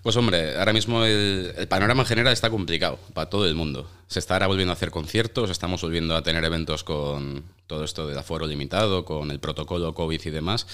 Pues 0.02 0.16
hombre, 0.16 0.58
ahora 0.58 0.72
mismo 0.72 1.04
el, 1.04 1.54
panorama 1.68 2.04
en 2.04 2.08
general 2.08 2.32
está 2.32 2.50
complicado 2.50 2.98
para 3.14 3.30
todo 3.30 3.46
el 3.46 3.54
mundo. 3.54 3.86
Se 4.08 4.20
está 4.20 4.36
ahora 4.36 4.48
volviendo 4.48 4.72
a 4.72 4.76
hacer 4.76 4.92
conciertos, 4.92 5.50
estamos 5.50 5.82
volviendo 5.82 6.16
a 6.16 6.24
tener 6.24 6.46
eventos 6.46 6.86
con 6.86 7.44
todo 7.68 7.84
esto 7.84 8.08
del 8.08 8.18
aforo 8.18 8.48
limitado, 8.48 9.04
con 9.04 9.30
el 9.30 9.42
protocolo 9.42 9.94
COVID 9.94 10.22
y 10.24 10.30
demás, 10.30 10.68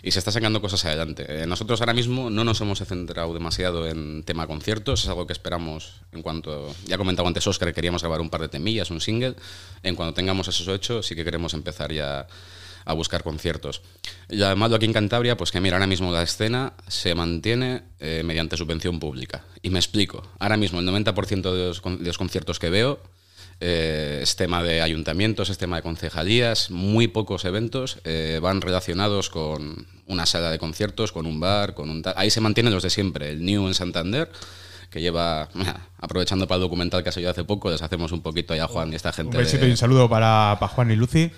y 0.00 0.12
se 0.12 0.20
está 0.20 0.30
sacando 0.30 0.60
cosas 0.60 0.84
adelante. 0.84 1.26
Eh, 1.26 1.46
nosotros 1.48 1.80
ahora 1.80 1.92
mismo 1.92 2.30
no 2.30 2.44
nos 2.44 2.60
hemos 2.60 2.78
centrado 2.78 3.34
demasiado 3.34 3.84
en 3.88 4.22
tema 4.22 4.46
conciertos, 4.46 5.02
es 5.02 5.08
algo 5.08 5.26
que 5.26 5.32
esperamos 5.32 6.02
en 6.12 6.22
cuanto, 6.22 6.72
ya 6.86 6.96
comentaba 6.98 7.26
antes 7.26 7.44
Oscar 7.48 7.70
que 7.70 7.74
queríamos 7.74 8.02
grabar 8.02 8.20
un 8.20 8.30
par 8.30 8.42
de 8.42 8.48
temillas, 8.48 8.92
un 8.92 9.00
single, 9.00 9.34
en 9.82 9.96
cuanto 9.96 10.14
tengamos 10.14 10.46
eso 10.46 10.72
hecho 10.72 11.02
sí 11.02 11.16
que 11.16 11.24
queremos 11.24 11.52
empezar 11.52 11.92
ya 11.92 12.28
a 12.84 12.92
buscar 12.94 13.22
conciertos. 13.22 13.82
Y 14.28 14.42
además, 14.42 14.70
lo 14.70 14.76
aquí 14.76 14.86
en 14.86 14.92
Cantabria, 14.92 15.36
pues 15.36 15.50
que 15.50 15.60
mira, 15.60 15.76
ahora 15.76 15.86
mismo 15.86 16.12
la 16.12 16.22
escena 16.22 16.72
se 16.86 17.14
mantiene 17.14 17.82
eh, 18.00 18.22
mediante 18.24 18.56
subvención 18.56 18.98
pública. 19.00 19.44
Y 19.62 19.70
me 19.70 19.78
explico. 19.78 20.22
Ahora 20.38 20.56
mismo 20.56 20.80
el 20.80 20.86
90% 20.88 21.42
de 21.52 21.68
los, 21.68 21.82
de 21.82 22.04
los 22.06 22.18
conciertos 22.18 22.58
que 22.58 22.70
veo 22.70 23.00
eh, 23.60 24.20
es 24.22 24.36
tema 24.36 24.62
de 24.62 24.80
ayuntamientos, 24.82 25.50
es 25.50 25.58
tema 25.58 25.76
de 25.76 25.82
concejalías, 25.82 26.70
muy 26.70 27.08
pocos 27.08 27.44
eventos 27.44 27.98
eh, 28.04 28.38
van 28.40 28.60
relacionados 28.60 29.30
con 29.30 29.86
una 30.06 30.26
sala 30.26 30.50
de 30.50 30.58
conciertos, 30.58 31.10
con 31.12 31.26
un 31.26 31.40
bar, 31.40 31.74
con 31.74 31.90
un... 31.90 32.02
Ahí 32.16 32.30
se 32.30 32.40
mantienen 32.40 32.72
los 32.72 32.82
de 32.82 32.90
siempre. 32.90 33.30
El 33.30 33.44
New 33.44 33.66
en 33.66 33.74
Santander, 33.74 34.30
que 34.90 35.00
lleva, 35.02 35.48
aprovechando 35.98 36.46
para 36.46 36.56
el 36.56 36.62
documental 36.62 37.02
que 37.02 37.08
ha 37.08 37.12
salido 37.12 37.30
hace 37.30 37.44
poco, 37.44 37.70
les 37.70 37.82
hacemos 37.82 38.12
un 38.12 38.22
poquito 38.22 38.54
ya 38.54 38.64
a 38.64 38.68
Juan 38.68 38.92
y 38.92 38.96
esta 38.96 39.08
un 39.10 39.14
gente. 39.14 39.36
besito 39.36 39.62
de- 39.62 39.68
y 39.68 39.70
un 39.72 39.76
saludo 39.76 40.08
para, 40.08 40.56
para 40.60 40.72
Juan 40.72 40.90
y 40.92 40.96
Lucy. 40.96 41.30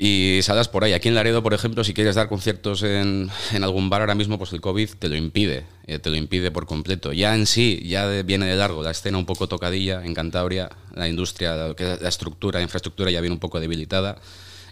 Y 0.00 0.38
salas 0.42 0.68
por 0.68 0.84
ahí. 0.84 0.92
Aquí 0.92 1.08
en 1.08 1.16
Laredo, 1.16 1.42
por 1.42 1.54
ejemplo, 1.54 1.82
si 1.82 1.92
quieres 1.92 2.14
dar 2.14 2.28
conciertos 2.28 2.84
en, 2.84 3.28
en 3.52 3.64
algún 3.64 3.90
bar 3.90 4.00
ahora 4.02 4.14
mismo, 4.14 4.38
pues 4.38 4.52
el 4.52 4.60
COVID 4.60 4.90
te 4.98 5.08
lo 5.08 5.16
impide, 5.16 5.64
eh, 5.88 5.98
te 5.98 6.08
lo 6.10 6.16
impide 6.16 6.52
por 6.52 6.66
completo. 6.66 7.12
Ya 7.12 7.34
en 7.34 7.46
sí, 7.46 7.82
ya 7.84 8.06
de- 8.06 8.22
viene 8.22 8.46
de 8.46 8.54
largo 8.54 8.82
la 8.82 8.92
escena 8.92 9.18
un 9.18 9.26
poco 9.26 9.48
tocadilla 9.48 10.04
en 10.04 10.14
Cantabria, 10.14 10.70
la 10.94 11.08
industria, 11.08 11.56
lo 11.56 11.76
es 11.76 12.00
la 12.00 12.08
estructura, 12.08 12.60
la 12.60 12.62
infraestructura 12.62 13.10
ya 13.10 13.20
viene 13.20 13.34
un 13.34 13.40
poco 13.40 13.58
debilitada. 13.58 14.18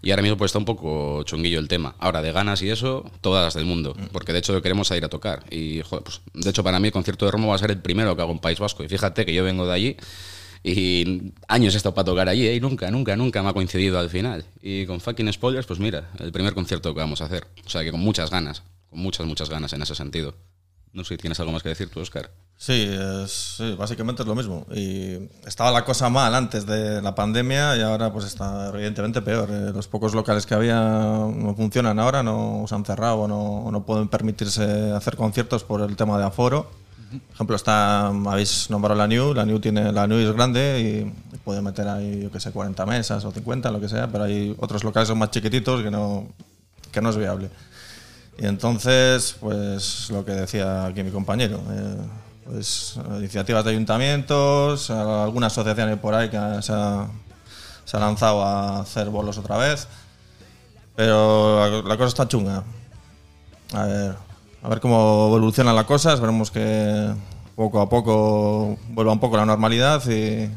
Y 0.03 0.11
ahora 0.11 0.23
mismo 0.23 0.37
pues 0.37 0.51
está 0.51 0.59
un 0.61 0.65
poco 0.67 1.25
chunguillo 1.25 1.59
el 1.59 1.67
tema. 1.67 1.97
Ahora, 1.99 2.23
de 2.23 2.31
ganas 2.31 2.63
y 2.63 2.71
eso, 2.71 3.11
todas 3.23 3.43
las 3.43 3.55
del 3.55 3.65
mundo. 3.65 3.97
Porque 4.13 4.33
de 4.33 4.39
hecho 4.39 4.63
queremos 4.63 4.89
ir 4.93 5.05
a 5.05 5.09
tocar. 5.09 5.43
Y, 5.51 5.81
joder, 5.83 6.05
pues, 6.05 6.21
de 6.35 6.51
hecho 6.51 6.63
para 6.63 6.79
mí 6.79 6.89
el 6.89 6.93
concierto 6.93 7.25
de 7.25 7.33
Romo 7.33 7.49
va 7.49 7.57
a 7.57 7.59
ser 7.59 7.73
el 7.73 7.79
primero 7.79 8.15
que 8.15 8.23
hago 8.23 8.31
en 8.31 8.39
País 8.39 8.61
Vasco. 8.61 8.85
Y 8.85 8.89
fíjate 8.89 9.27
que 9.27 9.35
yo 9.35 9.43
vengo 9.43 9.67
de 9.67 9.73
allí 9.73 9.97
y 10.69 11.33
años 11.49 11.75
he 11.75 11.77
estado 11.77 11.95
para 11.95 12.05
tocar 12.07 12.29
allí, 12.29 12.47
¿eh? 12.47 12.55
y 12.57 12.61
nunca, 12.61 12.91
nunca, 12.91 13.15
nunca 13.17 13.43
me 13.43 13.51
ha 13.51 13.53
coincidido 13.53 13.99
al 13.99 14.11
final. 14.11 14.45
Y 14.61 14.85
con 14.87 15.01
fucking 15.01 15.33
spoilers, 15.33 15.67
pues 15.67 15.79
mira, 15.79 16.11
el 16.19 16.33
primer 16.33 16.55
concierto 16.55 16.93
que 16.93 17.01
vamos 17.01 17.21
a 17.21 17.27
hacer. 17.27 17.47
O 17.65 17.71
sea 17.71 17.85
que 17.85 17.93
con 17.93 18.01
muchas 18.01 18.31
ganas, 18.31 18.63
con 18.91 18.99
muchas, 18.99 19.27
muchas 19.27 19.49
ganas 19.49 19.73
en 19.73 19.83
ese 19.83 19.95
sentido. 19.95 20.35
No 20.93 21.05
sé 21.05 21.15
si 21.15 21.19
tienes 21.19 21.39
algo 21.41 21.53
más 21.53 21.63
que 21.63 21.69
decir 21.69 21.91
tú, 21.91 22.01
Oscar. 22.01 22.31
Sí, 22.57 22.89
es- 22.89 23.57
sí, 23.59 23.75
básicamente 23.79 24.23
es 24.23 24.29
lo 24.29 24.35
mismo. 24.35 24.67
Y 24.75 25.29
estaba 25.47 25.71
la 25.71 25.85
cosa 25.85 26.09
mal 26.09 26.35
antes 26.35 26.65
de 26.67 27.03
la 27.03 27.15
pandemia 27.15 27.77
y 27.77 27.83
ahora 27.83 28.11
pues 28.13 28.25
está 28.25 28.71
evidentemente 28.73 29.21
peor. 29.21 29.49
Eh, 29.53 29.73
Los 29.75 29.89
pocos 29.89 30.15
locales 30.15 30.47
que 30.47 30.55
había 30.55 30.81
no 30.81 31.55
funcionan 31.55 31.99
ahora, 31.99 32.23
no 32.23 32.65
se 32.67 32.75
han 32.75 32.85
cerrado 32.87 33.17
o 33.21 33.29
no, 33.29 33.71
no 33.71 33.85
pueden 33.85 34.09
permitirse 34.09 34.63
hacer 34.93 35.17
conciertos 35.17 35.65
por 35.65 35.83
el 35.83 35.97
tema 35.97 36.19
de 36.19 36.25
aforo. 36.25 36.71
Por 37.11 37.35
ejemplo, 37.35 37.57
está, 37.57 38.09
habéis 38.09 38.69
nombrado 38.71 38.97
la 38.99 39.07
New, 39.07 39.33
la 39.33 39.45
New, 39.47 39.61
tiene, 39.61 39.93
la 39.93 40.07
New 40.07 40.19
es 40.19 40.33
grande 40.35 40.81
y 41.07 41.39
puede 41.39 41.63
meter 41.63 41.87
ahí, 41.87 42.23
yo 42.23 42.31
que 42.33 42.41
sé, 42.41 42.51
40 42.51 42.85
mesas 42.87 43.25
o 43.25 43.31
50, 43.31 43.71
lo 43.71 43.81
que 43.81 43.89
sea, 43.89 44.09
pero 44.09 44.25
hay 44.25 44.55
otros 44.59 44.83
locales 44.83 45.09
son 45.09 45.19
más 45.19 45.31
chiquititos 45.31 45.83
que 45.83 45.91
no, 45.91 46.27
que 46.91 47.01
no 47.01 47.11
es 47.11 47.17
viable. 47.17 47.49
Y 48.39 48.47
entonces, 48.47 49.37
pues 49.41 50.11
lo 50.11 50.25
que 50.25 50.33
decía 50.33 50.87
aquí 50.87 51.03
mi 51.05 51.11
compañero, 51.13 51.61
eh, 51.71 51.97
pues 52.45 52.99
iniciativas 53.19 53.65
de 53.65 53.71
ayuntamientos, 53.71 54.91
a- 54.91 55.25
alguna 55.25 55.47
asociación 55.47 55.89
hay 55.89 55.97
por 55.97 56.15
ahí 56.15 56.29
que 56.29 56.37
se 56.61 56.73
ha, 56.73 57.07
se 57.85 57.97
ha 57.97 58.01
lanzado 58.01 58.43
a 58.43 58.81
hacer 58.81 59.09
bolos 59.11 59.39
otra 59.39 59.57
vez, 59.57 59.87
pero 60.97 61.83
la, 61.83 61.89
la 61.89 61.97
cosa 61.97 62.09
está 62.09 62.29
chunga. 62.29 62.65
A 63.73 63.85
ver, 63.85 64.15
a 64.67 64.69
ver 64.69 64.81
cómo 64.81 65.27
evoluciona 65.29 65.73
la 65.73 65.85
cosa, 65.85 66.13
esperemos 66.13 66.51
que 66.51 67.09
poco 67.55 67.81
a 67.81 67.89
poco 67.89 68.77
vuelva 68.89 69.13
un 69.13 69.21
poco 69.21 69.37
la 69.37 69.47
normalidad 69.47 70.03
y, 70.11 70.51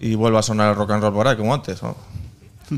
y 0.00 0.16
vuelva 0.16 0.40
a 0.40 0.42
sonar 0.42 0.70
el 0.70 0.74
rock 0.74 0.90
and 0.90 1.04
roll 1.04 1.12
por 1.12 1.28
ahí 1.28 1.36
como 1.36 1.54
antes. 1.54 1.80
¿no? 1.82 1.96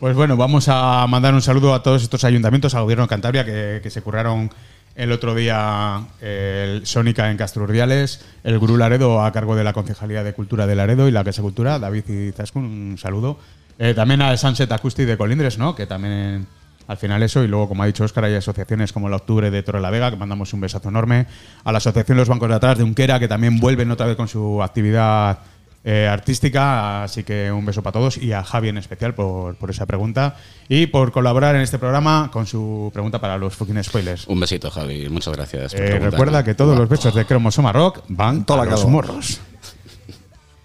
Pues 0.00 0.16
bueno, 0.16 0.36
vamos 0.36 0.68
a 0.68 1.06
mandar 1.06 1.34
un 1.34 1.40
saludo 1.42 1.72
a 1.72 1.82
todos 1.82 2.02
estos 2.02 2.24
ayuntamientos, 2.24 2.74
al 2.74 2.82
gobierno 2.82 3.04
de 3.04 3.08
Cantabria, 3.08 3.44
que, 3.44 3.90
se 3.90 4.02
curraron 4.02 4.50
el 4.96 5.12
otro 5.12 5.34
día 5.34 6.02
el 6.20 6.86
Sónica 6.86 7.30
en 7.30 7.36
Castro 7.36 7.64
Urdiales, 7.64 8.24
el 8.42 8.58
Gurú 8.58 8.76
Laredo 8.76 9.22
a 9.22 9.32
cargo 9.32 9.54
de 9.54 9.64
la 9.64 9.72
Concejalía 9.72 10.22
de 10.24 10.34
Cultura 10.34 10.66
de 10.66 10.74
Laredo 10.74 11.08
y 11.08 11.10
la 11.10 11.24
Casa 11.24 11.42
Cultura, 11.42 11.78
David 11.78 12.08
y 12.08 12.32
Zaskun, 12.32 12.64
un 12.64 12.98
saludo. 12.98 13.38
Eh, 13.78 13.94
también 13.94 14.20
al 14.20 14.36
Sunset 14.36 14.70
Acoustic 14.72 15.06
de 15.06 15.16
Colindres, 15.16 15.58
¿no? 15.58 15.74
que 15.74 15.86
también 15.86 16.46
al 16.86 16.96
final 16.96 17.22
eso, 17.22 17.42
y 17.44 17.48
luego, 17.48 17.68
como 17.68 17.82
ha 17.82 17.86
dicho 17.86 18.04
Óscar, 18.04 18.24
hay 18.24 18.34
asociaciones 18.34 18.92
como 18.92 19.08
la 19.08 19.16
Octubre 19.16 19.50
de 19.50 19.62
Torre 19.62 19.80
la 19.80 19.90
Vega, 19.90 20.10
que 20.10 20.16
mandamos 20.16 20.52
un 20.52 20.60
besazo 20.60 20.88
enorme, 20.88 21.26
a 21.64 21.72
la 21.72 21.78
Asociación 21.78 22.16
Los 22.18 22.28
Bancos 22.28 22.48
de 22.48 22.54
Atrás 22.54 22.78
de 22.78 22.84
Unquera, 22.84 23.18
que 23.18 23.28
también 23.28 23.58
vuelven 23.60 23.90
otra 23.90 24.06
vez 24.06 24.16
con 24.16 24.28
su 24.28 24.62
actividad 24.62 25.38
eh, 25.86 26.08
artística, 26.10 27.02
así 27.04 27.24
que 27.24 27.52
un 27.52 27.66
beso 27.66 27.82
para 27.82 27.92
todos 27.92 28.16
y 28.16 28.32
a 28.32 28.42
Javi 28.42 28.70
en 28.70 28.78
especial 28.78 29.14
por, 29.14 29.54
por 29.56 29.68
esa 29.68 29.84
pregunta 29.84 30.36
y 30.66 30.86
por 30.86 31.12
colaborar 31.12 31.54
en 31.56 31.60
este 31.60 31.78
programa 31.78 32.30
con 32.32 32.46
su 32.46 32.90
pregunta 32.94 33.20
para 33.20 33.36
los 33.36 33.54
fucking 33.54 33.84
spoilers. 33.84 34.26
Un 34.26 34.40
besito, 34.40 34.70
Javi. 34.70 35.10
Muchas 35.10 35.34
gracias. 35.36 35.74
por 35.74 35.82
Eh, 35.82 35.98
recuerda 35.98 36.42
que 36.42 36.54
todos 36.54 36.78
los 36.78 36.88
besos 36.88 37.14
de 37.14 37.26
Cromosoma 37.26 37.70
Rock 37.72 38.00
van 38.08 38.46
Toda 38.46 38.62
a 38.62 38.66
los 38.66 38.86
morros. 38.88 39.40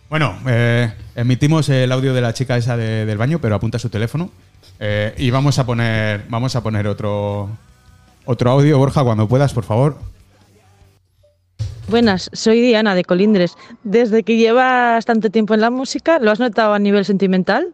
Bueno, 0.09 0.39
eh, 0.47 0.91
emitimos 1.15 1.69
el 1.69 1.91
audio 1.91 2.13
de 2.13 2.21
la 2.21 2.33
chica 2.33 2.57
esa 2.57 2.75
de- 2.75 3.05
del 3.05 3.17
baño, 3.17 3.39
pero 3.39 3.55
apunta 3.55 3.77
su 3.77 3.89
teléfono 3.89 4.31
eh, 4.79 5.13
y 5.17 5.29
vamos 5.29 5.59
a 5.59 5.65
poner 5.65 6.25
vamos 6.29 6.55
a 6.55 6.63
poner 6.63 6.87
otro 6.87 7.49
otro 8.25 8.51
audio, 8.51 8.77
Borja, 8.77 9.03
cuando 9.03 9.27
puedas, 9.27 9.53
por 9.53 9.63
favor. 9.63 9.97
Buenas, 11.87 12.29
soy 12.33 12.61
Diana 12.61 12.93
de 12.93 13.03
Colindres. 13.03 13.57
Desde 13.83 14.21
que 14.21 14.37
llevas 14.37 15.05
tanto 15.05 15.31
tiempo 15.31 15.55
en 15.55 15.61
la 15.61 15.71
música, 15.71 16.19
¿lo 16.19 16.29
has 16.29 16.39
notado 16.39 16.73
a 16.73 16.79
nivel 16.79 17.03
sentimental? 17.05 17.73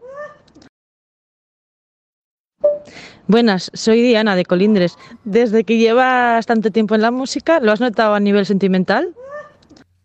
Buenas, 3.27 3.69
soy 3.73 4.01
Diana 4.01 4.37
de 4.37 4.45
Colindres. 4.45 4.97
Desde 5.25 5.65
que 5.65 5.77
llevas 5.77 6.45
tanto 6.45 6.71
tiempo 6.71 6.95
en 6.95 7.01
la 7.01 7.11
música, 7.11 7.59
¿lo 7.59 7.73
has 7.73 7.81
notado 7.81 8.13
a 8.13 8.19
nivel 8.21 8.45
sentimental? 8.45 9.13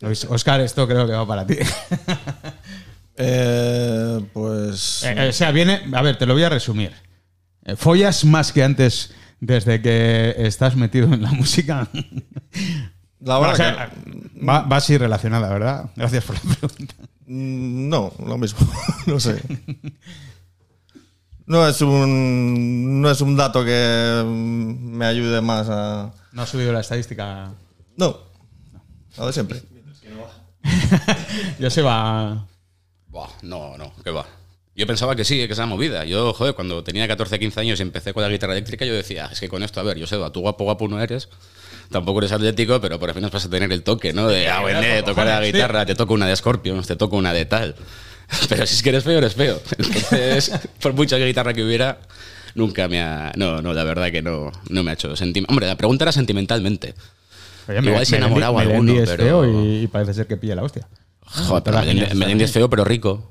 Oscar, 0.03 0.61
esto 0.61 0.89
creo 0.89 1.07
que 1.07 1.13
va 1.13 1.27
para 1.27 1.47
ti. 1.47 1.59
Eh, 3.17 4.21
pues... 4.33 5.03
Eh, 5.05 5.15
eh, 5.17 5.29
o 5.29 5.33
sea, 5.33 5.51
viene. 5.51 5.83
A 5.93 6.03
ver, 6.03 6.17
te 6.19 6.27
lo 6.27 6.35
voy 6.35 6.43
a 6.43 6.49
resumir. 6.49 6.93
Eh, 7.65 7.77
¿Follas 7.77 8.25
más 8.25 8.53
que 8.53 8.63
antes 8.65 9.13
desde 9.41 9.81
que 9.83 10.35
estás 10.39 10.77
metido 10.77 11.13
en 11.13 11.23
la 11.23 11.31
música? 11.33 11.89
La 13.21 13.39
verdad 13.39 13.53
o 13.53 13.57
sea, 13.57 13.91
que- 13.91 14.45
va, 14.45 14.63
va 14.63 14.77
así 14.77 14.97
relacionada, 14.97 15.49
¿verdad? 15.51 15.91
Gracias 15.97 16.25
por 16.25 16.37
la 16.37 16.55
pregunta. 16.55 16.95
Mm, 17.27 17.89
No, 17.89 18.13
lo 18.27 18.39
mismo. 18.39 18.59
no 19.07 19.21
sé. 19.21 19.41
No 21.47 21.67
es 21.69 21.81
un 21.83 23.01
no 23.03 23.11
es 23.11 23.21
un 23.21 23.37
dato 23.37 23.65
que 23.65 24.23
me 24.25 25.05
ayude 25.05 25.41
más 25.41 25.67
a. 25.69 26.13
No 26.33 26.43
ha 26.43 26.47
subido 26.47 26.73
la 26.73 26.81
estadística. 26.81 27.51
No. 27.97 28.17
Lo 29.19 29.27
de 29.27 29.33
siempre. 29.33 29.61
Joseba. 31.61 32.47
Buah, 33.11 33.29
no, 33.43 33.77
no, 33.77 33.93
qué 34.05 34.11
va. 34.11 34.27
Yo 34.77 34.87
pensaba 34.87 35.17
que 35.17 35.25
sí, 35.25 35.47
que 35.47 35.53
esa 35.53 35.67
movida. 35.67 36.05
Yo, 36.05 36.33
joder, 36.33 36.55
cuando 36.55 36.83
tenía 36.85 37.07
14, 37.09 37.39
15 37.39 37.61
años 37.61 37.79
y 37.81 37.83
empecé 37.83 38.15
con 38.15 38.23
la 38.23 38.29
guitarra 38.29 38.53
eléctrica, 38.53 38.85
yo 38.85 38.95
decía, 38.95 39.29
es 39.33 39.41
que 39.41 39.49
con 39.49 39.63
esto, 39.63 39.81
a 39.81 39.83
ver, 39.83 39.99
Joseba, 40.01 40.31
tú 40.33 40.41
guapo, 40.41 40.65
guapo 40.65 40.89
no 40.89 41.01
eres, 41.03 41.29
tampoco 41.91 42.21
eres 42.21 42.33
atlético, 42.33 42.81
pero 42.81 42.99
por 43.01 43.13
fin 43.13 43.29
vas 43.31 43.45
a 43.45 43.51
tener 43.51 43.71
el 43.73 43.83
toque, 43.83 44.13
¿no? 44.13 44.29
De, 44.29 44.49
ah, 44.49 44.61
bueno, 44.61 44.81
tocar 45.05 45.27
la 45.27 45.45
guitarra, 45.45 45.85
te 45.85 45.95
toco 45.95 46.15
una 46.15 46.27
de 46.29 46.37
Scorpions, 46.37 46.87
te 46.87 46.97
toco 46.97 47.17
una 47.17 47.33
de 47.33 47.45
tal. 47.47 47.75
Pero 48.49 48.65
si 48.65 48.77
es 48.77 48.83
que 48.85 48.91
eres 48.91 49.03
feo, 49.03 49.19
eres 49.19 49.35
feo. 49.35 49.61
Entonces, 49.79 50.53
por 50.81 50.93
mucha 50.93 51.17
guitarra 51.17 51.53
que 51.53 51.65
hubiera, 51.65 51.99
nunca 52.55 52.87
me 52.87 53.03
ha... 53.03 53.33
No, 53.35 53.61
no, 53.61 53.75
la 53.75 53.83
verdad 53.83 54.13
que 54.13 54.23
no, 54.23 54.53
no 54.69 54.85
me 54.85 54.93
ha 54.93 54.95
hecho 54.95 55.17
sentimental. 55.17 55.53
Hombre, 55.53 55.67
la 55.67 55.77
pregunta 55.77 56.05
era 56.05 56.13
sentimentalmente. 56.13 56.95
Oye, 57.67 57.81
Igual 57.83 58.07
se 58.07 58.15
ha 58.15 58.19
enamorado 58.19 58.55
Melendi- 58.55 58.71
alguno, 58.71 58.95
pero- 59.05 59.25
feo 59.25 59.45
y, 59.65 59.83
y 59.83 59.87
parece 59.89 60.15
ser 60.15 60.29
que 60.29 60.37
pilla 60.37 60.55
la 60.55 60.63
hostia. 60.63 60.87
Joder, 61.49 61.75
Melendi, 61.75 62.01
genial, 62.01 62.17
Melendi 62.17 62.45
es 62.45 62.53
feo, 62.53 62.69
pero 62.71 62.85
rico. 62.85 63.31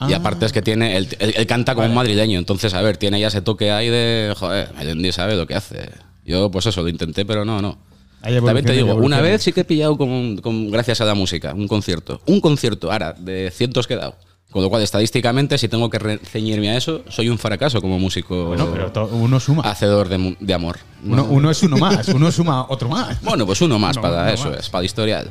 Y 0.00 0.12
Ah. 0.12 0.16
aparte 0.18 0.44
es 0.46 0.52
que 0.52 0.60
tiene. 0.62 0.96
Él, 0.96 1.08
él- 1.18 1.34
él 1.36 1.46
canta 1.46 1.74
como 1.74 1.86
un 1.86 1.94
madrileño. 1.94 2.38
Entonces, 2.38 2.74
a 2.74 2.82
ver, 2.82 2.96
tiene 2.98 3.18
ya 3.20 3.28
ese 3.28 3.40
toque 3.40 3.70
ahí 3.70 3.88
de. 3.88 4.34
Joder, 4.38 4.72
Melendi 4.74 5.10
sabe 5.12 5.36
lo 5.36 5.46
que 5.46 5.54
hace. 5.54 5.90
Yo, 6.24 6.50
pues 6.50 6.66
eso, 6.66 6.82
lo 6.82 6.88
intenté, 6.88 7.24
pero 7.24 7.44
no, 7.44 7.62
no. 7.62 7.78
También 8.20 8.64
te 8.64 8.74
y 8.74 8.78
digo, 8.78 8.94
una 8.96 9.20
vez 9.20 9.42
sí 9.42 9.52
que 9.52 9.60
he 9.60 9.64
pillado 9.64 9.96
con, 9.96 10.38
con- 10.38 10.70
gracias 10.70 11.00
a 11.00 11.04
la 11.04 11.14
música, 11.14 11.54
un 11.54 11.68
concierto. 11.68 12.20
Un 12.26 12.40
concierto, 12.40 12.90
ahora, 12.90 13.12
de 13.12 13.52
cientos 13.54 13.86
que 13.86 13.94
he 13.94 13.96
dado. 13.96 14.16
Con 14.50 14.62
lo 14.62 14.70
cual, 14.70 14.82
estadísticamente, 14.82 15.58
si 15.58 15.68
tengo 15.68 15.88
que 15.90 16.18
ceñirme 16.24 16.70
a 16.70 16.76
eso, 16.76 17.02
soy 17.08 17.28
un 17.28 17.38
fracaso 17.38 17.80
como 17.80 17.98
músico 17.98 18.46
Bueno, 18.46 18.68
pero 18.72 18.90
to- 18.90 19.06
uno 19.12 19.38
suma. 19.38 19.62
hacedor 19.62 20.08
de, 20.08 20.36
de 20.40 20.54
amor. 20.54 20.78
Uno, 21.04 21.16
No. 21.16 21.24
uno 21.24 21.50
es 21.50 21.62
uno 21.62 21.76
más, 21.76 22.08
uno 22.08 22.32
suma 22.32 22.66
otro 22.68 22.88
más. 22.88 23.20
Bueno, 23.22 23.44
pues 23.46 23.60
uno 23.60 23.78
más 23.78 23.96
Uno- 23.96 24.02
para 24.02 24.22
uno 24.22 24.30
eso, 24.32 24.50
más. 24.50 24.60
es 24.60 24.68
para 24.70 24.80
el 24.80 24.86
historial. 24.86 25.30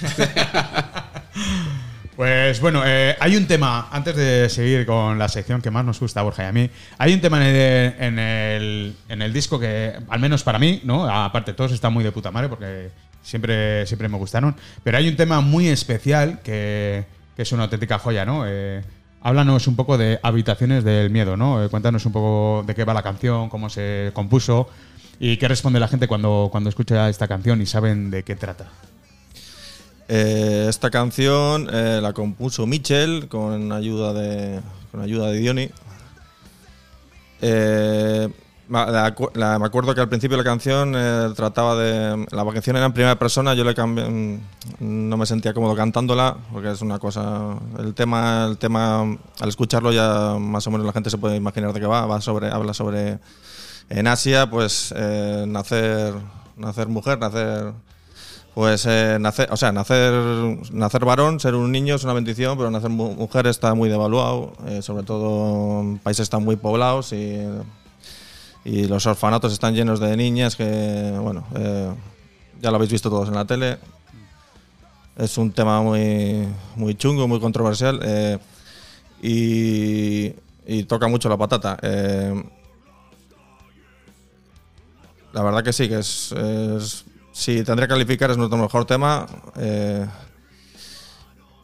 Pues 2.20 2.60
bueno, 2.60 2.82
eh, 2.84 3.16
hay 3.18 3.34
un 3.34 3.46
tema, 3.46 3.88
antes 3.90 4.14
de 4.14 4.50
seguir 4.50 4.84
con 4.84 5.18
la 5.18 5.26
sección 5.26 5.62
que 5.62 5.70
más 5.70 5.86
nos 5.86 5.98
gusta 5.98 6.20
a 6.20 6.22
Borja 6.22 6.42
y 6.42 6.46
a 6.48 6.52
mí, 6.52 6.68
hay 6.98 7.14
un 7.14 7.22
tema 7.22 7.38
en 7.48 8.18
el, 8.18 8.94
en 9.08 9.22
el, 9.22 9.32
disco 9.32 9.58
que, 9.58 9.94
al 10.06 10.20
menos 10.20 10.42
para 10.42 10.58
mí, 10.58 10.82
¿no? 10.84 11.06
Aparte, 11.08 11.54
todos 11.54 11.72
están 11.72 11.94
muy 11.94 12.04
de 12.04 12.12
puta 12.12 12.30
madre 12.30 12.50
porque 12.50 12.90
siempre, 13.22 13.86
siempre 13.86 14.06
me 14.10 14.18
gustaron, 14.18 14.54
pero 14.84 14.98
hay 14.98 15.08
un 15.08 15.16
tema 15.16 15.40
muy 15.40 15.68
especial 15.68 16.40
que, 16.44 17.06
que 17.36 17.40
es 17.40 17.52
una 17.52 17.62
auténtica 17.62 17.98
joya, 17.98 18.26
¿no? 18.26 18.44
Eh, 18.46 18.82
háblanos 19.22 19.66
un 19.66 19.76
poco 19.76 19.96
de 19.96 20.20
Habitaciones 20.22 20.84
del 20.84 21.08
Miedo, 21.08 21.38
¿no? 21.38 21.64
Eh, 21.64 21.70
cuéntanos 21.70 22.04
un 22.04 22.12
poco 22.12 22.64
de 22.66 22.74
qué 22.74 22.84
va 22.84 22.92
la 22.92 23.02
canción, 23.02 23.48
cómo 23.48 23.70
se 23.70 24.10
compuso 24.12 24.68
y 25.18 25.38
qué 25.38 25.48
responde 25.48 25.80
la 25.80 25.88
gente 25.88 26.06
cuando, 26.06 26.50
cuando 26.52 26.68
escucha 26.68 27.08
esta 27.08 27.26
canción 27.26 27.62
y 27.62 27.66
saben 27.66 28.10
de 28.10 28.24
qué 28.24 28.36
trata. 28.36 28.66
Eh, 30.12 30.66
esta 30.68 30.90
canción 30.90 31.68
eh, 31.72 32.00
la 32.02 32.12
compuso 32.12 32.66
Mitchell 32.66 33.28
con 33.28 33.70
ayuda 33.70 34.12
de, 34.12 34.60
con 34.90 35.02
ayuda 35.02 35.28
de 35.28 35.38
Diony. 35.38 35.70
Eh, 37.40 38.28
me 38.66 39.66
acuerdo 39.66 39.94
que 39.94 40.00
al 40.00 40.08
principio 40.08 40.36
la 40.36 40.42
canción 40.42 40.96
trataba 41.36 41.76
de. 41.76 42.26
La 42.32 42.44
canción 42.52 42.74
era 42.74 42.86
en 42.86 42.92
primera 42.92 43.16
persona, 43.20 43.54
yo 43.54 43.62
le 43.62 43.72
cambié. 43.72 44.04
mm, 44.04 44.40
No 44.80 45.16
me 45.16 45.26
sentía 45.26 45.54
cómodo 45.54 45.76
cantándola, 45.76 46.36
porque 46.52 46.72
es 46.72 46.82
una 46.82 46.98
cosa. 46.98 47.56
El 47.78 47.94
tema, 47.94 48.46
el 48.50 48.58
tema 48.58 49.02
al 49.02 49.48
escucharlo, 49.48 49.92
ya 49.92 50.36
más 50.40 50.66
o 50.66 50.72
menos 50.72 50.86
la 50.86 50.92
gente 50.92 51.10
se 51.10 51.18
puede 51.18 51.36
imaginar 51.36 51.72
de 51.72 51.78
qué 51.78 51.86
va. 51.86 52.06
va 52.06 52.20
sobre, 52.20 52.48
habla 52.48 52.74
sobre. 52.74 53.20
En 53.88 54.08
Asia, 54.08 54.50
pues 54.50 54.92
nacer, 55.46 56.14
nacer 56.56 56.88
mujer, 56.88 57.20
nacer 57.20 57.72
pues 58.54 58.84
eh, 58.86 59.16
nacer, 59.20 59.48
o 59.52 59.56
sea, 59.56 59.72
nacer, 59.72 60.12
nacer 60.72 61.04
varón, 61.04 61.38
ser 61.40 61.54
un 61.54 61.70
niño 61.70 61.94
es 61.94 62.04
una 62.04 62.12
bendición, 62.12 62.58
pero 62.58 62.70
nacer 62.70 62.90
mu- 62.90 63.14
mujer 63.14 63.46
está 63.46 63.74
muy 63.74 63.88
devaluado, 63.88 64.52
eh, 64.66 64.82
sobre 64.82 65.04
todo 65.04 65.98
países 66.02 66.24
están 66.24 66.44
muy 66.44 66.56
poblados 66.56 67.12
y, 67.12 67.46
los 68.64 69.06
orfanatos 69.06 69.52
están 69.52 69.74
llenos 69.74 70.00
de 70.00 70.16
niñas 70.16 70.54
que, 70.56 71.16
bueno, 71.22 71.46
eh, 71.54 71.90
ya 72.60 72.70
lo 72.70 72.76
habéis 72.76 72.92
visto 72.92 73.08
todos 73.08 73.28
en 73.28 73.34
la 73.34 73.44
tele. 73.46 73.78
Es 75.16 75.38
un 75.38 75.50
tema 75.52 75.80
muy, 75.82 76.46
muy 76.76 76.94
chungo, 76.94 77.26
muy 77.26 77.40
controversial 77.40 78.00
eh, 78.02 78.38
y, 79.22 80.30
toca 80.84 81.08
mucho 81.08 81.28
la 81.28 81.36
patata. 81.38 81.78
la 85.32 85.42
verdad 85.42 85.62
que 85.64 85.72
sí, 85.72 85.88
que 85.88 85.98
es, 85.98 86.32
es- 86.32 87.04
si 87.40 87.62
tendría 87.64 87.86
que 87.86 87.94
calificar 87.94 88.30
es 88.30 88.36
nuestro 88.36 88.58
mejor 88.58 88.84
tema. 88.84 89.26
eh, 89.56 90.06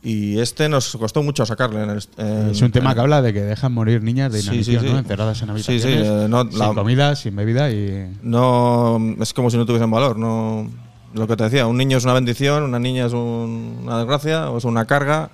y 0.03 0.39
este 0.39 0.69
nos 0.69 0.97
costó 0.97 1.23
mucho 1.23 1.45
sacarle. 1.45 1.83
En 1.83 1.91
el- 1.91 2.05
en- 2.19 2.51
Es 2.51 2.63
un 2.63 2.71
tema 2.71 2.95
que 2.95 3.01
habla 3.01 3.23
de 3.23 3.33
que 3.33 3.43
dejan 3.43 3.73
morir 3.73 4.03
niñas 4.05 4.33
de 4.33 4.41
Sí, 4.41 4.49
inanición, 4.49 4.81
sí, 4.83 4.87
sí. 4.87 4.93
¿no? 4.93 4.99
Encerradas 5.01 5.43
en 5.43 5.49
Sí, 5.57 5.63
sí, 5.65 5.73
habitaciones, 5.73 6.07
eh, 6.07 6.29
no, 6.29 6.43
sin 6.49 6.59
la- 6.61 6.75
comida, 6.75 7.17
sin 7.17 7.35
bebida 7.35 7.71
y... 7.73 8.17
No, 8.23 9.01
es 9.21 9.33
como 9.35 9.51
si 9.51 9.57
no 9.57 9.67
tuviesen 9.67 9.91
valor. 9.91 10.17
No, 10.17 10.71
lo 11.13 11.27
que 11.27 11.37
te 11.37 11.45
decía, 11.45 11.67
un 11.67 11.77
niño 11.77 11.99
es 11.99 12.05
una 12.05 12.13
bendición, 12.13 12.63
una 12.63 12.79
niña 12.79 13.07
es 13.07 13.13
un- 13.15 13.81
una 13.83 13.99
desgracia 13.99 14.51
o 14.51 14.59
es 14.59 14.65
una 14.65 14.85
carga. 14.85 15.31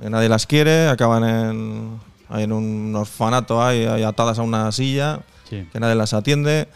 que 0.00 0.10
nadie 0.10 0.28
las 0.28 0.44
quiere, 0.46 0.88
acaban 0.88 1.22
en, 1.24 2.00
en 2.30 2.52
un 2.52 2.94
orfanato 2.96 3.62
ahí, 3.62 3.84
ahí 3.86 4.02
atadas 4.02 4.38
a 4.40 4.42
una 4.42 4.70
silla, 4.72 5.20
Sí. 5.48 5.66
que 5.72 5.78
nadie 5.80 5.94
las 5.94 6.12
atiende. 6.12 6.66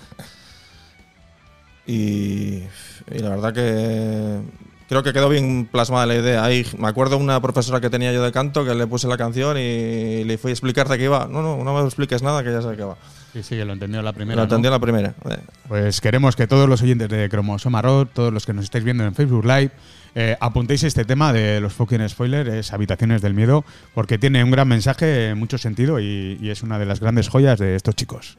Y, 1.88 2.62
y 3.10 3.18
la 3.18 3.30
verdad 3.30 3.54
que 3.54 4.40
creo 4.88 5.02
que 5.02 5.12
quedó 5.12 5.28
bien 5.28 5.66
plasmada 5.70 6.04
la 6.06 6.16
idea. 6.16 6.44
Ahí 6.44 6.66
me 6.78 6.86
acuerdo 6.86 7.16
una 7.16 7.40
profesora 7.40 7.80
que 7.80 7.88
tenía 7.90 8.12
yo 8.12 8.22
de 8.22 8.30
canto 8.30 8.64
que 8.64 8.74
le 8.74 8.86
puse 8.86 9.08
la 9.08 9.16
canción 9.16 9.56
y 9.58 10.22
le 10.24 10.38
fui 10.38 10.50
a 10.50 10.52
explicar 10.52 10.86
de 10.88 10.98
qué 10.98 11.04
iba. 11.04 11.26
No, 11.26 11.42
no, 11.42 11.64
no 11.64 11.74
me 11.74 11.84
expliques 11.84 12.22
nada 12.22 12.44
que 12.44 12.52
ya 12.52 12.60
sé 12.60 12.68
de 12.68 12.76
qué 12.76 12.84
va. 12.84 12.96
Sí, 13.32 13.42
sí, 13.42 13.56
que 13.56 13.64
lo 13.64 13.72
entendió 13.72 14.02
la 14.02 14.12
primera. 14.12 14.36
Lo 14.36 14.42
¿no? 14.42 14.44
entendí 14.44 14.68
a 14.68 14.70
la 14.70 14.78
primera. 14.78 15.14
Eh, 15.30 15.38
Pues 15.68 16.00
queremos 16.00 16.36
que 16.36 16.46
todos 16.46 16.68
los 16.68 16.82
oyentes 16.82 17.08
de 17.08 17.28
Cromosoma 17.28 17.82
Rock, 17.82 18.10
todos 18.12 18.32
los 18.32 18.44
que 18.46 18.52
nos 18.52 18.64
estáis 18.64 18.84
viendo 18.84 19.04
en 19.04 19.14
Facebook 19.14 19.44
Live, 19.44 19.70
eh, 20.14 20.36
apuntéis 20.40 20.82
este 20.82 21.04
tema 21.04 21.32
de 21.32 21.60
los 21.60 21.72
fucking 21.74 22.06
spoilers, 22.08 22.50
es 22.52 22.72
Habitaciones 22.72 23.20
del 23.22 23.34
Miedo, 23.34 23.64
porque 23.94 24.18
tiene 24.18 24.42
un 24.44 24.50
gran 24.50 24.68
mensaje 24.68 25.28
en 25.28 25.38
mucho 25.38 25.58
sentido 25.58 26.00
y, 26.00 26.38
y 26.40 26.50
es 26.50 26.62
una 26.62 26.78
de 26.78 26.86
las 26.86 27.00
grandes 27.00 27.28
joyas 27.28 27.58
de 27.58 27.76
estos 27.76 27.94
chicos. 27.94 28.38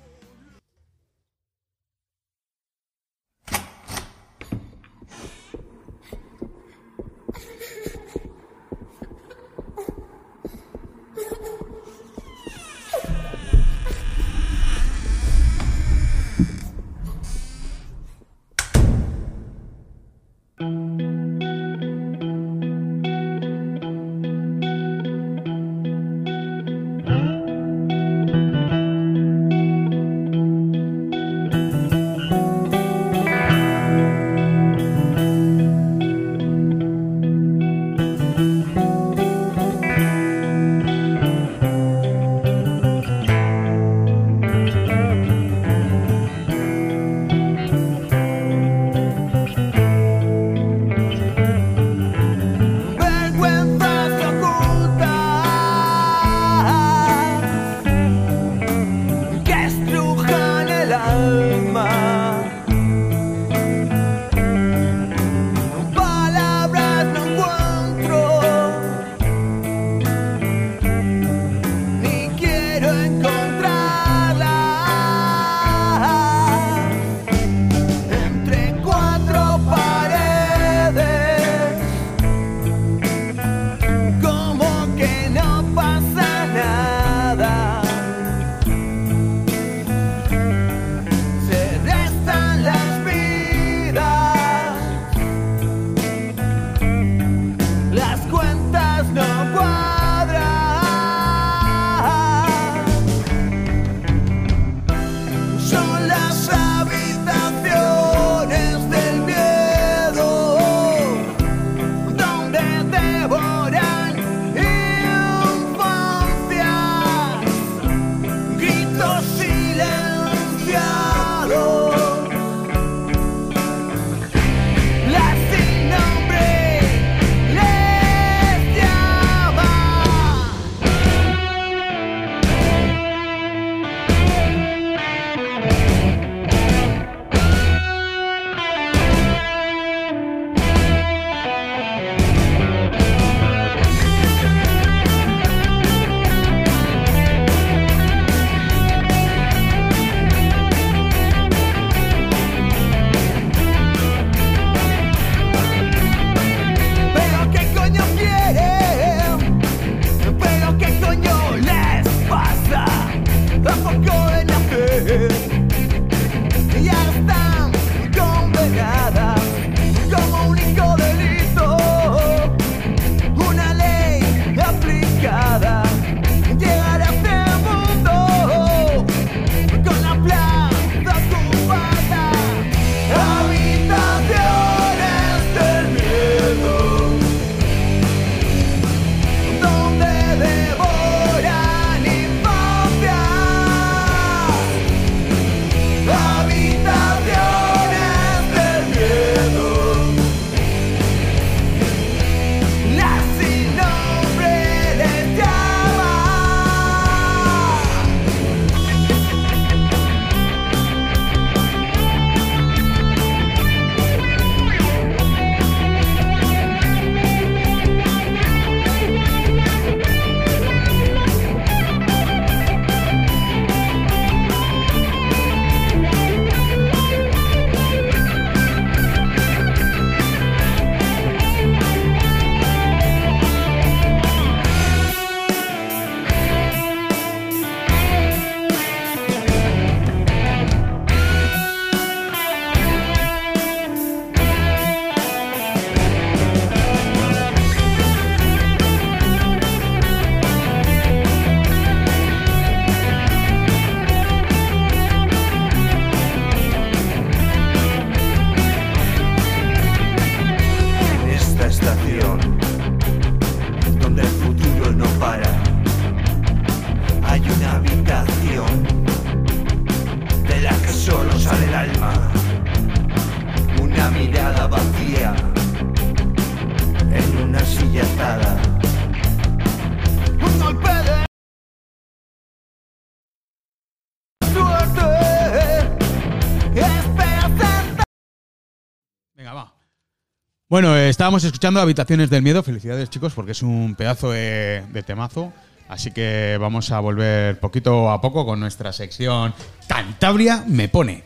Bueno, 290.69 290.95
eh, 290.95 291.09
estábamos 291.09 291.43
escuchando 291.43 291.79
Habitaciones 291.79 292.29
del 292.29 292.43
Miedo. 292.43 292.61
Felicidades, 292.61 293.09
chicos, 293.09 293.33
porque 293.33 293.53
es 293.53 293.63
un 293.63 293.95
pedazo 293.95 294.29
de, 294.29 294.83
temazo. 295.03 295.51
Así 295.87 296.11
que 296.11 296.59
vamos 296.61 296.91
a 296.91 296.99
volver 296.99 297.59
poquito 297.59 298.11
a 298.11 298.21
poco 298.21 298.45
con 298.45 298.59
nuestra 298.59 298.93
sección 298.93 299.55
Cantabria 299.87 300.63
me 300.67 300.87
pone. 300.87 301.23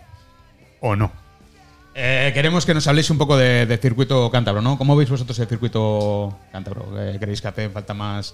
¿O 0.80 0.96
no? 0.96 1.12
Eh, 1.94 2.32
queremos 2.34 2.66
que 2.66 2.74
nos 2.74 2.88
habléis 2.88 3.10
un 3.10 3.18
poco 3.18 3.36
de, 3.36 3.66
de 3.66 3.78
circuito 3.78 4.32
cántabro, 4.32 4.62
¿no? 4.62 4.78
¿Cómo 4.78 4.96
veis 4.96 5.10
vosotros 5.10 5.38
el 5.40 5.48
circuito 5.48 6.40
cántabro? 6.54 6.98
Eh, 6.98 7.18
¿Creéis 7.20 7.42
que 7.42 7.50
hace 7.50 7.70
falta 7.70 7.94
más, 7.94 8.34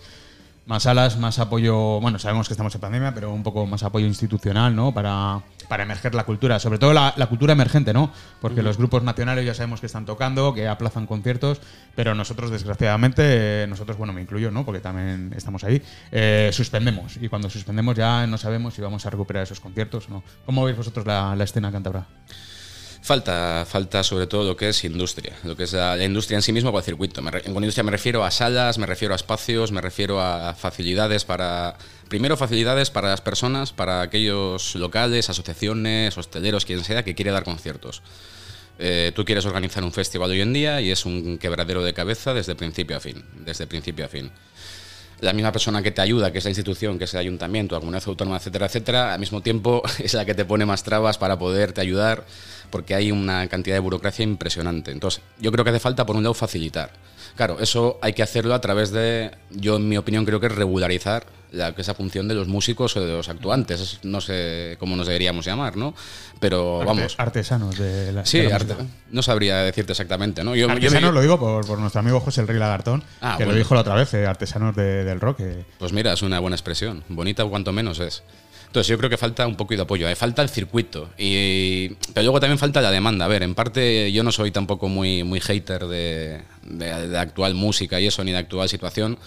más 0.69 0.85
alas, 0.85 1.17
más 1.17 1.39
apoyo? 1.39 1.99
Bueno, 1.99 2.19
sabemos 2.19 2.47
que 2.47 2.53
estamos 2.53 2.73
en 2.75 2.79
pandemia, 2.79 3.11
pero 3.11 3.33
un 3.33 3.41
poco 3.41 3.65
más 3.65 3.81
apoyo 3.81 4.05
institucional, 4.05 4.75
¿no? 4.75 4.93
Para, 4.93 5.41
para 5.67 5.81
emerger 5.81 6.13
la 6.13 6.25
cultura, 6.25 6.59
sobre 6.59 6.77
todo 6.77 6.93
la, 6.93 7.11
la 7.17 7.25
cultura 7.25 7.53
emergente, 7.53 7.91
¿no? 7.91 8.11
Porque 8.39 8.61
los 8.61 8.77
grupos 8.77 9.01
nacionales 9.01 9.47
ya 9.47 9.55
sabemos 9.55 9.79
que 9.79 9.87
están 9.87 10.05
tocando, 10.05 10.53
que 10.53 10.67
aplazan 10.67 11.07
conciertos, 11.07 11.59
pero 11.95 12.13
nosotros, 12.13 12.51
desgraciadamente, 12.51 13.65
nosotros, 13.67 13.97
bueno, 13.97 14.13
me 14.13 14.21
incluyo, 14.21 14.51
¿no? 14.51 14.63
Porque 14.63 14.79
también 14.79 15.33
estamos 15.35 15.63
ahí, 15.63 15.81
eh, 16.11 16.51
suspendemos. 16.53 17.17
Y 17.19 17.29
cuando 17.29 17.49
suspendemos 17.49 17.95
ya 17.95 18.27
no 18.27 18.37
sabemos 18.37 18.75
si 18.75 18.81
vamos 18.83 19.03
a 19.07 19.09
recuperar 19.09 19.41
esos 19.41 19.59
conciertos 19.59 20.07
o 20.07 20.11
no. 20.11 20.23
¿Cómo 20.45 20.63
veis 20.63 20.77
vosotros 20.77 21.03
la, 21.03 21.35
la 21.35 21.45
escena 21.45 21.71
cántabra? 21.71 22.05
Falta, 23.09 23.65
falta 23.65 24.03
sobre 24.03 24.27
todo 24.27 24.43
lo 24.43 24.55
que 24.55 24.69
es 24.69 24.83
industria, 24.83 25.35
lo 25.43 25.57
que 25.57 25.63
es 25.63 25.73
la, 25.73 25.97
industria 25.97 26.35
en 26.35 26.43
sí 26.43 26.53
mismo 26.53 26.71
con 26.71 26.77
el 26.77 26.85
circuito. 26.85 27.23
Me 27.23 27.31
industria 27.43 27.83
me 27.83 27.89
refiero 27.89 28.23
a 28.23 28.29
salas, 28.29 28.77
me 28.77 28.85
refiero 28.85 29.15
a 29.15 29.17
espacios, 29.17 29.71
me 29.71 29.81
refiero 29.81 30.21
a 30.21 30.53
facilidades 30.53 31.25
para. 31.25 31.75
Primero, 32.07 32.37
facilidades 32.37 32.91
para 32.91 33.09
las 33.09 33.21
personas, 33.21 33.73
para 33.73 34.01
aquellos 34.01 34.75
locales, 34.75 35.27
asociaciones, 35.27 36.19
hosteleros, 36.19 36.65
quien 36.65 36.83
sea, 36.83 37.03
que 37.03 37.15
quiere 37.15 37.31
dar 37.31 37.43
conciertos. 37.43 38.03
Eh, 38.77 39.11
tú 39.15 39.25
quieres 39.25 39.47
organizar 39.47 39.83
un 39.83 39.91
festival 39.91 40.29
hoy 40.29 40.41
en 40.41 40.53
día 40.53 40.79
y 40.79 40.91
es 40.91 41.03
un 41.03 41.39
quebradero 41.39 41.83
de 41.83 41.95
cabeza 41.95 42.35
desde 42.35 42.53
principio 42.53 42.95
a 42.95 42.99
fin. 42.99 43.25
Desde 43.43 43.65
principio 43.65 44.05
a 44.05 44.07
fin 44.07 44.31
la 45.21 45.33
misma 45.33 45.51
persona 45.51 45.81
que 45.81 45.91
te 45.91 46.01
ayuda, 46.01 46.31
que 46.31 46.37
es 46.37 46.43
la 46.43 46.49
institución, 46.49 46.97
que 46.97 47.05
es 47.05 47.13
el 47.13 47.19
ayuntamiento, 47.19 47.75
la 47.75 47.79
comunidad 47.79 48.03
autónoma, 48.07 48.37
etcétera, 48.37 48.67
etcétera, 48.67 49.13
al 49.13 49.19
mismo 49.19 49.41
tiempo 49.41 49.81
es 49.99 50.13
la 50.13 50.25
que 50.25 50.33
te 50.33 50.45
pone 50.45 50.65
más 50.65 50.83
trabas 50.83 51.17
para 51.17 51.37
poderte 51.37 51.81
ayudar, 51.81 52.25
porque 52.69 52.95
hay 52.95 53.11
una 53.11 53.47
cantidad 53.47 53.75
de 53.75 53.79
burocracia 53.79 54.23
impresionante. 54.23 54.91
Entonces, 54.91 55.21
yo 55.39 55.51
creo 55.51 55.63
que 55.63 55.71
hace 55.71 55.79
falta, 55.79 56.05
por 56.05 56.15
un 56.15 56.23
lado, 56.23 56.33
facilitar. 56.33 56.91
Claro, 57.35 57.59
eso 57.59 57.99
hay 58.01 58.13
que 58.13 58.23
hacerlo 58.23 58.53
a 58.53 58.61
través 58.61 58.91
de, 58.91 59.31
yo 59.51 59.77
en 59.77 59.87
mi 59.87 59.97
opinión 59.97 60.25
creo 60.25 60.39
que 60.39 60.47
es 60.47 60.55
regularizar 60.55 61.25
la, 61.51 61.69
esa 61.77 61.93
función 61.93 62.27
de 62.27 62.35
los 62.35 62.47
músicos 62.47 62.95
o 62.97 63.01
de 63.05 63.11
los 63.13 63.29
actuantes. 63.29 63.79
Es- 63.81 63.99
No 64.03 64.21
sé 64.21 64.77
cómo 64.79 64.95
nos 64.95 65.07
deberíamos 65.07 65.45
llamar, 65.45 65.77
¿no? 65.77 65.93
Pero 66.39 66.81
Arte- 66.81 66.85
vamos. 66.87 67.15
Artesanos 67.17 67.77
de 67.77 68.11
la, 68.13 68.25
Sí, 68.25 68.39
de 68.39 68.49
la 68.49 68.55
arte- 68.55 68.73
música. 68.75 68.89
no 69.11 69.21
sabría 69.21 69.57
decirte 69.63 69.91
exactamente, 69.93 70.43
¿no? 70.43 70.55
Yo, 70.55 70.67
yo 70.67 70.73
Artesanos 70.73 71.09
me- 71.11 71.15
lo 71.15 71.21
digo 71.21 71.39
por, 71.39 71.65
por 71.65 71.79
nuestro 71.79 71.99
amigo 71.99 72.19
José 72.19 72.41
el 72.41 72.47
Rey 72.47 72.57
Lagartón, 72.59 73.03
Ah, 73.21 73.35
que 73.37 73.45
lo 73.45 73.53
dijo 73.53 73.73
la 73.75 73.81
otra 73.81 73.95
vez, 73.95 74.13
eh, 74.13 74.25
artesanos 74.27 74.75
de- 74.75 75.03
del 75.03 75.19
rock. 75.19 75.39
eh. 75.41 75.65
Pues 75.77 75.91
mira, 75.93 76.13
es 76.13 76.21
una 76.21 76.39
buena 76.39 76.55
expresión. 76.55 77.03
Bonita 77.09 77.43
cuanto 77.45 77.71
menos 77.71 77.99
es. 77.99 78.23
Entonces 78.69 78.87
yo 78.87 78.99
creo 78.99 79.09
que 79.09 79.17
falta 79.17 79.47
un 79.47 79.55
poco 79.55 79.73
de 79.73 79.81
apoyo. 79.81 80.07
eh, 80.07 80.15
Falta 80.15 80.43
el 80.43 80.49
circuito. 80.49 81.09
Y, 81.17 81.89
pero 82.13 82.25
luego 82.25 82.39
también 82.39 82.59
falta 82.59 82.81
la 82.81 82.91
demanda. 82.91 83.25
A 83.25 83.27
ver, 83.27 83.41
en 83.41 83.55
parte 83.55 84.11
yo 84.11 84.21
no 84.23 84.31
soy 84.31 84.51
tampoco 84.51 84.87
muy, 84.87 85.23
muy 85.23 85.39
hater 85.39 85.87
de, 85.87 86.41
de, 86.61 87.07
de 87.07 87.17
actual 87.17 87.55
música 87.55 87.99
y 87.99 88.05
eso, 88.05 88.23
ni 88.23 88.31
de 88.31 88.37
actual 88.37 88.69
situación. 88.69 89.17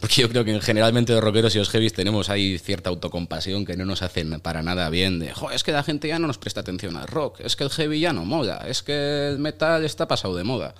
Porque 0.00 0.20
yo 0.20 0.28
creo 0.28 0.44
que 0.44 0.60
generalmente 0.60 1.14
los 1.14 1.24
rockeros 1.24 1.54
y 1.54 1.58
los 1.58 1.70
heavies 1.70 1.94
tenemos 1.94 2.28
ahí 2.28 2.58
cierta 2.58 2.90
autocompasión 2.90 3.64
que 3.64 3.74
no 3.74 3.86
nos 3.86 4.02
hacen 4.02 4.38
para 4.40 4.62
nada 4.62 4.90
bien. 4.90 5.18
De, 5.18 5.32
"Jo, 5.32 5.50
es 5.50 5.62
que 5.64 5.72
la 5.72 5.82
gente 5.82 6.06
ya 6.08 6.18
no 6.18 6.26
nos 6.26 6.36
presta 6.36 6.60
atención 6.60 6.98
al 6.98 7.06
rock. 7.08 7.40
Es 7.40 7.56
que 7.56 7.64
el 7.64 7.70
heavy 7.70 8.00
ya 8.00 8.12
no 8.12 8.26
mola. 8.26 8.64
Es 8.68 8.82
que 8.82 9.28
el 9.28 9.38
metal 9.38 9.82
está 9.86 10.06
pasado 10.08 10.36
de 10.36 10.44
moda 10.44 10.74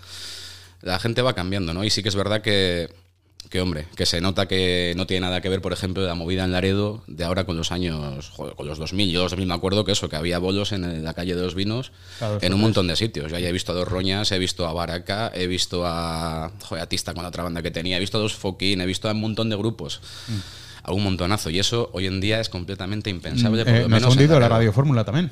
la 0.83 0.99
gente 0.99 1.21
va 1.21 1.35
cambiando, 1.35 1.75
¿no? 1.75 1.85
Y 1.85 1.91
sí 1.91 2.03
que 2.03 2.09
es 2.09 2.15
verdad 2.15 2.41
que, 2.41 2.89
que, 3.49 3.61
hombre, 3.61 3.87
que 3.97 4.07
se 4.07 4.21
nota 4.21 4.47
que 4.47 4.95
no 4.97 5.07
tiene 5.07 5.23
nada 5.27 5.41
que 5.41 5.49
ver, 5.49 5.61
por 5.61 5.73
ejemplo, 5.73 6.07
la 6.07 6.15
movida 6.15 6.45
en 6.45 6.53
Laredo 6.53 7.03
de 7.07 7.25
ahora 7.25 7.45
con 7.45 7.57
los 7.57 7.73
años, 7.73 8.29
joder, 8.31 8.55
con 8.55 8.67
los 8.67 8.79
2000. 8.79 9.11
Yo 9.11 9.23
los 9.23 9.33
2000 9.33 9.49
me 9.49 9.55
acuerdo 9.55 9.85
que 9.85 9.93
eso, 9.93 10.09
que 10.09 10.17
había 10.17 10.39
bolos 10.39 10.73
en 10.73 11.03
la 11.03 11.15
calle 11.15 11.35
de 11.35 11.43
los 11.43 11.55
vinos 11.55 11.91
Claro, 12.19 12.39
en 12.41 12.55
un 12.55 12.61
montón 12.61 12.87
de 12.87 12.97
sitios. 12.97 13.33
Yo 13.33 13.39
ya 13.39 13.49
he 13.49 13.53
visto 13.53 13.73
a 13.73 13.75
Dos 13.75 13.89
Roñas, 13.89 14.31
he 14.31 14.39
visto 14.39 14.67
a 14.67 14.73
Baraca, 14.73 15.33
he 15.35 15.47
visto 15.47 15.85
a, 15.85 16.53
joder, 16.63 16.85
a 16.85 16.87
Tista 16.87 17.13
con 17.13 17.23
la 17.23 17.31
otra 17.31 17.43
banda 17.43 17.63
que 17.63 17.71
tenía, 17.71 17.97
he 17.97 18.01
visto 18.01 18.19
a 18.19 18.21
Dos 18.21 18.35
Foquín, 18.35 18.81
he 18.81 18.87
visto 18.87 19.09
a 19.09 19.13
un 19.13 19.21
montón 19.21 19.51
de 19.51 19.57
grupos. 19.57 20.01
A 20.83 20.93
un 20.93 21.03
montonazo. 21.03 21.51
Y 21.51 21.59
eso 21.59 21.91
hoy 21.93 22.07
en 22.07 22.21
día 22.21 22.41
es 22.41 22.49
completamente 22.49 23.11
impensable. 23.11 23.65
por 23.65 23.75
Eh, 23.75 23.83
lo 23.83 23.89
nos 23.89 23.97
ha 23.97 24.01
menos 24.01 24.15
en 24.15 24.21
hundido 24.21 24.41
la. 24.41 24.49
Radio 24.49 24.73
Fórmula 24.73 25.05
también. 25.05 25.31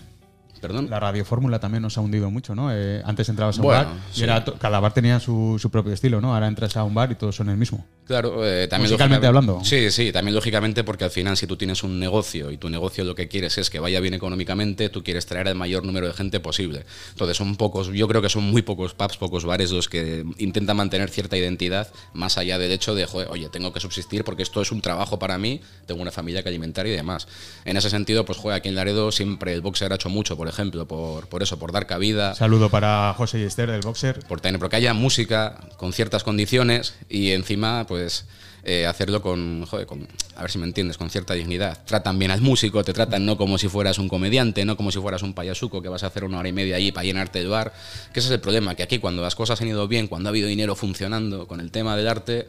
Perdón. 0.60 0.88
La 0.90 1.00
Radio 1.00 1.24
Fórmula 1.24 1.58
también 1.60 1.82
nos 1.82 1.96
ha 1.98 2.00
hundido 2.00 2.30
mucho, 2.30 2.54
¿no? 2.54 2.70
Eh, 2.72 3.02
antes 3.04 3.28
entrabas 3.28 3.58
a 3.58 3.60
un 3.60 3.66
Bueno, 3.66 3.84
bar 3.84 3.96
y 4.12 4.16
sí. 4.16 4.22
era 4.24 4.44
cada 4.58 4.80
bar 4.80 4.92
tenía 4.92 5.20
su, 5.20 5.56
su 5.60 5.70
propio 5.70 5.92
estilo, 5.92 6.20
¿no? 6.20 6.34
Ahora 6.34 6.48
entras 6.48 6.76
a 6.76 6.84
un 6.84 6.94
bar 6.94 7.10
y 7.12 7.14
todos 7.14 7.36
son 7.36 7.48
el 7.48 7.56
mismo. 7.56 7.86
Claro, 8.06 8.46
eh, 8.46 8.66
también 8.68 8.90
Musicalmente 8.90 9.26
hablando. 9.26 9.60
Sí, 9.62 9.90
sí, 9.90 10.12
también 10.12 10.34
lógicamente 10.34 10.82
porque 10.82 11.04
al 11.04 11.10
final 11.10 11.36
si 11.36 11.46
tú 11.46 11.56
tienes 11.58 11.82
un 11.82 11.98
negocio 12.00 12.50
y 12.50 12.56
tu 12.56 12.70
negocio 12.70 13.04
lo 13.04 13.14
que 13.14 13.28
quieres 13.28 13.58
es 13.58 13.68
que 13.68 13.78
vaya 13.80 14.00
bien 14.00 14.14
económicamente, 14.14 14.88
tú 14.88 15.04
quieres 15.04 15.26
traer 15.26 15.46
el 15.48 15.54
mayor 15.54 15.84
número 15.84 16.06
de 16.06 16.14
gente 16.14 16.40
posible. 16.40 16.86
Entonces 17.10 17.36
son 17.36 17.56
pocos, 17.56 17.88
yo 17.88 18.08
creo 18.08 18.22
que 18.22 18.30
son 18.30 18.44
muy 18.44 18.62
pocos 18.62 18.94
pubs, 18.94 19.18
pocos 19.18 19.44
bares 19.44 19.70
los 19.72 19.88
que 19.90 20.24
intentan 20.38 20.78
mantener 20.78 21.10
cierta 21.10 21.36
identidad 21.36 21.88
más 22.14 22.38
allá 22.38 22.58
del 22.58 22.72
hecho 22.72 22.94
de, 22.94 23.04
"Joder, 23.04 23.28
oye, 23.30 23.48
tengo 23.50 23.74
que 23.74 23.80
subsistir 23.80 24.24
porque 24.24 24.42
esto 24.42 24.62
es 24.62 24.72
un 24.72 24.80
trabajo 24.80 25.18
para 25.18 25.36
mí, 25.36 25.60
tengo 25.84 26.00
una 26.00 26.10
familia 26.10 26.42
que 26.42 26.48
alimentar 26.48 26.86
y 26.86 26.90
demás. 26.90 27.28
En 27.66 27.76
ese 27.76 27.90
sentido, 27.90 28.24
pues 28.24 28.38
joder, 28.38 28.56
aquí 28.56 28.70
en 28.70 28.74
Laredo 28.74 29.12
siempre 29.12 29.52
el 29.52 29.60
boxer 29.60 29.92
ha 29.92 29.96
hecho 29.96 30.08
mucho, 30.08 30.34
por 30.36 30.47
ejemplo, 30.48 30.86
por, 30.86 31.28
por 31.28 31.42
eso, 31.42 31.58
por 31.58 31.72
dar 31.72 31.86
cabida 31.86 32.34
Saludo 32.34 32.70
para 32.70 33.14
José 33.16 33.40
y 33.40 33.42
Esther 33.42 33.70
del 33.70 33.80
Boxer. 33.80 34.20
por 34.26 34.40
tener, 34.40 34.58
porque 34.58 34.76
haya 34.76 34.94
música 34.94 35.58
con 35.76 35.92
ciertas 35.92 36.24
condiciones 36.24 36.94
y 37.08 37.32
encima, 37.32 37.86
pues, 37.86 38.26
eh, 38.64 38.86
hacerlo 38.86 39.22
con, 39.22 39.64
joder, 39.66 39.86
con, 39.86 40.06
a 40.36 40.42
ver 40.42 40.50
si 40.50 40.58
me 40.58 40.66
entiendes, 40.66 40.98
con 40.98 41.08
cierta 41.10 41.34
dignidad. 41.34 41.84
Tratan 41.86 42.18
bien 42.18 42.30
al 42.30 42.40
músico, 42.40 42.84
te 42.84 42.92
tratan 42.92 43.24
no 43.24 43.36
como 43.36 43.56
si 43.56 43.68
fueras 43.68 43.98
un 43.98 44.08
comediante, 44.08 44.64
no 44.64 44.76
como 44.76 44.90
si 44.90 44.98
fueras 44.98 45.22
un 45.22 45.32
payasuco 45.32 45.80
que 45.80 45.88
vas 45.88 46.02
a 46.02 46.08
hacer 46.08 46.24
una 46.24 46.38
hora 46.38 46.48
y 46.48 46.52
media 46.52 46.76
allí 46.76 46.92
para 46.92 47.04
llenarte 47.04 47.40
el 47.40 47.48
bar. 47.48 47.72
Que 48.12 48.20
ese 48.20 48.28
es 48.28 48.34
el 48.34 48.40
problema, 48.40 48.74
que 48.74 48.82
aquí 48.82 48.98
cuando 48.98 49.22
las 49.22 49.34
cosas 49.34 49.60
han 49.60 49.68
ido 49.68 49.88
bien, 49.88 50.06
cuando 50.06 50.28
ha 50.28 50.30
habido 50.30 50.48
dinero 50.48 50.74
funcionando 50.74 51.46
con 51.46 51.60
el 51.60 51.70
tema 51.70 51.96
del 51.96 52.08
arte, 52.08 52.48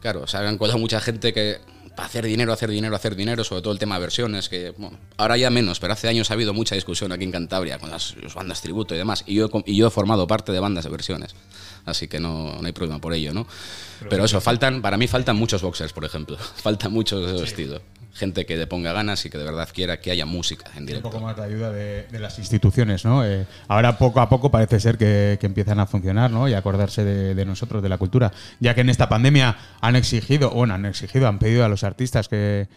claro, 0.00 0.26
se 0.26 0.38
han 0.38 0.58
colado 0.58 0.78
mucha 0.78 1.00
gente 1.00 1.32
que 1.32 1.58
hacer 2.00 2.24
dinero, 2.24 2.52
hacer 2.52 2.70
dinero, 2.70 2.96
hacer 2.96 3.14
dinero, 3.14 3.44
sobre 3.44 3.62
todo 3.62 3.72
el 3.72 3.78
tema 3.78 3.96
de 3.96 4.00
versiones, 4.00 4.48
que 4.48 4.70
bueno, 4.76 4.98
ahora 5.16 5.36
ya 5.36 5.50
menos, 5.50 5.80
pero 5.80 5.92
hace 5.92 6.08
años 6.08 6.30
ha 6.30 6.34
habido 6.34 6.54
mucha 6.54 6.74
discusión 6.74 7.12
aquí 7.12 7.24
en 7.24 7.32
Cantabria 7.32 7.78
con 7.78 7.90
las, 7.90 8.16
las 8.22 8.34
bandas 8.34 8.60
tributo 8.60 8.94
y 8.94 8.98
demás, 8.98 9.24
y 9.26 9.34
yo, 9.34 9.48
y 9.66 9.76
yo 9.76 9.88
he 9.88 9.90
formado 9.90 10.26
parte 10.26 10.52
de 10.52 10.60
bandas 10.60 10.84
de 10.84 10.90
versiones, 10.90 11.34
así 11.84 12.08
que 12.08 12.20
no, 12.20 12.56
no 12.60 12.66
hay 12.66 12.72
problema 12.72 13.00
por 13.00 13.12
ello, 13.14 13.32
¿no? 13.32 13.46
Pero, 14.08 14.24
eso, 14.24 14.40
faltan, 14.40 14.80
para 14.80 14.96
mí 14.96 15.06
faltan 15.06 15.36
muchos 15.36 15.62
boxers, 15.62 15.92
por 15.92 16.04
ejemplo, 16.04 16.36
falta 16.56 16.88
mucho 16.88 17.20
de 17.20 17.44
estilo, 17.44 17.82
gente 18.14 18.46
que 18.46 18.56
le 18.56 18.66
ponga 18.66 18.92
ganas 18.92 19.24
y 19.26 19.30
que 19.30 19.38
de 19.38 19.44
verdad 19.44 19.68
quiera 19.72 20.00
que 20.00 20.10
haya 20.10 20.24
música 20.26 20.70
en 20.72 20.80
Un 20.80 20.86
directo. 20.86 21.10
poco 21.10 21.22
más 21.22 21.36
de 21.36 21.42
ayuda 21.42 21.70
de, 21.70 22.06
de 22.10 22.18
las 22.18 22.38
instituciones, 22.38 23.04
¿no? 23.04 23.24
Eh, 23.24 23.46
ahora 23.68 23.98
poco 23.98 24.20
a 24.20 24.28
poco 24.28 24.50
parece 24.50 24.80
ser 24.80 24.96
que, 24.96 25.36
que 25.40 25.46
empiezan 25.46 25.80
a 25.80 25.86
funcionar, 25.86 26.30
¿no? 26.30 26.48
Y 26.48 26.54
acordarse 26.54 27.04
de, 27.04 27.34
de 27.34 27.44
nosotros, 27.44 27.82
de 27.82 27.88
la 27.88 27.98
cultura. 27.98 28.32
Ya 28.58 28.74
que 28.74 28.80
en 28.80 28.88
esta 28.88 29.08
pandemia 29.08 29.56
han 29.80 29.96
exigido, 29.96 30.50
bueno, 30.50 30.74
han 30.74 30.86
exigido, 30.86 31.28
han 31.28 31.38
pedido 31.38 31.64
a 31.64 31.68
los 31.68 31.84
artistas 31.84 32.28
que, 32.28 32.68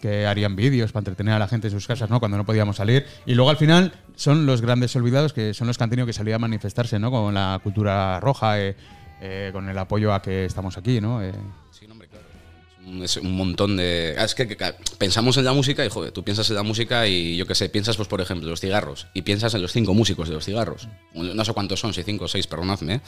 que 0.00 0.26
harían 0.26 0.56
vídeos 0.56 0.92
para 0.92 1.02
entretener 1.02 1.34
a 1.34 1.38
la 1.38 1.48
gente 1.48 1.68
en 1.68 1.72
sus 1.72 1.86
casas, 1.86 2.10
¿no? 2.10 2.20
Cuando 2.20 2.36
no 2.36 2.44
podíamos 2.44 2.76
salir. 2.76 3.06
Y 3.26 3.34
luego 3.34 3.50
al 3.50 3.56
final 3.56 3.92
son 4.14 4.46
los 4.46 4.60
grandes 4.60 4.94
olvidados 4.96 5.32
que 5.32 5.54
son 5.54 5.66
los 5.66 5.78
que 5.78 5.84
han 5.84 5.90
tenido 5.90 6.06
que 6.06 6.12
salir 6.12 6.34
a 6.34 6.38
manifestarse, 6.38 6.98
¿no? 6.98 7.10
Con 7.10 7.34
la 7.34 7.60
cultura 7.62 8.20
roja, 8.20 8.60
eh, 8.60 8.76
eh, 9.20 9.50
con 9.52 9.68
el 9.68 9.78
apoyo 9.78 10.12
a 10.12 10.22
que 10.22 10.44
estamos 10.44 10.76
aquí, 10.76 11.00
¿no? 11.00 11.22
Eh. 11.22 11.32
Es 13.02 13.16
un- 13.18 13.32
montón 13.36 13.76
de. 13.76 14.14
ah, 14.18 14.24
Es 14.24 14.34
que, 14.34 14.46
pensamos 14.96 15.36
en 15.36 15.44
la 15.44 15.52
música 15.52 15.84
y, 15.84 15.90
joder, 15.90 16.10
tú 16.10 16.24
piensas 16.24 16.48
en 16.48 16.56
la 16.56 16.62
música 16.62 17.06
y 17.06 17.36
yo 17.36 17.46
qué 17.46 17.54
sé, 17.54 17.68
piensas, 17.68 17.96
pues, 17.96 18.08
por 18.08 18.20
ejemplo, 18.20 18.48
los 18.48 18.60
cigarros 18.60 19.08
y 19.12 19.22
piensas 19.22 19.52
en 19.54 19.60
los 19.62 19.72
cinco 19.72 19.92
músicos 19.94 20.28
de 20.28 20.34
los 20.34 20.44
cigarros. 20.44 20.88
No 21.12 21.44
sé 21.44 21.52
cuántos 21.52 21.80
son, 21.80 21.92
si 21.92 22.02
cinco 22.02 22.24
o 22.24 22.28
seis, 22.28 22.46
perdonadme, 22.46 23.02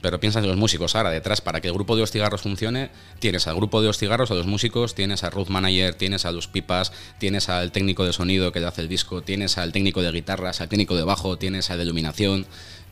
pero 0.00 0.20
piensas 0.20 0.44
en 0.44 0.48
los 0.50 0.58
músicos. 0.58 0.94
Ahora, 0.94 1.10
detrás, 1.10 1.40
para 1.40 1.60
que 1.60 1.68
el 1.68 1.74
grupo 1.74 1.96
de 1.96 2.02
los 2.02 2.12
cigarros 2.12 2.42
funcione, 2.42 2.90
tienes 3.18 3.46
al 3.48 3.56
grupo 3.56 3.80
de 3.80 3.88
los 3.88 3.98
cigarros, 3.98 4.30
a 4.30 4.34
los 4.34 4.46
músicos, 4.46 4.94
tienes 4.94 5.24
al 5.24 5.32
road 5.32 5.48
manager, 5.48 5.94
tienes 5.96 6.24
a 6.24 6.30
los 6.30 6.46
pipas, 6.46 6.92
tienes 7.18 7.48
al 7.48 7.72
técnico 7.72 8.04
de 8.04 8.12
sonido 8.12 8.52
que 8.52 8.60
le 8.60 8.66
hace 8.66 8.82
el 8.82 8.88
disco, 8.88 9.22
tienes 9.22 9.58
al 9.58 9.72
técnico 9.72 10.02
de 10.02 10.12
guitarras, 10.12 10.60
al 10.60 10.68
técnico 10.68 10.94
de 10.94 11.02
bajo, 11.02 11.36
tienes 11.36 11.70
al 11.70 11.78
de 11.78 11.84
iluminación. 11.84 12.46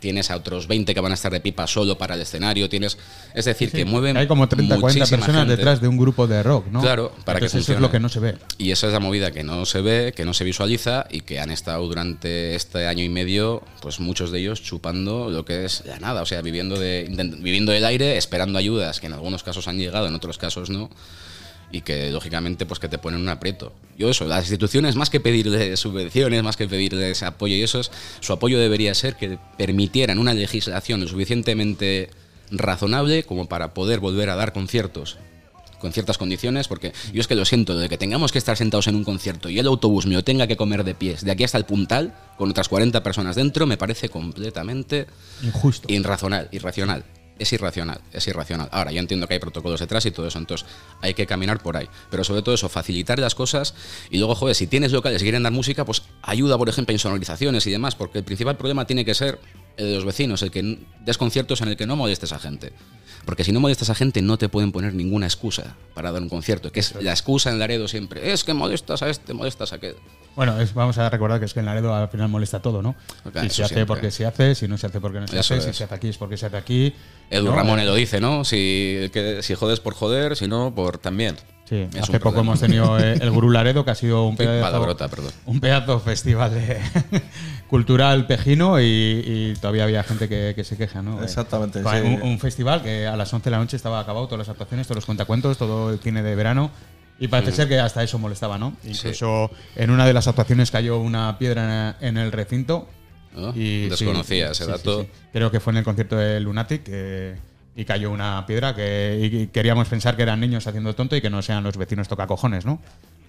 Tienes 0.05 0.30
a 0.30 0.36
otros 0.36 0.68
20 0.68 0.92
que 0.92 1.00
van 1.00 1.12
a 1.12 1.14
estar 1.14 1.32
de 1.32 1.40
pipa 1.40 1.66
solo 1.66 1.96
para 1.96 2.14
el 2.14 2.20
escenario. 2.20 2.68
Tienes, 2.68 2.98
es 3.32 3.46
decir, 3.46 3.72
que 3.72 3.86
mueven. 3.86 4.18
Hay 4.18 4.26
como 4.26 4.46
30, 4.46 4.78
40 4.78 4.98
muchísima 5.00 5.18
personas 5.24 5.46
gente. 5.46 5.57
detrás 5.57 5.80
de 5.80 5.88
un 5.88 5.96
grupo 5.96 6.26
de 6.26 6.42
rock, 6.42 6.66
¿no? 6.70 6.82
Claro, 6.82 7.11
para 7.24 7.38
que 7.38 7.46
Entonces 7.46 7.62
eso 7.62 7.72
es 7.72 7.78
funcione. 7.78 7.80
lo 7.80 7.90
que 7.90 8.00
no 8.00 8.11
se 8.11 8.20
ve. 8.20 8.36
Y 8.59 8.70
esa 8.70 8.88
es 8.88 8.92
la 8.92 9.00
movida 9.00 9.30
que 9.30 9.42
no 9.44 9.64
se 9.64 9.80
ve, 9.80 10.12
que 10.14 10.26
no 10.26 10.34
se 10.34 10.44
visualiza 10.44 11.07
y 11.11 11.22
que 11.22 11.40
han 11.40 11.50
estado 11.50 11.86
durante 11.86 12.55
este 12.55 12.86
año 12.86 13.02
y 13.02 13.09
medio, 13.09 13.62
pues 13.80 13.98
muchos 13.98 14.30
de 14.30 14.40
ellos 14.40 14.62
chupando 14.62 15.30
lo 15.30 15.46
que 15.46 15.64
es 15.64 15.84
la 15.86 15.98
nada, 15.98 16.20
o 16.20 16.26
sea, 16.26 16.42
viviendo, 16.42 16.78
de, 16.78 17.09
viviendo 17.38 17.72
del 17.72 17.86
aire, 17.86 18.18
esperando 18.18 18.59
ayudas, 18.59 19.00
que 19.00 19.07
en 19.07 19.14
algunos 19.14 19.42
casos 19.42 19.68
han 19.68 19.78
llegado, 19.78 20.07
en 20.07 20.14
otros 20.14 20.36
casos 20.36 20.68
no. 20.68 20.90
Y 21.75 21.81
que 21.81 22.11
lógicamente 22.11 22.66
pues 22.66 22.79
que 22.79 22.89
te 22.89 22.99
ponen 22.99 23.20
un 23.20 23.29
aprieto. 23.29 23.72
Yo 23.99 24.09
eso, 24.09 24.27
las 24.27 24.45
instituciones 24.45 24.95
más 24.95 25.11
que 25.11 25.18
pedirles 25.18 25.81
subvenciones, 25.81 26.43
más 26.45 26.57
que 26.57 26.68
pedirles 26.68 27.22
apoyo 27.25 27.55
y 27.57 27.62
eso, 27.62 27.81
es- 27.81 27.91
su 28.20 28.33
apoyo 28.33 28.59
debería 28.61 28.95
ser 28.95 29.16
que 29.16 29.39
permitieran 29.59 30.18
una 30.20 30.35
legislación 30.35 31.01
lo 31.01 31.09
suficientemente 31.09 32.11
razonable 32.51 33.25
como 33.25 33.49
para 33.49 33.75
poder 33.75 33.99
volver 34.01 34.31
a 34.31 34.37
dar 34.37 34.53
conciertos 34.53 35.16
con 35.81 35.93
ciertas 35.93 36.16
condiciones, 36.16 36.66
porque 36.68 36.93
yo 37.12 37.20
es 37.20 37.27
que 37.27 37.35
lo 37.35 37.45
siento, 37.45 37.77
de 37.77 37.89
que 37.89 37.99
tengamos 37.99 38.33
que 38.33 38.39
estar 38.39 38.57
sentados 38.57 38.87
en 38.87 38.95
un 38.95 39.05
concierto 39.05 39.51
y 39.51 39.59
el 39.59 39.66
autobús 39.66 40.07
me 40.07 40.14
lo 40.14 40.25
tenga 40.25 40.47
que 40.47 40.57
comer 40.57 40.83
de 40.85 40.95
pies 40.95 41.25
de 41.25 41.31
aquí 41.33 41.45
hasta 41.45 41.59
el 41.59 41.64
puntal, 41.66 42.14
con 42.39 42.49
otras 42.51 42.68
40 42.68 43.03
personas 43.03 43.37
dentro, 43.37 43.66
me 43.66 43.77
parece 43.77 44.09
completamente 44.09 45.07
Injusto. 45.43 45.93
irracional, 45.93 46.49
irracional. 46.53 47.05
Es 47.39 47.53
irracional, 47.53 48.01
es 48.12 48.26
irracional. 48.28 48.68
Ahora, 48.70 48.93
yo 48.93 49.01
entiendo 49.01 49.26
que 49.26 49.35
hay 49.35 49.41
protocolos 49.41 49.80
detrás 49.80 50.07
y 50.07 50.12
todo 50.12 50.28
eso, 50.28 50.39
entonces 50.39 50.66
hay 51.01 51.14
que 51.14 51.26
caminar 51.26 51.61
por 51.62 51.76
ahí. 51.76 51.89
Pero 52.11 52.22
sobre 52.22 52.43
todo 52.43 52.55
eso, 52.55 52.68
facilitar 52.68 53.18
las 53.18 53.35
cosas 53.35 53.74
y 54.11 54.18
luego, 54.18 54.35
joder, 54.35 54.55
si 54.55 54.66
tienes 54.66 54.93
locales 54.93 55.20
que 55.20 55.24
quieren 55.24 55.43
dar 55.43 55.53
música, 55.53 55.85
pues 55.85 56.03
ayuda, 56.22 56.57
por 56.57 56.68
ejemplo, 56.68 56.93
a 56.93 56.95
insonorizaciones 56.95 57.66
y 57.66 57.70
demás, 57.70 57.97
porque 57.97 58.18
el 58.18 58.24
principal 58.24 58.57
problema 58.57 58.87
tiene 58.87 59.05
que 59.05 59.14
ser 59.14 59.41
el 59.77 59.87
de 59.89 59.95
los 59.95 60.05
vecinos, 60.05 60.43
el 60.43 60.51
que 60.51 60.79
des 61.01 61.18
conciertos 61.18 61.61
en 61.61 61.68
el 61.68 61.77
que 61.77 61.87
no 61.87 61.97
molestes 61.97 62.33
a 62.33 62.39
gente. 62.39 62.72
Porque 63.25 63.43
si 63.43 63.53
no 63.53 63.61
molestas 63.61 63.89
a 63.89 63.95
gente, 63.95 64.20
no 64.20 64.37
te 64.37 64.51
pueden 64.51 64.70
poner 64.70 64.93
ninguna 64.93 65.25
excusa 65.27 65.77
para 65.95 66.12
dar 66.12 66.20
un 66.20 66.29
concierto, 66.29 66.70
que 66.70 66.81
es 66.81 66.95
la 67.03 67.11
excusa 67.12 67.51
en 67.51 67.59
Laredo 67.59 67.89
siempre. 67.89 68.33
Es 68.33 68.45
que 68.45 68.53
molestas 68.53 69.03
a 69.03 69.09
este, 69.09 69.33
molestas 69.33 69.72
a 69.72 69.77
aquel. 69.77 69.97
Bueno, 70.37 70.61
es- 70.61 70.75
vamos 70.75 70.99
a 70.99 71.09
recordar 71.09 71.39
que 71.41 71.47
es 71.47 71.55
que 71.55 71.61
en 71.61 71.66
Laredo 71.66 71.95
al 71.95 72.09
final 72.11 72.29
molesta 72.29 72.61
todo, 72.61 72.83
¿no? 72.83 72.95
Si 73.25 73.31
se 73.33 73.45
hace 73.45 73.53
siempre. 73.77 73.87
porque 73.87 74.11
se 74.11 74.27
hace, 74.27 74.55
si 74.55 74.68
no 74.68 74.77
se 74.77 74.89
hace 74.89 75.01
porque 75.01 75.20
no 75.20 75.27
se 75.29 75.39
Eso 75.39 75.55
hace, 75.55 75.72
si 75.72 75.79
se 75.79 75.85
hace 75.85 75.95
aquí 75.95 76.09
es 76.09 76.18
porque 76.18 76.37
se 76.37 76.47
hace 76.47 76.57
aquí. 76.59 76.93
Edu 77.31 77.47
¿no? 77.47 77.57
Ramón 77.57 77.81
Eh, 77.81 77.87
lo 77.87 77.95
dice, 77.95 78.20
¿no? 78.20 78.45
Si, 78.45 79.09
que, 79.12 79.43
si 79.43 79.55
jodes 79.55 79.81
por 79.81 79.95
joder, 79.95 80.37
si 80.37 80.47
no, 80.47 80.75
por 80.75 80.99
también. 80.99 81.37
Sí, 81.67 81.87
Es 81.95 82.03
hace 82.03 82.12
poco 82.21 82.35
problema. 82.35 82.41
hemos 82.43 82.61
tenido 82.61 82.99
eh, 82.99 83.15
el 83.21 83.31
Gurú 83.31 83.51
Laredo, 83.51 83.85
que 83.85 83.91
ha 83.91 83.95
sido 83.95 84.27
un 84.27 84.37
pedazo, 84.39 84.62
palabrota, 84.62 85.09
perdón. 85.09 85.33
un 85.47 85.61
pedazo 85.61 85.99
festival 85.99 86.53
de 86.53 86.79
cultural 87.69 88.27
pejino 88.27 88.81
y, 88.81 88.85
y 88.85 89.55
todavía 89.61 89.85
había 89.85 90.03
gente 90.03 90.29
que, 90.29 90.53
que 90.55 90.62
se 90.65 90.77
queja, 90.77 91.03
¿no? 91.03 91.23
Exactamente, 91.23 91.81
Fue 91.83 92.01
sí. 92.03 92.07
Un, 92.07 92.23
un 92.23 92.39
festival 92.39 92.83
que 92.83 93.07
a 93.07 93.17
las 93.17 93.33
11 93.33 93.45
de 93.45 93.51
la 93.51 93.59
noche 93.59 93.77
estaba 93.77 94.01
acabado, 94.01 94.27
todas 94.27 94.41
las 94.41 94.49
actuaciones, 94.51 94.87
todos 94.87 94.97
los 94.97 95.07
cuentacuentos, 95.07 95.57
todo 95.59 95.91
el 95.91 95.99
cine 96.01 96.23
de 96.23 96.35
verano. 96.35 96.71
Y 97.19 97.29
parece 97.29 97.53
ser 97.53 97.69
que 97.69 97.79
hasta 97.79 98.03
eso 98.03 98.19
molestaba, 98.19 98.59
¿no? 98.59 98.77
Incluso 98.85 99.49
en 99.77 99.91
una 99.91 100.05
de 100.05 100.12
las 100.12 100.27
actuaciones 100.27 100.71
cayó 100.73 100.99
una 100.99 101.39
piedra 101.39 101.97
en, 102.01 102.09
en 102.09 102.17
el 102.19 102.33
recinto. 102.33 102.89
¿no? 103.37 103.53
Y, 103.57 103.89
Desconocía 103.89 104.49
sí, 104.49 104.53
ese 104.53 104.65
sí, 104.65 104.71
dato. 104.71 105.01
sí, 105.03 105.07
sí. 105.12 105.21
Creo 105.33 105.51
que 105.51 105.61
fue 105.61 105.73
en 105.73 105.77
el 105.79 105.85
concierto 105.85 106.17
de 106.17 106.41
Lunatic 106.41 106.83
eh, 106.89 107.37
y 107.77 107.85
cayó 107.85 108.11
una 108.11 108.45
piedra 108.47 108.75
que 108.75 109.31
y- 109.33 109.47
queríamos 109.49 109.89
pensar 109.89 110.16
que 110.16 110.22
eran 110.22 110.41
niños 110.41 110.66
haciendo 110.66 110.95
tonto 110.95 111.16
y 111.16 111.20
que 111.20 111.31
no 111.31 111.43
sean 111.43 111.64
los 111.64 111.77
vecinos 111.77 112.09
tocacojones, 112.09 112.64
¿no? 112.64 112.81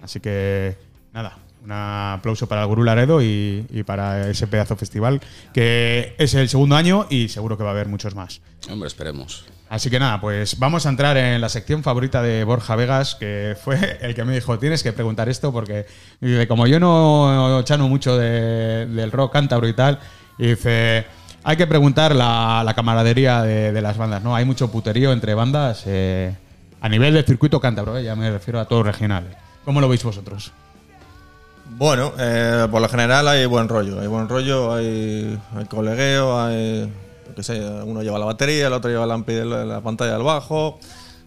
Así 0.02 0.20
que 0.20 0.76
nada, 1.12 1.38
un 1.64 1.72
aplauso 1.72 2.46
para 2.46 2.62
el 2.62 2.68
Gurú 2.68 2.84
Laredo 2.84 3.20
y, 3.22 3.66
y 3.70 3.82
para 3.82 4.28
ese 4.30 4.46
pedazo 4.46 4.76
festival 4.76 5.20
que 5.52 6.14
es 6.18 6.34
el 6.34 6.48
segundo 6.48 6.76
año 6.76 7.06
y 7.10 7.28
seguro 7.28 7.56
que 7.58 7.64
va 7.64 7.70
a 7.70 7.72
haber 7.72 7.88
muchos 7.88 8.14
más. 8.14 8.40
Hombre, 8.70 8.86
esperemos. 8.86 9.46
Así 9.68 9.90
que 9.90 9.98
nada, 9.98 10.20
pues 10.20 10.60
vamos 10.60 10.86
a 10.86 10.90
entrar 10.90 11.16
en 11.16 11.40
la 11.40 11.48
sección 11.48 11.82
favorita 11.82 12.22
de 12.22 12.44
Borja 12.44 12.76
Vegas, 12.76 13.16
que 13.16 13.56
fue 13.60 13.98
el 14.00 14.14
que 14.14 14.24
me 14.24 14.32
dijo, 14.32 14.56
tienes 14.60 14.84
que 14.84 14.92
preguntar 14.92 15.28
esto 15.28 15.52
porque 15.52 15.86
dice, 16.20 16.46
como 16.46 16.68
yo 16.68 16.78
no 16.78 17.60
chano 17.64 17.88
mucho 17.88 18.16
de- 18.16 18.86
del 18.86 19.10
rock 19.10 19.32
cántabro 19.32 19.66
y 19.66 19.72
tal, 19.72 19.98
y 20.38 20.48
dice, 20.50 21.04
hay 21.48 21.56
que 21.56 21.68
preguntar 21.68 22.12
la, 22.12 22.72
camaradería 22.74 23.42
de, 23.42 23.80
las 23.80 23.96
bandas, 23.96 24.20
¿no? 24.20 24.34
Hay 24.34 24.44
mucho 24.44 24.68
puterío 24.68 25.12
entre 25.12 25.32
bandas 25.34 25.84
eh, 25.86 26.34
a 26.80 26.88
nivel 26.88 27.14
del 27.14 27.24
circuito 27.24 27.60
cántabro, 27.60 27.96
¿eh? 27.96 28.02
ya 28.02 28.16
me 28.16 28.28
refiero 28.32 28.58
a 28.58 28.64
todo 28.64 28.82
regional. 28.82 29.36
¿Cómo 29.64 29.80
lo 29.80 29.88
veis 29.88 30.02
vosotros? 30.02 30.50
Bueno, 31.70 32.12
eh, 32.18 32.66
por 32.68 32.82
lo 32.82 32.88
general 32.88 33.28
hay 33.28 33.46
buen 33.46 33.68
rollo. 33.68 34.00
Hay 34.00 34.08
buen 34.08 34.28
rollo, 34.28 34.74
hay, 34.74 35.38
hay 35.56 35.64
colegueo, 35.66 36.36
hay. 36.36 36.92
qué 37.36 37.42
sé, 37.44 37.60
uno 37.60 38.02
lleva 38.02 38.18
la 38.18 38.26
batería, 38.26 38.66
el 38.66 38.72
otro 38.72 38.90
lleva 38.90 39.06
la, 39.06 39.16
la, 39.16 39.64
la 39.64 39.80
pantalla 39.80 40.14
del 40.14 40.24
bajo. 40.24 40.80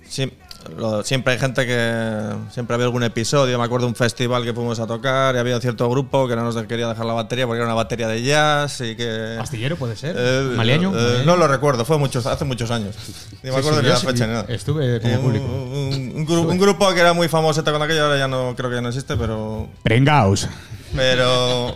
Siem- 0.05 0.33
lo- 0.77 1.03
siempre 1.03 1.33
hay 1.33 1.39
gente 1.39 1.65
que. 1.65 2.33
Siempre 2.51 2.73
había 2.75 2.85
algún 2.85 3.03
episodio. 3.03 3.57
Me 3.57 3.63
acuerdo 3.65 3.85
de 3.85 3.91
un 3.91 3.95
festival 3.95 4.43
que 4.43 4.53
fuimos 4.53 4.79
a 4.79 4.87
tocar 4.87 5.35
y 5.35 5.37
había 5.37 5.55
un 5.55 5.61
cierto 5.61 5.89
grupo 5.89 6.27
que 6.27 6.35
no 6.35 6.43
nos 6.43 6.55
quería 6.67 6.87
dejar 6.87 7.05
la 7.05 7.13
batería 7.13 7.45
porque 7.47 7.57
era 7.57 7.65
una 7.65 7.75
batería 7.75 8.07
de 8.07 8.21
jazz 8.23 8.81
y 8.81 8.95
que. 8.95 9.37
¿Astillero 9.39 9.77
puede 9.77 9.95
ser? 9.95 10.15
Eh, 10.17 10.53
¿Maleaño? 10.55 10.91
eh, 10.95 11.23
no 11.25 11.35
lo 11.37 11.47
recuerdo, 11.47 11.85
fue 11.85 11.97
muchos, 11.97 12.25
hace 12.25 12.45
muchos 12.45 12.71
años. 12.71 12.95
Ni 13.43 13.49
me 13.49 13.55
Sí, 13.55 13.59
acuerdo 13.59 13.79
sí, 13.79 13.85
yo 13.85 13.93
la 13.93 13.99
sí- 13.99 14.05
fecha 14.07 14.27
ni 14.27 14.33
nada. 14.33 14.45
estuve 14.49 14.99
como 15.01 15.13
Eh, 15.13 15.17
público. 15.17 15.45
Un, 15.45 16.11
un 16.15 16.27
gru- 16.27 16.47
un 16.49 16.57
grupo 16.57 16.93
que 16.93 16.99
era 16.99 17.13
muy 17.13 17.27
famoso 17.29 17.63
con 17.63 17.81
aquello, 17.81 18.03
ahora 18.05 18.17
ya 18.17 18.27
no 18.27 18.53
creo 18.55 18.69
que 18.69 18.75
ya 18.75 18.81
no 18.81 18.89
existe, 18.89 19.15
pero 19.17 19.69
Prengaos. 19.83 20.47
pero 20.95 21.75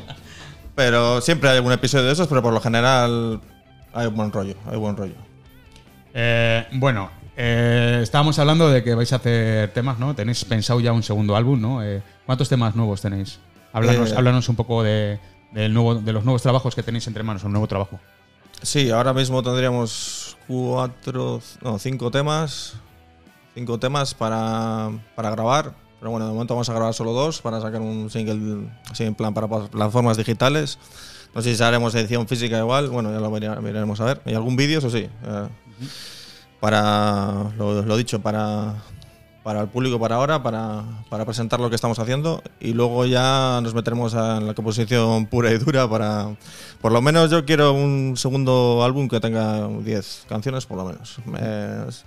pero 0.75 1.21
siempre 1.21 1.49
hay 1.49 1.57
algún 1.57 1.71
episodio 1.71 2.05
de 2.05 2.13
esos, 2.13 2.27
pero 2.27 2.41
por 2.41 2.51
lo 2.53 2.59
general 2.59 3.39
hay 3.93 4.07
buen 4.07 4.31
rollo, 4.31 4.55
hay 4.69 4.77
buen 4.77 4.97
rollo. 4.97 5.13
Eh, 6.15 6.65
bueno, 6.73 7.09
eh, 7.35 7.99
estábamos 8.03 8.37
hablando 8.39 8.69
de 8.69 8.83
que 8.83 8.93
vais 8.95 9.11
a 9.13 9.17
hacer 9.17 9.71
temas, 9.73 9.99
¿no? 9.99 10.15
Tenéis 10.15 10.43
pensado 10.45 10.79
ya 10.79 10.93
un 10.93 11.03
segundo 11.03 11.35
álbum, 11.35 11.59
¿no? 11.59 11.83
Eh, 11.83 12.01
¿Cuántos 12.25 12.49
temas 12.49 12.75
nuevos 12.75 13.01
tenéis? 13.01 13.39
Háblanos, 13.73 14.11
Eh, 14.11 14.15
háblanos 14.17 14.49
un 14.49 14.55
poco 14.55 14.83
de, 14.83 15.19
del 15.51 15.73
nuevo, 15.73 15.95
de 15.95 16.13
los 16.13 16.23
nuevos 16.23 16.41
trabajos 16.41 16.75
que 16.75 16.83
tenéis 16.83 17.07
entre 17.07 17.23
manos, 17.23 17.43
un 17.43 17.51
nuevo 17.51 17.67
trabajo. 17.67 17.99
Sí, 18.61 18.91
ahora 18.91 19.13
mismo 19.13 19.41
tendríamos 19.43 20.37
cuatro, 20.47 21.41
no, 21.61 21.79
cinco 21.79 22.11
temas, 22.11 22.75
cinco 23.55 23.79
temas 23.79 24.13
para, 24.13 24.89
para 25.15 25.31
grabar. 25.31 25.73
Pero 25.99 26.11
bueno, 26.11 26.27
de 26.27 26.33
momento 26.33 26.53
vamos 26.53 26.69
a 26.69 26.73
grabar 26.73 26.93
solo 26.93 27.13
dos 27.13 27.41
para 27.41 27.61
sacar 27.61 27.79
un 27.81 28.09
single 28.09 28.67
así 28.91 29.05
en 29.05 29.15
plan 29.15 29.33
para 29.33 29.47
pa- 29.47 29.67
plataformas 29.67 30.17
digitales. 30.17 30.77
No 31.33 31.41
sé 31.41 31.55
si 31.55 31.63
haremos 31.63 31.95
edición 31.95 32.27
física 32.27 32.59
igual, 32.59 32.89
bueno, 32.89 33.11
ya 33.11 33.19
lo 33.19 33.31
miraremos 33.31 33.99
a 34.01 34.05
ver. 34.05 34.21
¿Y 34.25 34.33
algún 34.33 34.55
vídeo? 34.55 34.79
Eso 34.79 34.89
sí. 34.89 35.07
eh, 35.25 35.47
para, 36.63 37.51
lo, 37.57 37.81
lo 37.81 37.97
dicho, 37.97 38.21
para, 38.21 38.75
para 39.43 39.59
el 39.59 39.67
público 39.67 39.99
para 39.99 40.15
ahora, 40.15 40.41
para, 40.41 40.85
para 41.09 41.25
presentar 41.25 41.59
lo 41.59 41.69
que 41.69 41.75
estamos 41.75 41.99
haciendo. 41.99 42.41
Y 42.61 42.71
luego 42.71 43.05
ya 43.05 43.59
nos 43.61 43.73
meteremos 43.73 44.13
en 44.13 44.47
la 44.47 44.53
composición 44.53 45.25
pura 45.25 45.51
y 45.51 45.57
dura 45.57 45.89
para... 45.89 46.37
Por 46.79 46.93
lo 46.93 47.01
menos 47.01 47.29
yo 47.29 47.43
quiero 47.43 47.73
un 47.73 48.15
segundo 48.15 48.81
álbum 48.81 49.09
que 49.09 49.19
tenga 49.19 49.67
10 49.67 50.27
canciones, 50.29 50.65
por 50.65 50.77
lo 50.77 50.85
menos. 50.85 51.17
Es, 51.37 52.05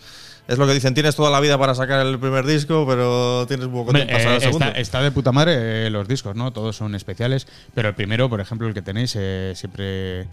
es 0.49 0.57
lo 0.57 0.67
que 0.67 0.73
dicen, 0.73 0.95
tienes 0.95 1.15
toda 1.15 1.31
la 1.31 1.41
vida 1.41 1.59
para 1.59 1.75
sacar 1.75 2.07
el 2.07 2.19
primer 2.19 2.47
disco, 2.47 2.87
pero 2.89 3.45
tienes 3.47 3.67
un 3.67 3.73
poco 3.73 3.93
tiempo 3.93 4.11
para 4.11 4.23
sacar 4.23 4.33
eh, 4.33 4.37
el 4.37 4.41
segundo. 4.41 4.67
está, 4.69 4.81
está 4.81 5.03
de 5.03 5.11
puta 5.11 5.33
madre 5.33 5.87
eh, 5.87 5.91
los 5.91 6.09
discos, 6.09 6.35
¿no? 6.35 6.55
Todos 6.55 6.75
son 6.75 6.95
especiales, 6.95 7.47
pero 7.75 7.89
el 7.89 7.95
primero, 7.95 8.31
por 8.31 8.41
ejemplo, 8.41 8.67
el 8.67 8.73
que 8.73 8.81
tenéis, 8.81 9.17
eh, 9.19 9.53
siempre, 9.55 10.29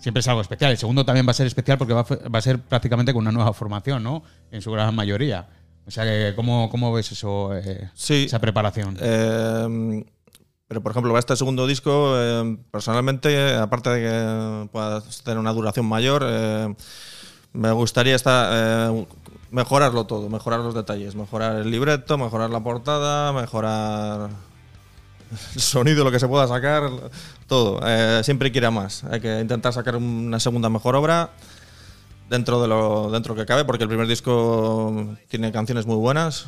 siempre 0.00 0.20
es 0.20 0.28
algo 0.28 0.40
especial. 0.40 0.70
El 0.72 0.78
segundo 0.78 1.04
también 1.04 1.26
va 1.26 1.30
a 1.30 1.34
ser 1.34 1.46
especial 1.46 1.78
porque 1.78 1.94
va 1.94 2.00
a, 2.00 2.04
fe- 2.04 2.28
va 2.28 2.38
a 2.38 2.42
ser 2.42 2.58
prácticamente 2.60 3.12
con 3.12 3.20
una 3.22 3.32
nueva 3.32 3.52
formación, 3.52 4.02
¿no? 4.02 4.22
En 4.50 4.60
su 4.62 4.72
gran 4.72 4.94
mayoría. 4.94 5.46
O 5.86 5.90
sea, 5.90 6.04
que, 6.04 6.32
¿cómo, 6.36 6.68
cómo 6.70 6.92
ves 6.92 7.10
eso, 7.12 7.56
eh, 7.56 7.90
Sí. 7.94 8.24
esa 8.26 8.38
preparación? 8.38 8.96
Eh, 9.00 10.04
pero, 10.68 10.82
por 10.82 10.92
ejemplo, 10.92 11.18
este 11.18 11.34
segundo 11.36 11.66
disco, 11.66 12.12
eh, 12.16 12.56
personalmente, 12.70 13.54
aparte 13.56 13.90
de 13.90 14.00
que 14.00 14.68
pueda 14.70 15.02
tener 15.24 15.38
una 15.38 15.52
duración 15.52 15.86
mayor, 15.86 16.22
eh, 16.26 16.74
me 17.52 17.72
gustaría 17.72 18.14
estar, 18.14 18.92
mejorarlo 19.50 20.06
todo, 20.06 20.28
mejorar 20.28 20.60
los 20.60 20.74
detalles, 20.74 21.16
mejorar 21.16 21.56
el 21.56 21.70
libreto, 21.72 22.16
mejorar 22.18 22.50
la 22.50 22.60
portada, 22.60 23.32
mejorar 23.32 24.30
el 25.54 25.60
sonido, 25.60 26.04
lo 26.04 26.10
que 26.10 26.18
se 26.18 26.28
pueda 26.28 26.46
sacar, 26.46 26.90
todo. 27.46 27.80
Eh, 27.84 28.22
siempre 28.24 28.52
quiera 28.52 28.70
más. 28.70 29.04
Hay 29.04 29.20
que 29.20 29.40
intentar 29.40 29.72
sacar 29.72 29.96
una 29.96 30.40
segunda 30.40 30.68
mejor 30.68 30.96
obra 30.96 31.30
dentro 32.28 32.62
de 32.62 32.68
lo 32.68 33.10
dentro 33.10 33.34
que 33.34 33.46
cabe, 33.46 33.64
porque 33.64 33.84
el 33.84 33.88
primer 33.88 34.06
disco 34.06 35.16
tiene 35.28 35.52
canciones 35.52 35.86
muy 35.86 35.96
buenas, 35.96 36.46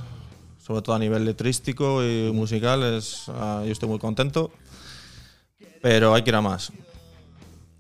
sobre 0.64 0.82
todo 0.82 0.94
a 0.94 0.98
nivel 0.98 1.24
letrístico 1.24 2.04
y 2.04 2.30
musical. 2.32 2.82
Es, 2.82 3.24
ah, 3.28 3.62
yo 3.64 3.72
estoy 3.72 3.88
muy 3.88 3.98
contento, 3.98 4.50
pero 5.80 6.14
hay 6.14 6.22
que 6.22 6.30
ir 6.30 6.36
a 6.36 6.40
más. 6.40 6.72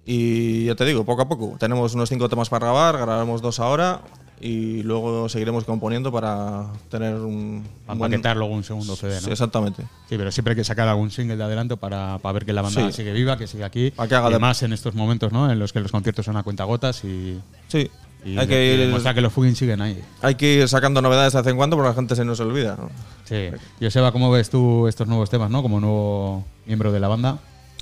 Y 0.04 0.64
ya 0.64 0.74
te 0.74 0.84
digo, 0.84 1.04
poco 1.04 1.22
a 1.22 1.28
poco. 1.28 1.56
Tenemos 1.58 1.94
unos 1.94 2.08
cinco 2.08 2.28
temas 2.28 2.48
para 2.48 2.66
grabar, 2.66 2.96
grabaremos 2.96 3.40
dos 3.40 3.60
ahora 3.60 4.02
y 4.42 4.82
luego 4.82 5.28
seguiremos 5.28 5.64
componiendo 5.64 6.10
para 6.12 6.66
tener 6.90 7.14
un. 7.14 7.64
Para 7.86 7.96
buen- 7.98 8.12
empaquetar 8.12 8.36
luego 8.36 8.52
un 8.54 8.64
segundo 8.64 8.96
CD, 8.96 9.14
¿no? 9.14 9.20
Sí, 9.20 9.30
exactamente. 9.30 9.82
Sí, 10.08 10.16
pero 10.18 10.30
siempre 10.32 10.52
hay 10.52 10.56
que 10.56 10.64
sacar 10.64 10.88
algún 10.88 11.10
single 11.10 11.36
de 11.36 11.44
adelanto 11.44 11.76
para, 11.76 12.18
para 12.18 12.32
ver 12.32 12.44
que 12.44 12.52
la 12.52 12.62
banda 12.62 12.86
Sí. 12.90 12.92
sigue 12.92 13.12
viva, 13.12 13.38
que 13.38 13.46
sigue 13.46 13.64
aquí. 13.64 13.92
Para 13.92 14.08
que 14.08 14.14
haga 14.16 14.30
y 14.30 14.32
de- 14.32 14.38
más 14.40 14.62
en 14.64 14.72
estos 14.72 14.94
momentos, 14.94 15.32
¿no? 15.32 15.50
En 15.50 15.58
los 15.58 15.72
que 15.72 15.78
los 15.80 15.92
conciertos 15.92 16.24
son 16.26 16.36
a 16.36 16.42
cuentagotas 16.42 17.04
y, 17.04 17.40
Sí. 17.68 17.88
y 18.24 18.36
hay, 18.36 18.46
que 18.48 18.74
ir, 18.74 19.14
que 19.14 19.20
los 19.20 19.32
Fugging 19.32 19.54
siguen 19.56 19.80
ahí. 19.80 20.00
hay 20.20 20.34
que 20.34 20.54
ir 20.54 20.68
sacando 20.68 21.00
novedades 21.00 21.32
de 21.32 21.40
vez 21.40 21.46
en 21.48 21.56
cuando 21.56 21.76
porque 21.76 21.90
la 21.90 21.94
gente 21.94 22.16
se 22.16 22.24
nos 22.24 22.40
olvida. 22.40 22.76
¿no? 22.76 22.90
Sí. 23.24 23.48
Joseba, 23.80 24.10
¿cómo 24.12 24.30
ves 24.30 24.50
tú 24.50 24.88
estos 24.88 25.06
nuevos 25.06 25.30
temas, 25.30 25.50
no? 25.50 25.62
Como 25.62 25.78
nuevo 25.80 26.44
miembro 26.66 26.90
de 26.90 26.98
la 27.00 27.08
banda. 27.08 27.38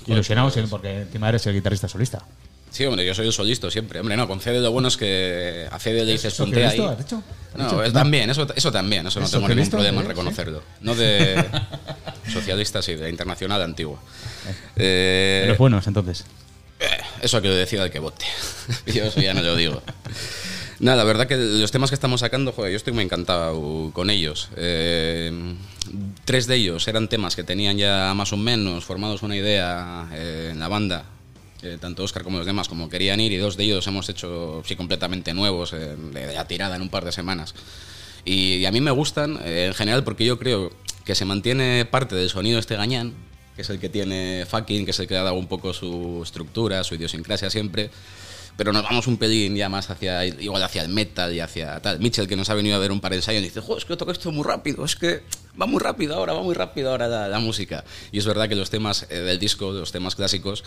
Ilusionados, 0.06 0.56
¿eh? 0.56 0.64
porque 0.70 1.02
encima 1.02 1.28
eres 1.28 1.46
el 1.46 1.54
guitarrista 1.54 1.86
solista. 1.88 2.22
Sí, 2.70 2.84
hombre, 2.84 3.04
yo 3.04 3.14
soy 3.14 3.26
el 3.26 3.32
solista 3.32 3.70
siempre. 3.70 4.00
Hombre, 4.00 4.16
no, 4.16 4.26
con 4.28 4.40
Fede 4.40 4.60
lo 4.60 4.70
bueno 4.70 4.88
es 4.88 4.96
que 4.96 5.66
a 5.70 5.78
Fede 5.78 6.04
le 6.04 6.12
dices 6.12 6.34
ponte 6.34 6.64
ahí. 6.64 6.76
¿Socialista, 6.76 6.92
has 6.92 6.98
dicho? 6.98 7.16
¿Has 7.52 7.58
dicho? 7.58 7.76
No, 7.76 7.82
es 7.82 7.92
también, 7.92 8.30
eso, 8.30 8.46
eso 8.54 8.70
también, 8.70 9.06
eso 9.06 9.18
no 9.18 9.26
¿Es 9.26 9.32
tengo 9.32 9.48
ningún 9.48 9.68
problema 9.70 9.98
en 9.98 10.04
Sí, 10.04 10.08
reconocerlo. 10.08 10.62
No 10.80 10.94
de 10.94 11.44
socialista, 12.32 12.80
sí, 12.80 12.94
de 12.94 13.02
la 13.02 13.08
internacional 13.08 13.60
antigua. 13.62 13.98
Eh, 14.76 15.40
De 15.42 15.48
los 15.48 15.58
buenos, 15.58 15.86
entonces. 15.86 16.24
eh, 16.78 16.86
eso 17.22 17.42
que 17.42 17.48
lo 17.48 17.54
decida 17.54 17.84
el 17.84 17.90
que 17.90 17.98
vote. 17.98 18.24
yo 18.86 19.04
eso 19.04 19.20
ya 19.20 19.34
no 19.34 19.42
lo 19.42 19.56
digo. 19.56 19.82
Nada, 20.78 20.96
la 20.98 21.04
verdad 21.04 21.26
que 21.26 21.36
los 21.36 21.70
temas 21.72 21.90
que 21.90 21.94
estamos 21.94 22.20
sacando, 22.20 22.52
joder, 22.52 22.70
yo 22.70 22.76
estoy 22.76 22.92
muy 22.94 23.04
encantado 23.04 23.90
con 23.92 24.08
ellos. 24.08 24.48
Eh, 24.56 25.30
tres 26.24 26.46
de 26.46 26.54
ellos 26.54 26.86
eran 26.88 27.08
temas 27.08 27.36
que 27.36 27.42
tenían 27.44 27.76
ya 27.76 28.14
más 28.14 28.32
o 28.32 28.36
menos 28.38 28.84
formados 28.84 29.22
una 29.22 29.36
idea 29.36 30.08
eh, 30.12 30.50
en 30.52 30.58
la 30.60 30.68
banda. 30.68 31.04
Eh, 31.62 31.78
tanto 31.80 32.02
Oscar 32.02 32.22
como 32.22 32.38
los 32.38 32.46
demás, 32.46 32.68
como 32.68 32.88
querían 32.88 33.20
ir, 33.20 33.32
y 33.32 33.36
dos 33.36 33.56
de 33.56 33.64
ellos 33.64 33.86
hemos 33.86 34.08
hecho 34.08 34.62
sí 34.64 34.76
completamente 34.76 35.34
nuevos, 35.34 35.72
eh, 35.72 35.96
de 35.96 36.34
la 36.34 36.46
tirada 36.46 36.76
en 36.76 36.82
un 36.82 36.88
par 36.88 37.04
de 37.04 37.12
semanas. 37.12 37.54
Y, 38.24 38.64
a 38.64 38.72
mí 38.72 38.80
me 38.80 38.90
gustan 38.90 39.38
eh, 39.44 39.66
en 39.66 39.74
general 39.74 40.04
porque 40.04 40.24
yo 40.24 40.38
creo 40.38 40.70
que 41.04 41.14
se 41.14 41.24
mantiene 41.24 41.84
parte 41.84 42.14
del 42.14 42.28
sonido 42.28 42.58
este 42.58 42.76
gañán, 42.76 43.14
que 43.56 43.62
es 43.62 43.70
el 43.70 43.78
que 43.78 43.88
tiene 43.88 44.46
fucking, 44.48 44.84
que 44.84 44.90
es 44.92 45.00
el 45.00 45.06
que 45.06 45.16
ha 45.16 45.22
dado 45.22 45.36
un 45.36 45.46
poco 45.46 45.72
su 45.72 46.20
estructura, 46.22 46.84
su 46.84 46.94
idiosincrasia 46.94 47.50
siempre. 47.50 47.90
Pero 48.61 48.74
nos 48.74 48.82
vamos 48.82 49.06
un 49.06 49.16
pelín 49.16 49.56
ya 49.56 49.70
más 49.70 49.88
hacia 49.88 50.22
igual 50.26 50.62
hacia 50.62 50.82
el 50.82 50.90
metal 50.90 51.32
y 51.32 51.40
hacia 51.40 51.80
tal. 51.80 51.98
Mitchell, 51.98 52.28
que 52.28 52.36
nos 52.36 52.50
ha 52.50 52.54
venido 52.54 52.76
a 52.76 52.78
ver 52.78 52.92
un 52.92 53.00
par 53.00 53.12
de 53.12 53.16
ensayos, 53.16 53.42
dice, 53.42 53.62
Joder, 53.62 53.78
es 53.78 53.86
que 53.86 53.96
toca 53.96 54.12
esto 54.12 54.30
muy 54.32 54.44
rápido, 54.44 54.84
es 54.84 54.96
que 54.96 55.22
va 55.58 55.64
muy 55.64 55.80
rápido 55.80 56.14
ahora, 56.14 56.34
va 56.34 56.42
muy 56.42 56.54
rápido 56.54 56.90
ahora 56.90 57.08
la, 57.08 57.26
la 57.26 57.38
música. 57.38 57.84
Y 58.12 58.18
es 58.18 58.26
verdad 58.26 58.50
que 58.50 58.56
los 58.56 58.68
temas 58.68 59.06
eh, 59.08 59.14
del 59.20 59.38
disco, 59.38 59.72
los 59.72 59.92
temas 59.92 60.14
clásicos, 60.14 60.62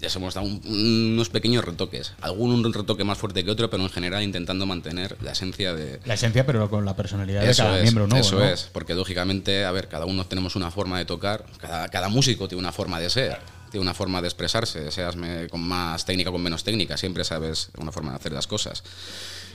les 0.00 0.16
hemos 0.16 0.34
dado 0.34 0.44
un- 0.48 0.60
unos 0.66 1.28
pequeños 1.28 1.64
retoques. 1.64 2.14
Algún 2.20 2.50
un 2.50 2.72
retoque 2.72 3.04
más 3.04 3.16
fuerte 3.16 3.44
que 3.44 3.50
otro, 3.52 3.70
pero 3.70 3.80
en 3.84 3.90
general 3.90 4.24
intentando 4.24 4.66
mantener 4.66 5.16
la 5.22 5.30
esencia 5.30 5.72
de, 5.72 6.00
La 6.04 6.14
esencia, 6.14 6.44
pero 6.44 6.68
con 6.68 6.84
la 6.84 6.96
personalidad 6.96 7.42
de 7.46 7.54
cada 7.54 7.76
es, 7.76 7.82
miembro 7.84 8.08
nuevo. 8.08 8.26
Eso 8.26 8.40
¿no? 8.40 8.44
es, 8.44 8.64
porque 8.72 8.94
lógicamente, 8.94 9.64
a 9.64 9.70
ver, 9.70 9.86
cada 9.86 10.04
uno 10.04 10.26
tenemos 10.26 10.56
una 10.56 10.72
forma 10.72 10.98
de 10.98 11.04
tocar, 11.04 11.46
cada, 11.60 11.86
cada 11.90 12.08
músico 12.08 12.48
tiene 12.48 12.58
una 12.58 12.72
forma 12.72 12.98
de 12.98 13.08
ser, 13.08 13.38
tiene 13.70 13.82
una 13.82 13.94
forma 13.94 14.20
de 14.22 14.28
expresarse, 14.28 14.90
seas 14.90 15.16
con 15.50 15.60
más 15.60 16.04
técnica, 16.04 16.30
con 16.30 16.42
menos 16.42 16.64
técnica, 16.64 16.96
siempre 16.96 17.24
sabes 17.24 17.70
una 17.78 17.92
forma 17.92 18.10
de 18.10 18.16
hacer 18.16 18.32
las 18.32 18.46
cosas. 18.46 18.82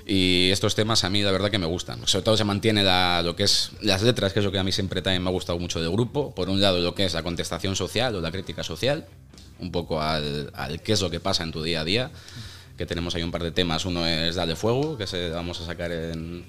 Y 0.05 0.49
estos 0.51 0.73
temas 0.75 1.03
a 1.03 1.09
mí 1.09 1.21
la 1.21 1.31
verdad 1.31 1.51
que 1.51 1.59
me 1.59 1.67
gustan. 1.67 2.05
Sobre 2.07 2.23
todo 2.25 2.35
se 2.37 2.43
mantiene 2.43 2.83
la- 2.83 3.21
lo 3.23 3.35
que 3.35 3.43
es 3.43 3.71
las 3.81 4.01
letras, 4.01 4.33
que 4.33 4.39
es 4.39 4.45
lo 4.45 4.51
que 4.51 4.57
a 4.59 4.63
mí 4.63 4.71
siempre 4.71 5.01
también 5.01 5.21
me 5.23 5.29
ha 5.29 5.31
gustado 5.31 5.59
mucho 5.59 5.79
del 5.79 5.91
grupo. 5.91 6.33
Por 6.33 6.49
un 6.49 6.59
lado 6.59 6.79
lo 6.79 6.95
que 6.95 7.05
es 7.05 7.13
la 7.13 7.21
contestación 7.23 7.75
social 7.75 8.15
o 8.15 8.21
la 8.21 8.31
crítica 8.31 8.63
social, 8.63 9.05
un 9.59 9.71
poco 9.71 10.01
al, 10.01 10.49
al 10.55 10.81
qué 10.81 10.93
es 10.93 11.01
lo 11.01 11.11
que 11.11 11.19
pasa 11.19 11.43
en 11.43 11.51
tu 11.51 11.61
día 11.61 11.81
a 11.81 11.83
día. 11.85 12.11
Que 12.77 12.87
tenemos 12.87 13.13
ahí 13.13 13.21
un 13.21 13.29
par 13.31 13.43
de 13.43 13.51
temas. 13.51 13.85
Uno 13.85 14.07
es 14.07 14.33
Dale 14.35 14.55
Fuego, 14.55 14.97
que 14.97 15.05
se 15.05 15.29
vamos 15.29 15.61
a 15.61 15.65
sacar 15.67 15.91
en 15.91 16.45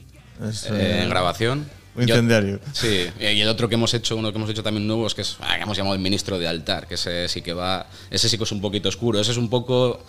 grabación. 1.10 1.68
Un 1.94 2.06
Yo- 2.06 2.14
incendiario. 2.14 2.60
sí, 2.72 3.06
y 3.20 3.40
el 3.40 3.48
otro 3.48 3.68
que 3.68 3.74
hemos 3.74 3.92
hecho, 3.94 4.16
uno 4.16 4.32
que 4.32 4.38
hemos 4.38 4.48
hecho 4.50 4.62
también 4.62 4.86
nuevo, 4.86 5.06
es 5.06 5.14
que, 5.14 5.22
es, 5.22 5.36
ah, 5.40 5.56
que 5.56 5.62
hemos 5.62 5.76
llamado 5.76 5.94
el 5.94 6.00
ministro 6.00 6.38
de 6.38 6.48
altar, 6.48 6.86
que 6.86 6.94
ese 6.94 7.28
sí 7.28 7.42
que 7.42 7.52
va, 7.52 7.86
ese 8.10 8.28
sí 8.28 8.38
que 8.38 8.44
es 8.44 8.52
un 8.52 8.60
poquito 8.60 8.88
oscuro, 8.88 9.20
ese 9.20 9.32
es 9.32 9.36
un 9.38 9.50
poco 9.50 10.02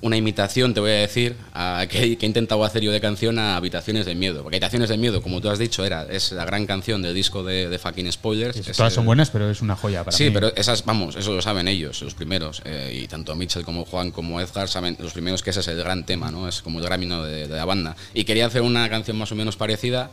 una 0.00 0.18
imitación, 0.18 0.74
te 0.74 0.80
voy 0.80 0.90
a 0.90 0.94
decir, 0.96 1.34
a, 1.54 1.86
que, 1.88 2.18
que 2.18 2.26
he 2.26 2.28
intentado 2.28 2.62
hacer 2.62 2.82
yo 2.82 2.92
de 2.92 3.00
canción 3.00 3.38
a 3.38 3.56
Habitaciones 3.56 4.04
del 4.04 4.16
Miedo. 4.16 4.42
Porque 4.42 4.56
Habitaciones 4.56 4.90
del 4.90 4.98
Miedo, 4.98 5.22
como 5.22 5.40
tú 5.40 5.48
has 5.48 5.58
dicho, 5.58 5.82
era, 5.82 6.02
es 6.10 6.30
la 6.32 6.44
gran 6.44 6.66
canción 6.66 7.00
del 7.00 7.14
disco 7.14 7.42
de, 7.42 7.70
de 7.70 7.78
Fucking 7.78 8.12
Spoilers. 8.12 8.54
es 8.58 8.76
Todas 8.76 8.92
el- 8.92 8.96
son 8.96 9.06
buenas, 9.06 9.30
pero 9.30 9.48
es 9.50 9.62
una 9.62 9.76
joya 9.76 10.04
para 10.04 10.14
Sí, 10.14 10.24
mí. 10.24 10.30
pero 10.32 10.54
esas, 10.56 10.84
vamos, 10.84 11.16
eso 11.16 11.32
lo 11.32 11.40
saben 11.40 11.68
ellos, 11.68 12.02
los 12.02 12.12
primeros. 12.12 12.60
eh, 12.66 13.00
y 13.02 13.08
tanto 13.08 13.34
Mitchell 13.34 13.64
como 13.64 13.86
Juan 13.86 14.10
como 14.10 14.42
Edgar 14.42 14.68
saben 14.68 14.94
los 15.00 15.14
primeros 15.14 15.42
que 15.42 15.50
ese 15.50 15.60
es 15.60 15.68
el 15.68 15.78
gran 15.78 16.04
tema, 16.04 16.30
¿no? 16.30 16.48
Es 16.48 16.60
como 16.60 16.80
el 16.80 16.84
gran 16.84 17.02
himno 17.02 17.22
de, 17.24 17.48
de 17.48 17.56
la 17.56 17.64
banda. 17.64 17.96
Y 18.12 18.24
quería 18.24 18.44
hacer 18.44 18.60
una 18.60 18.86
canción 18.90 19.16
más 19.16 19.32
o 19.32 19.36
menos 19.36 19.56
parecida. 19.56 20.10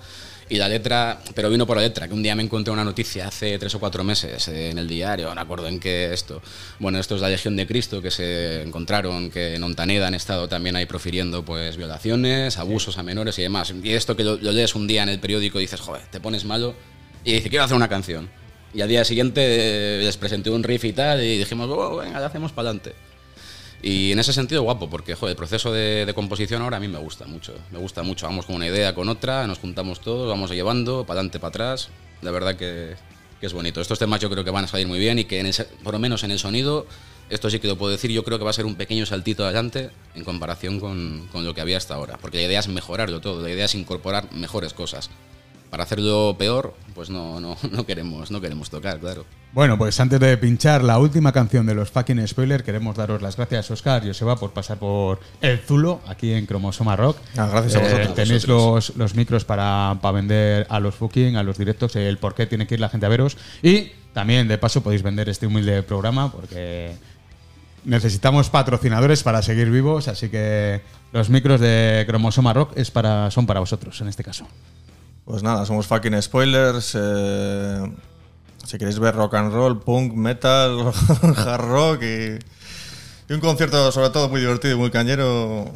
Y 0.52 0.58
la 0.58 0.68
letra, 0.68 1.18
pero 1.34 1.50
vino 1.50 1.66
por 1.66 1.78
la 1.78 1.84
letra, 1.84 2.10
que 2.10 2.14
un 2.14 2.22
día 2.22 2.36
me 2.36 2.44
encontré 2.44 2.74
una 2.74 2.84
noticia 2.84 3.26
hace 3.26 3.58
tres 3.58 3.74
o 3.76 3.80
cuatro 3.80 4.04
meses 4.04 4.50
en 4.50 4.78
el 4.78 4.86
diario, 4.86 5.30
no 5.30 5.36
me 5.36 5.40
acuerdo 5.40 5.66
en 5.70 5.80
qué 5.80 6.12
esto. 6.12 6.42
Bueno, 6.78 7.00
esto 7.00 7.16
es 7.16 7.22
la 7.22 7.30
Legión 7.30 7.56
de 7.56 7.66
Cristo, 7.66 8.02
que 8.02 8.12
se 8.12 8.62
encontraron 8.62 9.32
que 9.32 9.56
en 9.56 9.64
Ontaneda 9.64 10.08
han 10.08 10.14
estado 10.14 10.50
también 10.50 10.76
ahí 10.76 10.86
profiriendo 10.86 11.46
pues 11.46 11.78
violaciones, 11.78 12.58
abusos 12.58 12.98
a 12.98 13.04
menores 13.04 13.40
y 13.40 13.44
demás. 13.44 13.74
Y 13.82 13.94
esto 13.94 14.18
que 14.18 14.26
lo, 14.26 14.36
lo 14.36 14.52
lees 14.52 14.76
un 14.76 14.88
día 14.88 15.04
en 15.04 15.10
el 15.10 15.22
periódico 15.22 15.58
y 15.58 15.62
dices, 15.62 15.80
joder, 15.80 16.02
te 16.12 16.20
pones 16.20 16.44
malo 16.44 16.76
y 17.24 17.32
dice, 17.32 17.50
quiero 17.50 17.64
hacer 17.64 17.78
una 17.78 17.88
canción. 17.88 18.30
Y 18.74 18.82
al 18.82 18.90
día 18.90 19.06
siguiente 19.06 19.42
eh, 19.46 20.04
les 20.04 20.18
presenté 20.18 20.50
un 20.50 20.64
riff 20.64 20.84
y 20.84 20.92
tal 20.92 21.24
y 21.24 21.38
dijimos, 21.38 21.70
oh, 21.72 21.96
venga, 21.96 22.20
la 22.20 22.28
hacemos 22.28 22.52
para 22.52 22.72
adelante. 22.72 22.94
Y 23.84 24.12
en 24.12 24.20
ese 24.20 24.32
sentido, 24.32 24.62
guapo, 24.62 24.90
porque 24.90 25.16
joder, 25.16 25.32
el 25.32 25.38
proceso 25.38 25.72
de, 25.72 26.12
composición 26.14 26.62
ahora 26.62 26.78
a 26.78 26.80
mí 26.80 26.88
me 26.88 27.00
gusta 27.00 27.26
mucho. 27.26 27.54
Me 27.72 27.80
gusta 27.80 28.04
mucho. 28.04 28.28
Vamos 28.28 28.46
con 28.46 28.56
una 28.56 28.68
idea, 28.68 28.94
con 28.94 29.10
otra, 29.10 29.48
nos 29.48 29.60
juntamos 29.60 30.02
todos, 30.02 30.28
vamos 30.28 30.52
llevando, 30.52 31.04
para 31.06 31.20
adelante, 31.20 31.40
para 31.40 31.50
atrás. 31.50 31.90
La 32.22 32.32
verdad 32.32 32.56
que, 32.56 32.96
es 33.42 33.54
bonito. 33.54 33.82
Estos 33.82 33.98
temas 33.98 34.20
yo 34.20 34.30
creo 34.30 34.44
que 34.44 34.52
van 34.52 34.66
a 34.66 34.68
salir 34.68 34.88
muy 34.88 35.00
bien 35.00 35.18
y 35.18 35.26
que 35.26 35.52
por 35.84 35.94
lo 35.94 36.00
menos 36.00 36.24
en 36.24 36.30
el 36.30 36.38
sonido, 36.38 36.86
esto 37.32 37.50
sí 37.50 37.60
que 37.60 37.68
lo 37.68 37.76
puedo 37.76 37.92
decir, 37.92 38.12
yo 38.12 38.24
creo 38.24 38.38
que 38.38 38.44
va 38.44 38.52
a 38.52 38.54
ser 38.54 38.68
un 38.68 38.76
pequeño 38.76 39.08
saltito 39.08 39.44
adelante 39.44 39.90
en 40.14 40.24
comparación 40.24 40.80
con, 40.80 41.28
con 41.32 41.44
lo 41.44 41.56
que 41.56 41.62
había 41.62 41.78
hasta 41.78 41.96
ahora. 41.96 42.20
Porque 42.22 42.38
la 42.38 42.44
idea 42.44 42.60
es 42.60 42.68
mejorarlo 42.68 43.20
todo, 43.20 43.42
la 43.42 43.50
idea 43.50 43.66
es 43.66 43.74
incorporar 43.74 44.32
mejores 44.32 44.74
cosas. 44.74 45.10
Para 45.72 45.84
hacerlo 45.84 46.36
peor, 46.38 46.76
pues 46.94 47.10
no, 47.10 47.40
no, 47.40 47.58
no, 47.72 47.86
queremos, 47.86 48.30
no 48.30 48.42
queremos 48.42 48.70
tocar, 48.70 49.00
claro. 49.00 49.26
Bueno, 49.54 49.78
pues 49.78 49.98
antes 50.02 50.20
de 50.20 50.38
pinchar 50.38 50.84
la 50.84 51.00
última 51.00 51.32
canción 51.32 51.66
de 51.66 51.74
los 51.74 51.90
fucking 51.90 52.28
spoiler, 52.28 52.64
queremos 52.64 52.98
daros 52.98 53.22
las 53.22 53.38
gracias, 53.38 53.72
Oscar 53.72 54.04
y 54.04 54.08
Joseba, 54.08 54.36
por 54.36 54.52
pasar 54.52 54.78
por 54.78 55.20
el 55.42 55.60
Zulo 55.60 56.02
aquí 56.08 56.34
en 56.34 56.46
Cromosoma 56.46 56.96
Rock. 56.98 57.18
Ah, 57.38 57.48
gracias 57.50 57.76
a 57.76 57.80
Eh, 57.80 57.84
vosotros. 57.84 58.16
Tenéis 58.16 58.48
los, 58.48 58.96
los 58.98 59.16
micros 59.16 59.46
para, 59.46 59.98
para 60.02 60.12
vender 60.12 60.68
a 60.70 60.80
los 60.82 60.94
fucking, 60.94 61.38
a 61.38 61.44
los 61.44 61.58
directos, 61.58 61.96
el 61.96 62.18
por 62.18 62.36
qué 62.36 62.46
tiene 62.46 62.68
que 62.68 62.76
ir 62.76 62.82
la 62.82 62.90
gente 62.90 63.06
a 63.06 63.10
veros. 63.10 63.38
Y 63.64 63.92
también, 64.14 64.50
de 64.50 64.58
paso, 64.58 64.84
podéis 64.84 65.04
vender 65.04 65.30
este 65.30 65.48
humilde 65.48 65.84
programa 65.84 66.32
porque 66.32 66.96
necesitamos 67.86 68.50
patrocinadores 68.50 69.24
para 69.24 69.42
seguir 69.42 69.70
vivos, 69.72 70.08
así 70.08 70.30
que 70.30 70.82
los 71.14 71.30
micros 71.30 71.60
de 71.60 72.04
Cromosoma 72.08 72.54
Rock 72.54 72.74
es 72.76 72.92
para, 72.92 73.32
son 73.32 73.46
para 73.46 73.60
vosotros 73.60 74.00
en 74.02 74.10
este 74.10 74.24
caso. 74.24 74.48
Pues 75.32 75.44
nada, 75.44 75.66
somos 75.66 75.88
fucking 75.88 76.22
spoilers. 76.22 76.92
eh, 77.00 77.90
si 78.68 78.78
queréis 78.78 79.00
ver 79.00 79.16
rock 79.16 79.36
and 79.36 79.54
roll, 79.54 79.80
punk, 79.80 80.14
metal, 80.14 80.92
hard 81.38 81.62
rock 81.62 82.04
y, 82.04 82.38
y 83.30 83.34
un 83.34 83.40
concierto 83.40 83.92
sobre 83.94 84.10
todo 84.10 84.28
muy 84.28 84.42
divertido 84.42 84.76
y 84.76 84.78
muy 84.78 84.92
cañero. 84.92 85.72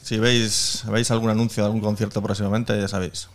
Si 0.00 0.18
veis, 0.18 0.84
veis 0.88 1.10
algún 1.10 1.30
anuncio 1.30 1.64
de 1.64 1.66
algún 1.66 1.80
concierto 1.80 2.22
próximamente, 2.22 2.80
ya 2.80 2.86
sabéis. 2.86 3.28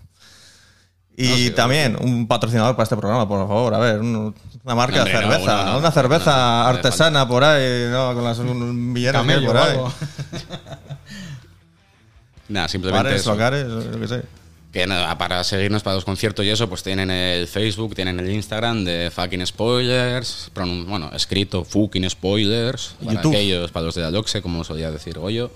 Y 1.18 1.28
No, 1.28 1.36
sí, 1.36 1.50
también 1.52 1.98
un 2.00 2.28
patrocinador 2.28 2.76
para 2.76 2.84
este 2.84 2.96
programa, 2.96 3.28
por 3.28 3.46
favor. 3.48 3.74
A 3.74 3.80
ver, 3.80 4.00
un- 4.00 4.34
una 4.64 4.76
marca 4.76 5.00
Hombre, 5.00 5.14
de 5.14 5.20
cerveza. 5.20 5.66
no. 5.66 5.78
una 5.80 5.92
cerveza 5.92 6.70
artesana 6.70 7.28
por 7.28 7.44
ahí, 7.44 7.88
¿no? 7.92 8.14
con 8.14 8.24
las 8.24 8.38
un 8.40 8.94
millones 8.94 9.22
que 9.22 9.28
Camello 9.28 9.48
por 9.48 9.58
ahí. 9.58 9.78
Nada, 12.50 12.68
simplemente 12.70 13.04
Bares, 13.04 13.22
eso. 13.22 13.32
locales, 13.32 13.68
yo 13.68 14.00
qué 14.00 14.08
sé. 14.08 14.24
Que 14.72 14.86
nada, 14.86 15.18
para 15.18 15.44
seguirnos 15.44 15.82
para 15.82 15.96
los 15.96 16.06
conciertos 16.06 16.46
y 16.46 16.50
eso, 16.50 16.68
pues 16.68 16.84
tienen 16.84 17.10
el 17.10 17.48
Facebook, 17.48 17.96
tienen 17.96 18.20
el 18.20 18.30
Instagram 18.30 18.84
de 18.84 19.10
Fucking 19.10 19.46
Spoilers, 19.48 20.52
bueno, 20.54 21.10
escrito 21.14 21.64
Fucking 21.64 22.10
Spoilers, 22.10 22.96
para 23.00 23.14
YouTube. 23.14 23.34
aquellos, 23.34 23.72
para 23.72 23.86
los 23.86 23.96
de 23.96 24.02
la 24.02 24.12
Loxe, 24.12 24.42
como 24.42 24.64
solía 24.64 24.92
decir 24.92 25.18
Goyo. 25.18 25.52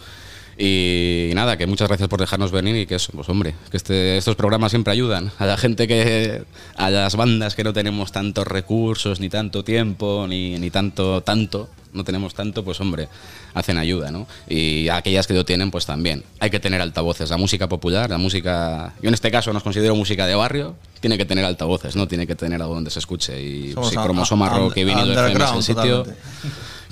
Y, 0.57 1.31
nada, 1.33 1.57
que 1.57 1.65
muchas 1.65 1.87
gracias 1.87 2.07
por 2.09 2.19
dejarnos 2.19 2.51
venir 2.51 2.75
y 2.75 2.85
que 2.85 2.95
eso, 2.95 3.11
pues 3.13 3.27
hombre, 3.29 3.55
que 3.71 3.77
este- 3.77 4.17
estos 4.17 4.35
programas 4.35 4.71
siempre 4.71 4.91
ayudan 4.93 5.31
a 5.39 5.45
la 5.45 5.57
gente 5.57 5.87
que, 5.87 6.43
a 6.75 6.89
las 6.89 7.15
bandas 7.15 7.55
que 7.55 7.63
no 7.63 7.73
tenemos 7.73 8.11
tantos 8.11 8.45
recursos, 8.47 9.19
ni 9.19 9.29
tanto 9.29 9.63
tiempo, 9.63 10.25
ni, 10.27 10.57
ni 10.59 10.69
tanto, 10.69 11.21
tanto, 11.21 11.69
no 11.93 12.03
tenemos 12.03 12.33
tanto, 12.35 12.63
pues 12.63 12.79
hombre, 12.79 13.09
hacen 13.53 13.77
ayuda, 13.77 14.11
¿no? 14.11 14.27
Y 14.47 14.87
a 14.89 14.97
aquellas 14.97 15.27
que 15.27 15.33
lo 15.33 15.43
tienen, 15.43 15.71
pues 15.71 15.85
también. 15.85 16.23
Hay 16.39 16.49
que 16.49 16.59
tener 16.59 16.79
altavoces. 16.79 17.29
La 17.29 17.37
música 17.37 17.67
popular, 17.67 18.09
la 18.09 18.17
música. 18.17 18.93
Yo 19.01 19.09
en 19.09 19.13
este 19.13 19.29
caso 19.29 19.51
nos 19.51 19.63
considero 19.63 19.93
música 19.95 20.25
de 20.25 20.35
barrio, 20.35 20.75
tiene 21.01 21.17
que 21.17 21.25
tener 21.25 21.43
altavoces, 21.43 21.95
¿no? 21.97 22.07
Tiene 22.07 22.25
que 22.27 22.35
tener 22.35 22.61
algo 22.61 22.75
donde 22.75 22.91
se 22.91 22.99
escuche. 22.99 23.41
Y 23.41 23.73
Somos 23.73 23.89
si 23.89 23.97
a- 23.97 24.03
cromosoma 24.03 24.47
rock 24.49 24.77
y 24.77 24.83
vinilo 24.85 25.11
FM 25.11 25.43
es 25.43 25.51
el 25.51 25.63
sitio. 25.63 25.97
totalmente. 26.03 26.21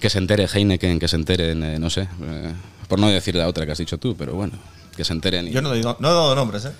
Que 0.01 0.09
se 0.09 0.17
entere 0.17 0.47
Heineken, 0.53 0.99
que 0.99 1.07
se 1.07 1.15
enteren, 1.17 1.63
eh, 1.63 1.79
no 1.79 1.89
sé, 1.89 2.01
eh, 2.01 2.53
por 2.89 2.99
no 2.99 3.07
decir 3.07 3.35
la 3.35 3.47
otra 3.47 3.65
que 3.65 3.71
has 3.71 3.77
dicho 3.77 3.97
tú, 3.97 4.15
pero 4.17 4.33
bueno, 4.33 4.53
que 4.97 5.05
se 5.05 5.13
enteren. 5.13 5.47
Y 5.47 5.51
Yo 5.51 5.61
no, 5.61 5.69
doy- 5.69 5.81
no 5.83 5.93
he 6.09 6.11
dado 6.13 6.35
nombres, 6.35 6.65
¿eh? 6.65 6.71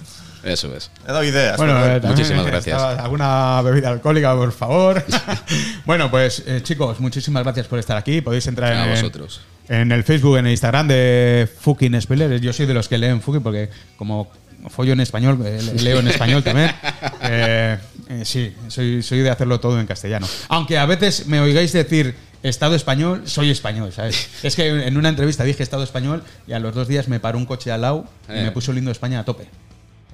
Eso 0.43 0.73
es. 0.75 0.89
He 1.05 1.07
dado 1.11 1.23
ideas. 1.23 1.57
Bueno, 1.57 1.77
pero- 1.81 1.95
eh, 1.97 2.09
Muchísimas 2.09 2.45
gracias. 2.45 2.81
¿Alguna 2.81 3.61
bebida 3.61 3.89
alcohólica, 3.89 4.33
por 4.35 4.51
favor? 4.51 5.03
bueno, 5.85 6.09
pues 6.09 6.43
eh, 6.47 6.61
chicos, 6.63 6.99
muchísimas 6.99 7.43
gracias 7.43 7.67
por 7.67 7.79
estar 7.79 7.97
aquí. 7.97 8.21
Podéis 8.21 8.47
entrar 8.47 8.73
A 8.73 8.85
en, 8.85 8.91
vosotros. 8.91 9.41
en 9.67 9.91
el 9.91 10.03
Facebook, 10.03 10.37
en 10.37 10.45
el 10.47 10.51
Instagram 10.51 10.87
de 10.87 11.49
Fucking 11.59 12.01
Spoiler. 12.01 12.39
Yo 12.39 12.53
soy 12.53 12.65
de 12.65 12.73
los 12.73 12.87
que 12.87 12.97
leen 12.97 13.21
Fucking 13.21 13.43
porque 13.43 13.69
como 13.97 14.31
follo 14.69 14.93
en 14.93 15.01
español, 15.01 15.37
eh, 15.45 15.61
le- 15.61 15.73
leo 15.83 15.99
en 15.99 16.07
español 16.07 16.43
también. 16.43 16.71
Eh, 17.21 17.77
eh, 18.07 18.21
sí, 18.23 18.55
soy, 18.69 19.03
soy 19.03 19.19
de 19.19 19.29
hacerlo 19.29 19.59
todo 19.59 19.77
en 19.79 19.85
castellano. 19.85 20.25
Aunque 20.47 20.77
a 20.77 20.85
veces 20.85 21.27
me 21.27 21.41
oigáis 21.41 21.73
decir 21.73 22.15
Estado 22.43 22.75
español, 22.75 23.23
soy 23.25 23.49
español, 23.49 23.91
¿sabes? 23.91 24.29
Es 24.43 24.55
que 24.55 24.67
en 24.87 24.97
una 24.97 25.09
entrevista 25.09 25.43
dije 25.43 25.61
Estado 25.63 25.83
español 25.83 26.23
y 26.47 26.53
a 26.53 26.59
los 26.59 26.73
dos 26.73 26.87
días 26.87 27.07
me 27.07 27.19
paró 27.19 27.37
un 27.37 27.45
coche 27.45 27.71
al 27.71 27.81
lado 27.81 28.05
y 28.29 28.33
Eh. 28.33 28.43
me 28.43 28.51
puso 28.51 28.71
lindo 28.73 28.91
España 28.91 29.19
a 29.19 29.25
tope. 29.25 29.45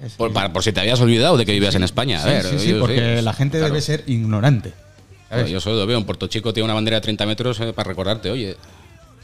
Es- 0.03 0.13
Por, 0.13 0.33
para- 0.33 0.51
por 0.51 0.63
si 0.63 0.71
te 0.73 0.79
habías 0.81 0.99
olvidado 0.99 1.37
de 1.37 1.45
que 1.45 1.51
vivías 1.53 1.75
en 1.75 1.83
España. 1.83 2.21
A 2.21 2.25
ver, 2.25 2.43
sí, 2.45 2.59
sí, 2.59 2.75
porque 2.79 3.17
sí, 3.19 3.21
la 3.23 3.33
gente 3.33 3.57
claro. 3.59 3.73
debe 3.73 3.81
ser 3.81 4.03
ignorante. 4.07 4.73
Yo 5.49 5.59
solo 5.59 5.75
lo 5.77 5.85
veo. 5.85 5.97
En 5.97 6.05
Puerto 6.05 6.27
Chico 6.27 6.53
tiene 6.53 6.65
una 6.65 6.73
bandera 6.75 6.95
de 6.97 7.01
30 7.01 7.25
metros 7.25 7.59
eh, 7.59 7.73
para 7.73 7.89
recordarte, 7.89 8.31
oye, 8.31 8.55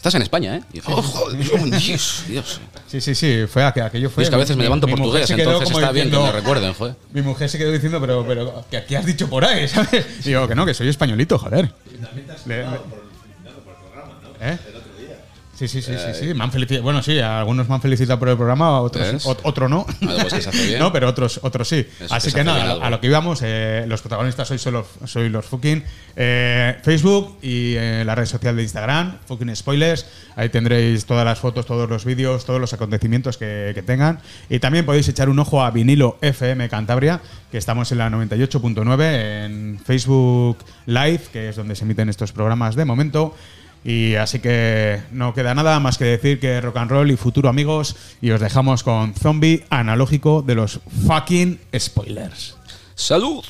estás 0.01 0.15
en 0.15 0.23
España, 0.23 0.55
¿eh? 0.57 0.61
Y 0.71 0.73
dices, 0.79 0.93
oh, 0.95 1.01
joder, 1.01 1.37
Dios, 1.79 2.23
Dios. 2.27 2.59
Sí, 2.87 2.99
sí, 3.01 3.13
sí, 3.15 3.43
fue 3.47 3.63
aqu- 3.63 3.83
aquello 3.85 4.09
fue. 4.09 4.23
Y 4.23 4.25
es 4.25 4.29
que 4.29 4.35
a 4.35 4.39
veces 4.39 4.55
me 4.57 4.61
mi- 4.61 4.63
levanto 4.65 4.87
mi 4.87 4.93
portugués, 4.95 5.27
quedó 5.27 5.51
entonces 5.53 5.69
está 5.77 5.91
bien 5.91 6.09
que 6.09 6.15
diciendo- 6.17 6.33
me 6.33 6.39
recuerden, 6.39 6.73
joder. 6.73 6.95
Mi 7.13 7.21
mujer 7.21 7.49
se 7.49 7.57
quedó 7.59 7.71
diciendo, 7.71 8.01
pero, 8.01 8.25
pero, 8.27 8.65
¿qué, 8.71 8.83
qué 8.85 8.97
has 8.97 9.05
dicho 9.05 9.29
por 9.29 9.45
ahí? 9.45 9.67
¿Sabes? 9.67 10.05
Y 10.21 10.29
digo, 10.29 10.47
que 10.47 10.55
no, 10.55 10.65
que 10.65 10.73
soy 10.73 10.89
españolito, 10.89 11.37
joder. 11.37 11.71
Le- 12.47 12.55
le- 12.63 12.65
¿Eh? 14.43 14.57
Sí, 15.61 15.67
sí, 15.67 15.81
sí, 15.83 15.93
sí, 15.93 16.19
sí. 16.19 16.33
Me 16.33 16.43
han 16.43 16.51
felicitado. 16.51 16.81
Bueno, 16.81 17.03
sí, 17.03 17.19
algunos 17.19 17.69
me 17.69 17.75
han 17.75 17.81
felicitado 17.83 18.17
por 18.17 18.29
el 18.29 18.35
programa, 18.35 18.81
otros, 18.81 19.27
otro 19.43 19.69
no. 19.69 19.85
Algo 20.01 20.27
es 20.27 20.33
que 20.33 20.41
se 20.41 20.49
hace 20.49 20.65
bien. 20.65 20.79
no, 20.79 20.91
pero 20.91 21.07
otros, 21.07 21.39
otros 21.43 21.67
sí. 21.67 21.85
Así 22.09 22.31
que 22.31 22.43
nada, 22.43 22.83
a, 22.83 22.89
lo 22.89 22.99
que 22.99 23.05
íbamos, 23.05 23.41
eh, 23.43 23.85
los 23.87 24.01
protagonistas 24.01 24.47
sois 24.47 24.59
solo, 24.59 24.87
soy 25.05 25.29
los 25.29 25.45
fucking. 25.45 25.83
eh, 26.15 26.77
Facebook 26.81 27.37
y 27.43 27.75
eh, 27.75 28.01
la 28.03 28.15
red 28.15 28.25
social 28.25 28.55
de 28.55 28.63
Instagram, 28.63 29.19
fucking 29.27 29.55
spoilers. 29.55 30.07
Ahí 30.35 30.49
tendréis 30.49 31.05
todas 31.05 31.25
las 31.25 31.37
fotos, 31.37 31.67
todos 31.67 31.87
los 31.87 32.05
vídeos, 32.05 32.43
todos 32.43 32.59
los 32.59 32.73
acontecimientos 32.73 33.37
que, 33.37 33.71
que 33.75 33.83
tengan. 33.83 34.19
Y 34.49 34.57
también 34.57 34.83
podéis 34.83 35.07
echar 35.09 35.29
un 35.29 35.37
ojo 35.37 35.61
a 35.61 35.69
Vinilo 35.69 36.17
FM 36.21 36.69
Cantabria, 36.69 37.21
que 37.51 37.59
estamos 37.59 37.91
en 37.91 37.99
la 37.99 38.09
98.9 38.09 39.45
en 39.45 39.79
Facebook 39.85 40.57
Live, 40.87 41.21
que 41.31 41.49
es 41.49 41.55
donde 41.55 41.75
se 41.75 41.83
emiten 41.83 42.09
estos 42.09 42.31
programas 42.31 42.75
de 42.75 42.85
momento. 42.85 43.35
Y 43.83 44.15
así 44.15 44.39
que 44.39 45.01
no 45.11 45.33
queda 45.33 45.55
nada 45.55 45.79
más 45.79 45.97
que 45.97 46.05
decir 46.05 46.39
que 46.39 46.61
rock 46.61 46.77
and 46.77 46.91
roll 46.91 47.11
y 47.11 47.17
futuro 47.17 47.49
amigos. 47.49 47.95
Y 48.21 48.31
os 48.31 48.39
dejamos 48.39 48.83
con 48.83 49.13
zombie 49.13 49.63
analógico 49.69 50.41
de 50.41 50.55
los 50.55 50.79
fucking 51.07 51.59
spoilers. 51.77 52.57
¡Salud! 52.95 53.43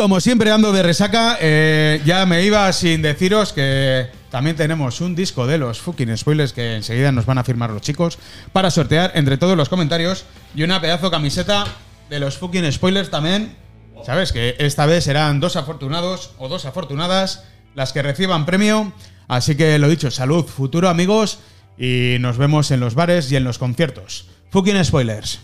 Como 0.00 0.18
siempre 0.18 0.50
ando 0.50 0.72
de 0.72 0.82
resaca, 0.82 1.36
eh, 1.42 2.00
ya 2.06 2.24
me 2.24 2.42
iba 2.42 2.72
sin 2.72 3.02
deciros 3.02 3.52
que 3.52 4.06
también 4.30 4.56
tenemos 4.56 5.02
un 5.02 5.14
disco 5.14 5.46
de 5.46 5.58
los 5.58 5.78
fucking 5.78 6.16
spoilers 6.16 6.54
que 6.54 6.76
enseguida 6.76 7.12
nos 7.12 7.26
van 7.26 7.36
a 7.36 7.44
firmar 7.44 7.68
los 7.68 7.82
chicos 7.82 8.18
para 8.54 8.70
sortear 8.70 9.12
entre 9.14 9.36
todos 9.36 9.58
los 9.58 9.68
comentarios 9.68 10.24
y 10.54 10.62
una 10.62 10.80
pedazo 10.80 11.10
camiseta 11.10 11.66
de 12.08 12.18
los 12.18 12.38
fucking 12.38 12.72
spoilers 12.72 13.10
también. 13.10 13.58
Sabes 14.02 14.32
que 14.32 14.56
esta 14.58 14.86
vez 14.86 15.04
serán 15.04 15.38
dos 15.38 15.56
afortunados 15.56 16.30
o 16.38 16.48
dos 16.48 16.64
afortunadas 16.64 17.44
las 17.74 17.92
que 17.92 18.00
reciban 18.00 18.46
premio. 18.46 18.94
Así 19.28 19.54
que 19.54 19.78
lo 19.78 19.90
dicho, 19.90 20.10
salud, 20.10 20.46
futuro 20.46 20.88
amigos 20.88 21.40
y 21.76 22.16
nos 22.20 22.38
vemos 22.38 22.70
en 22.70 22.80
los 22.80 22.94
bares 22.94 23.30
y 23.30 23.36
en 23.36 23.44
los 23.44 23.58
conciertos. 23.58 24.28
Fucking 24.48 24.82
spoilers. 24.82 25.40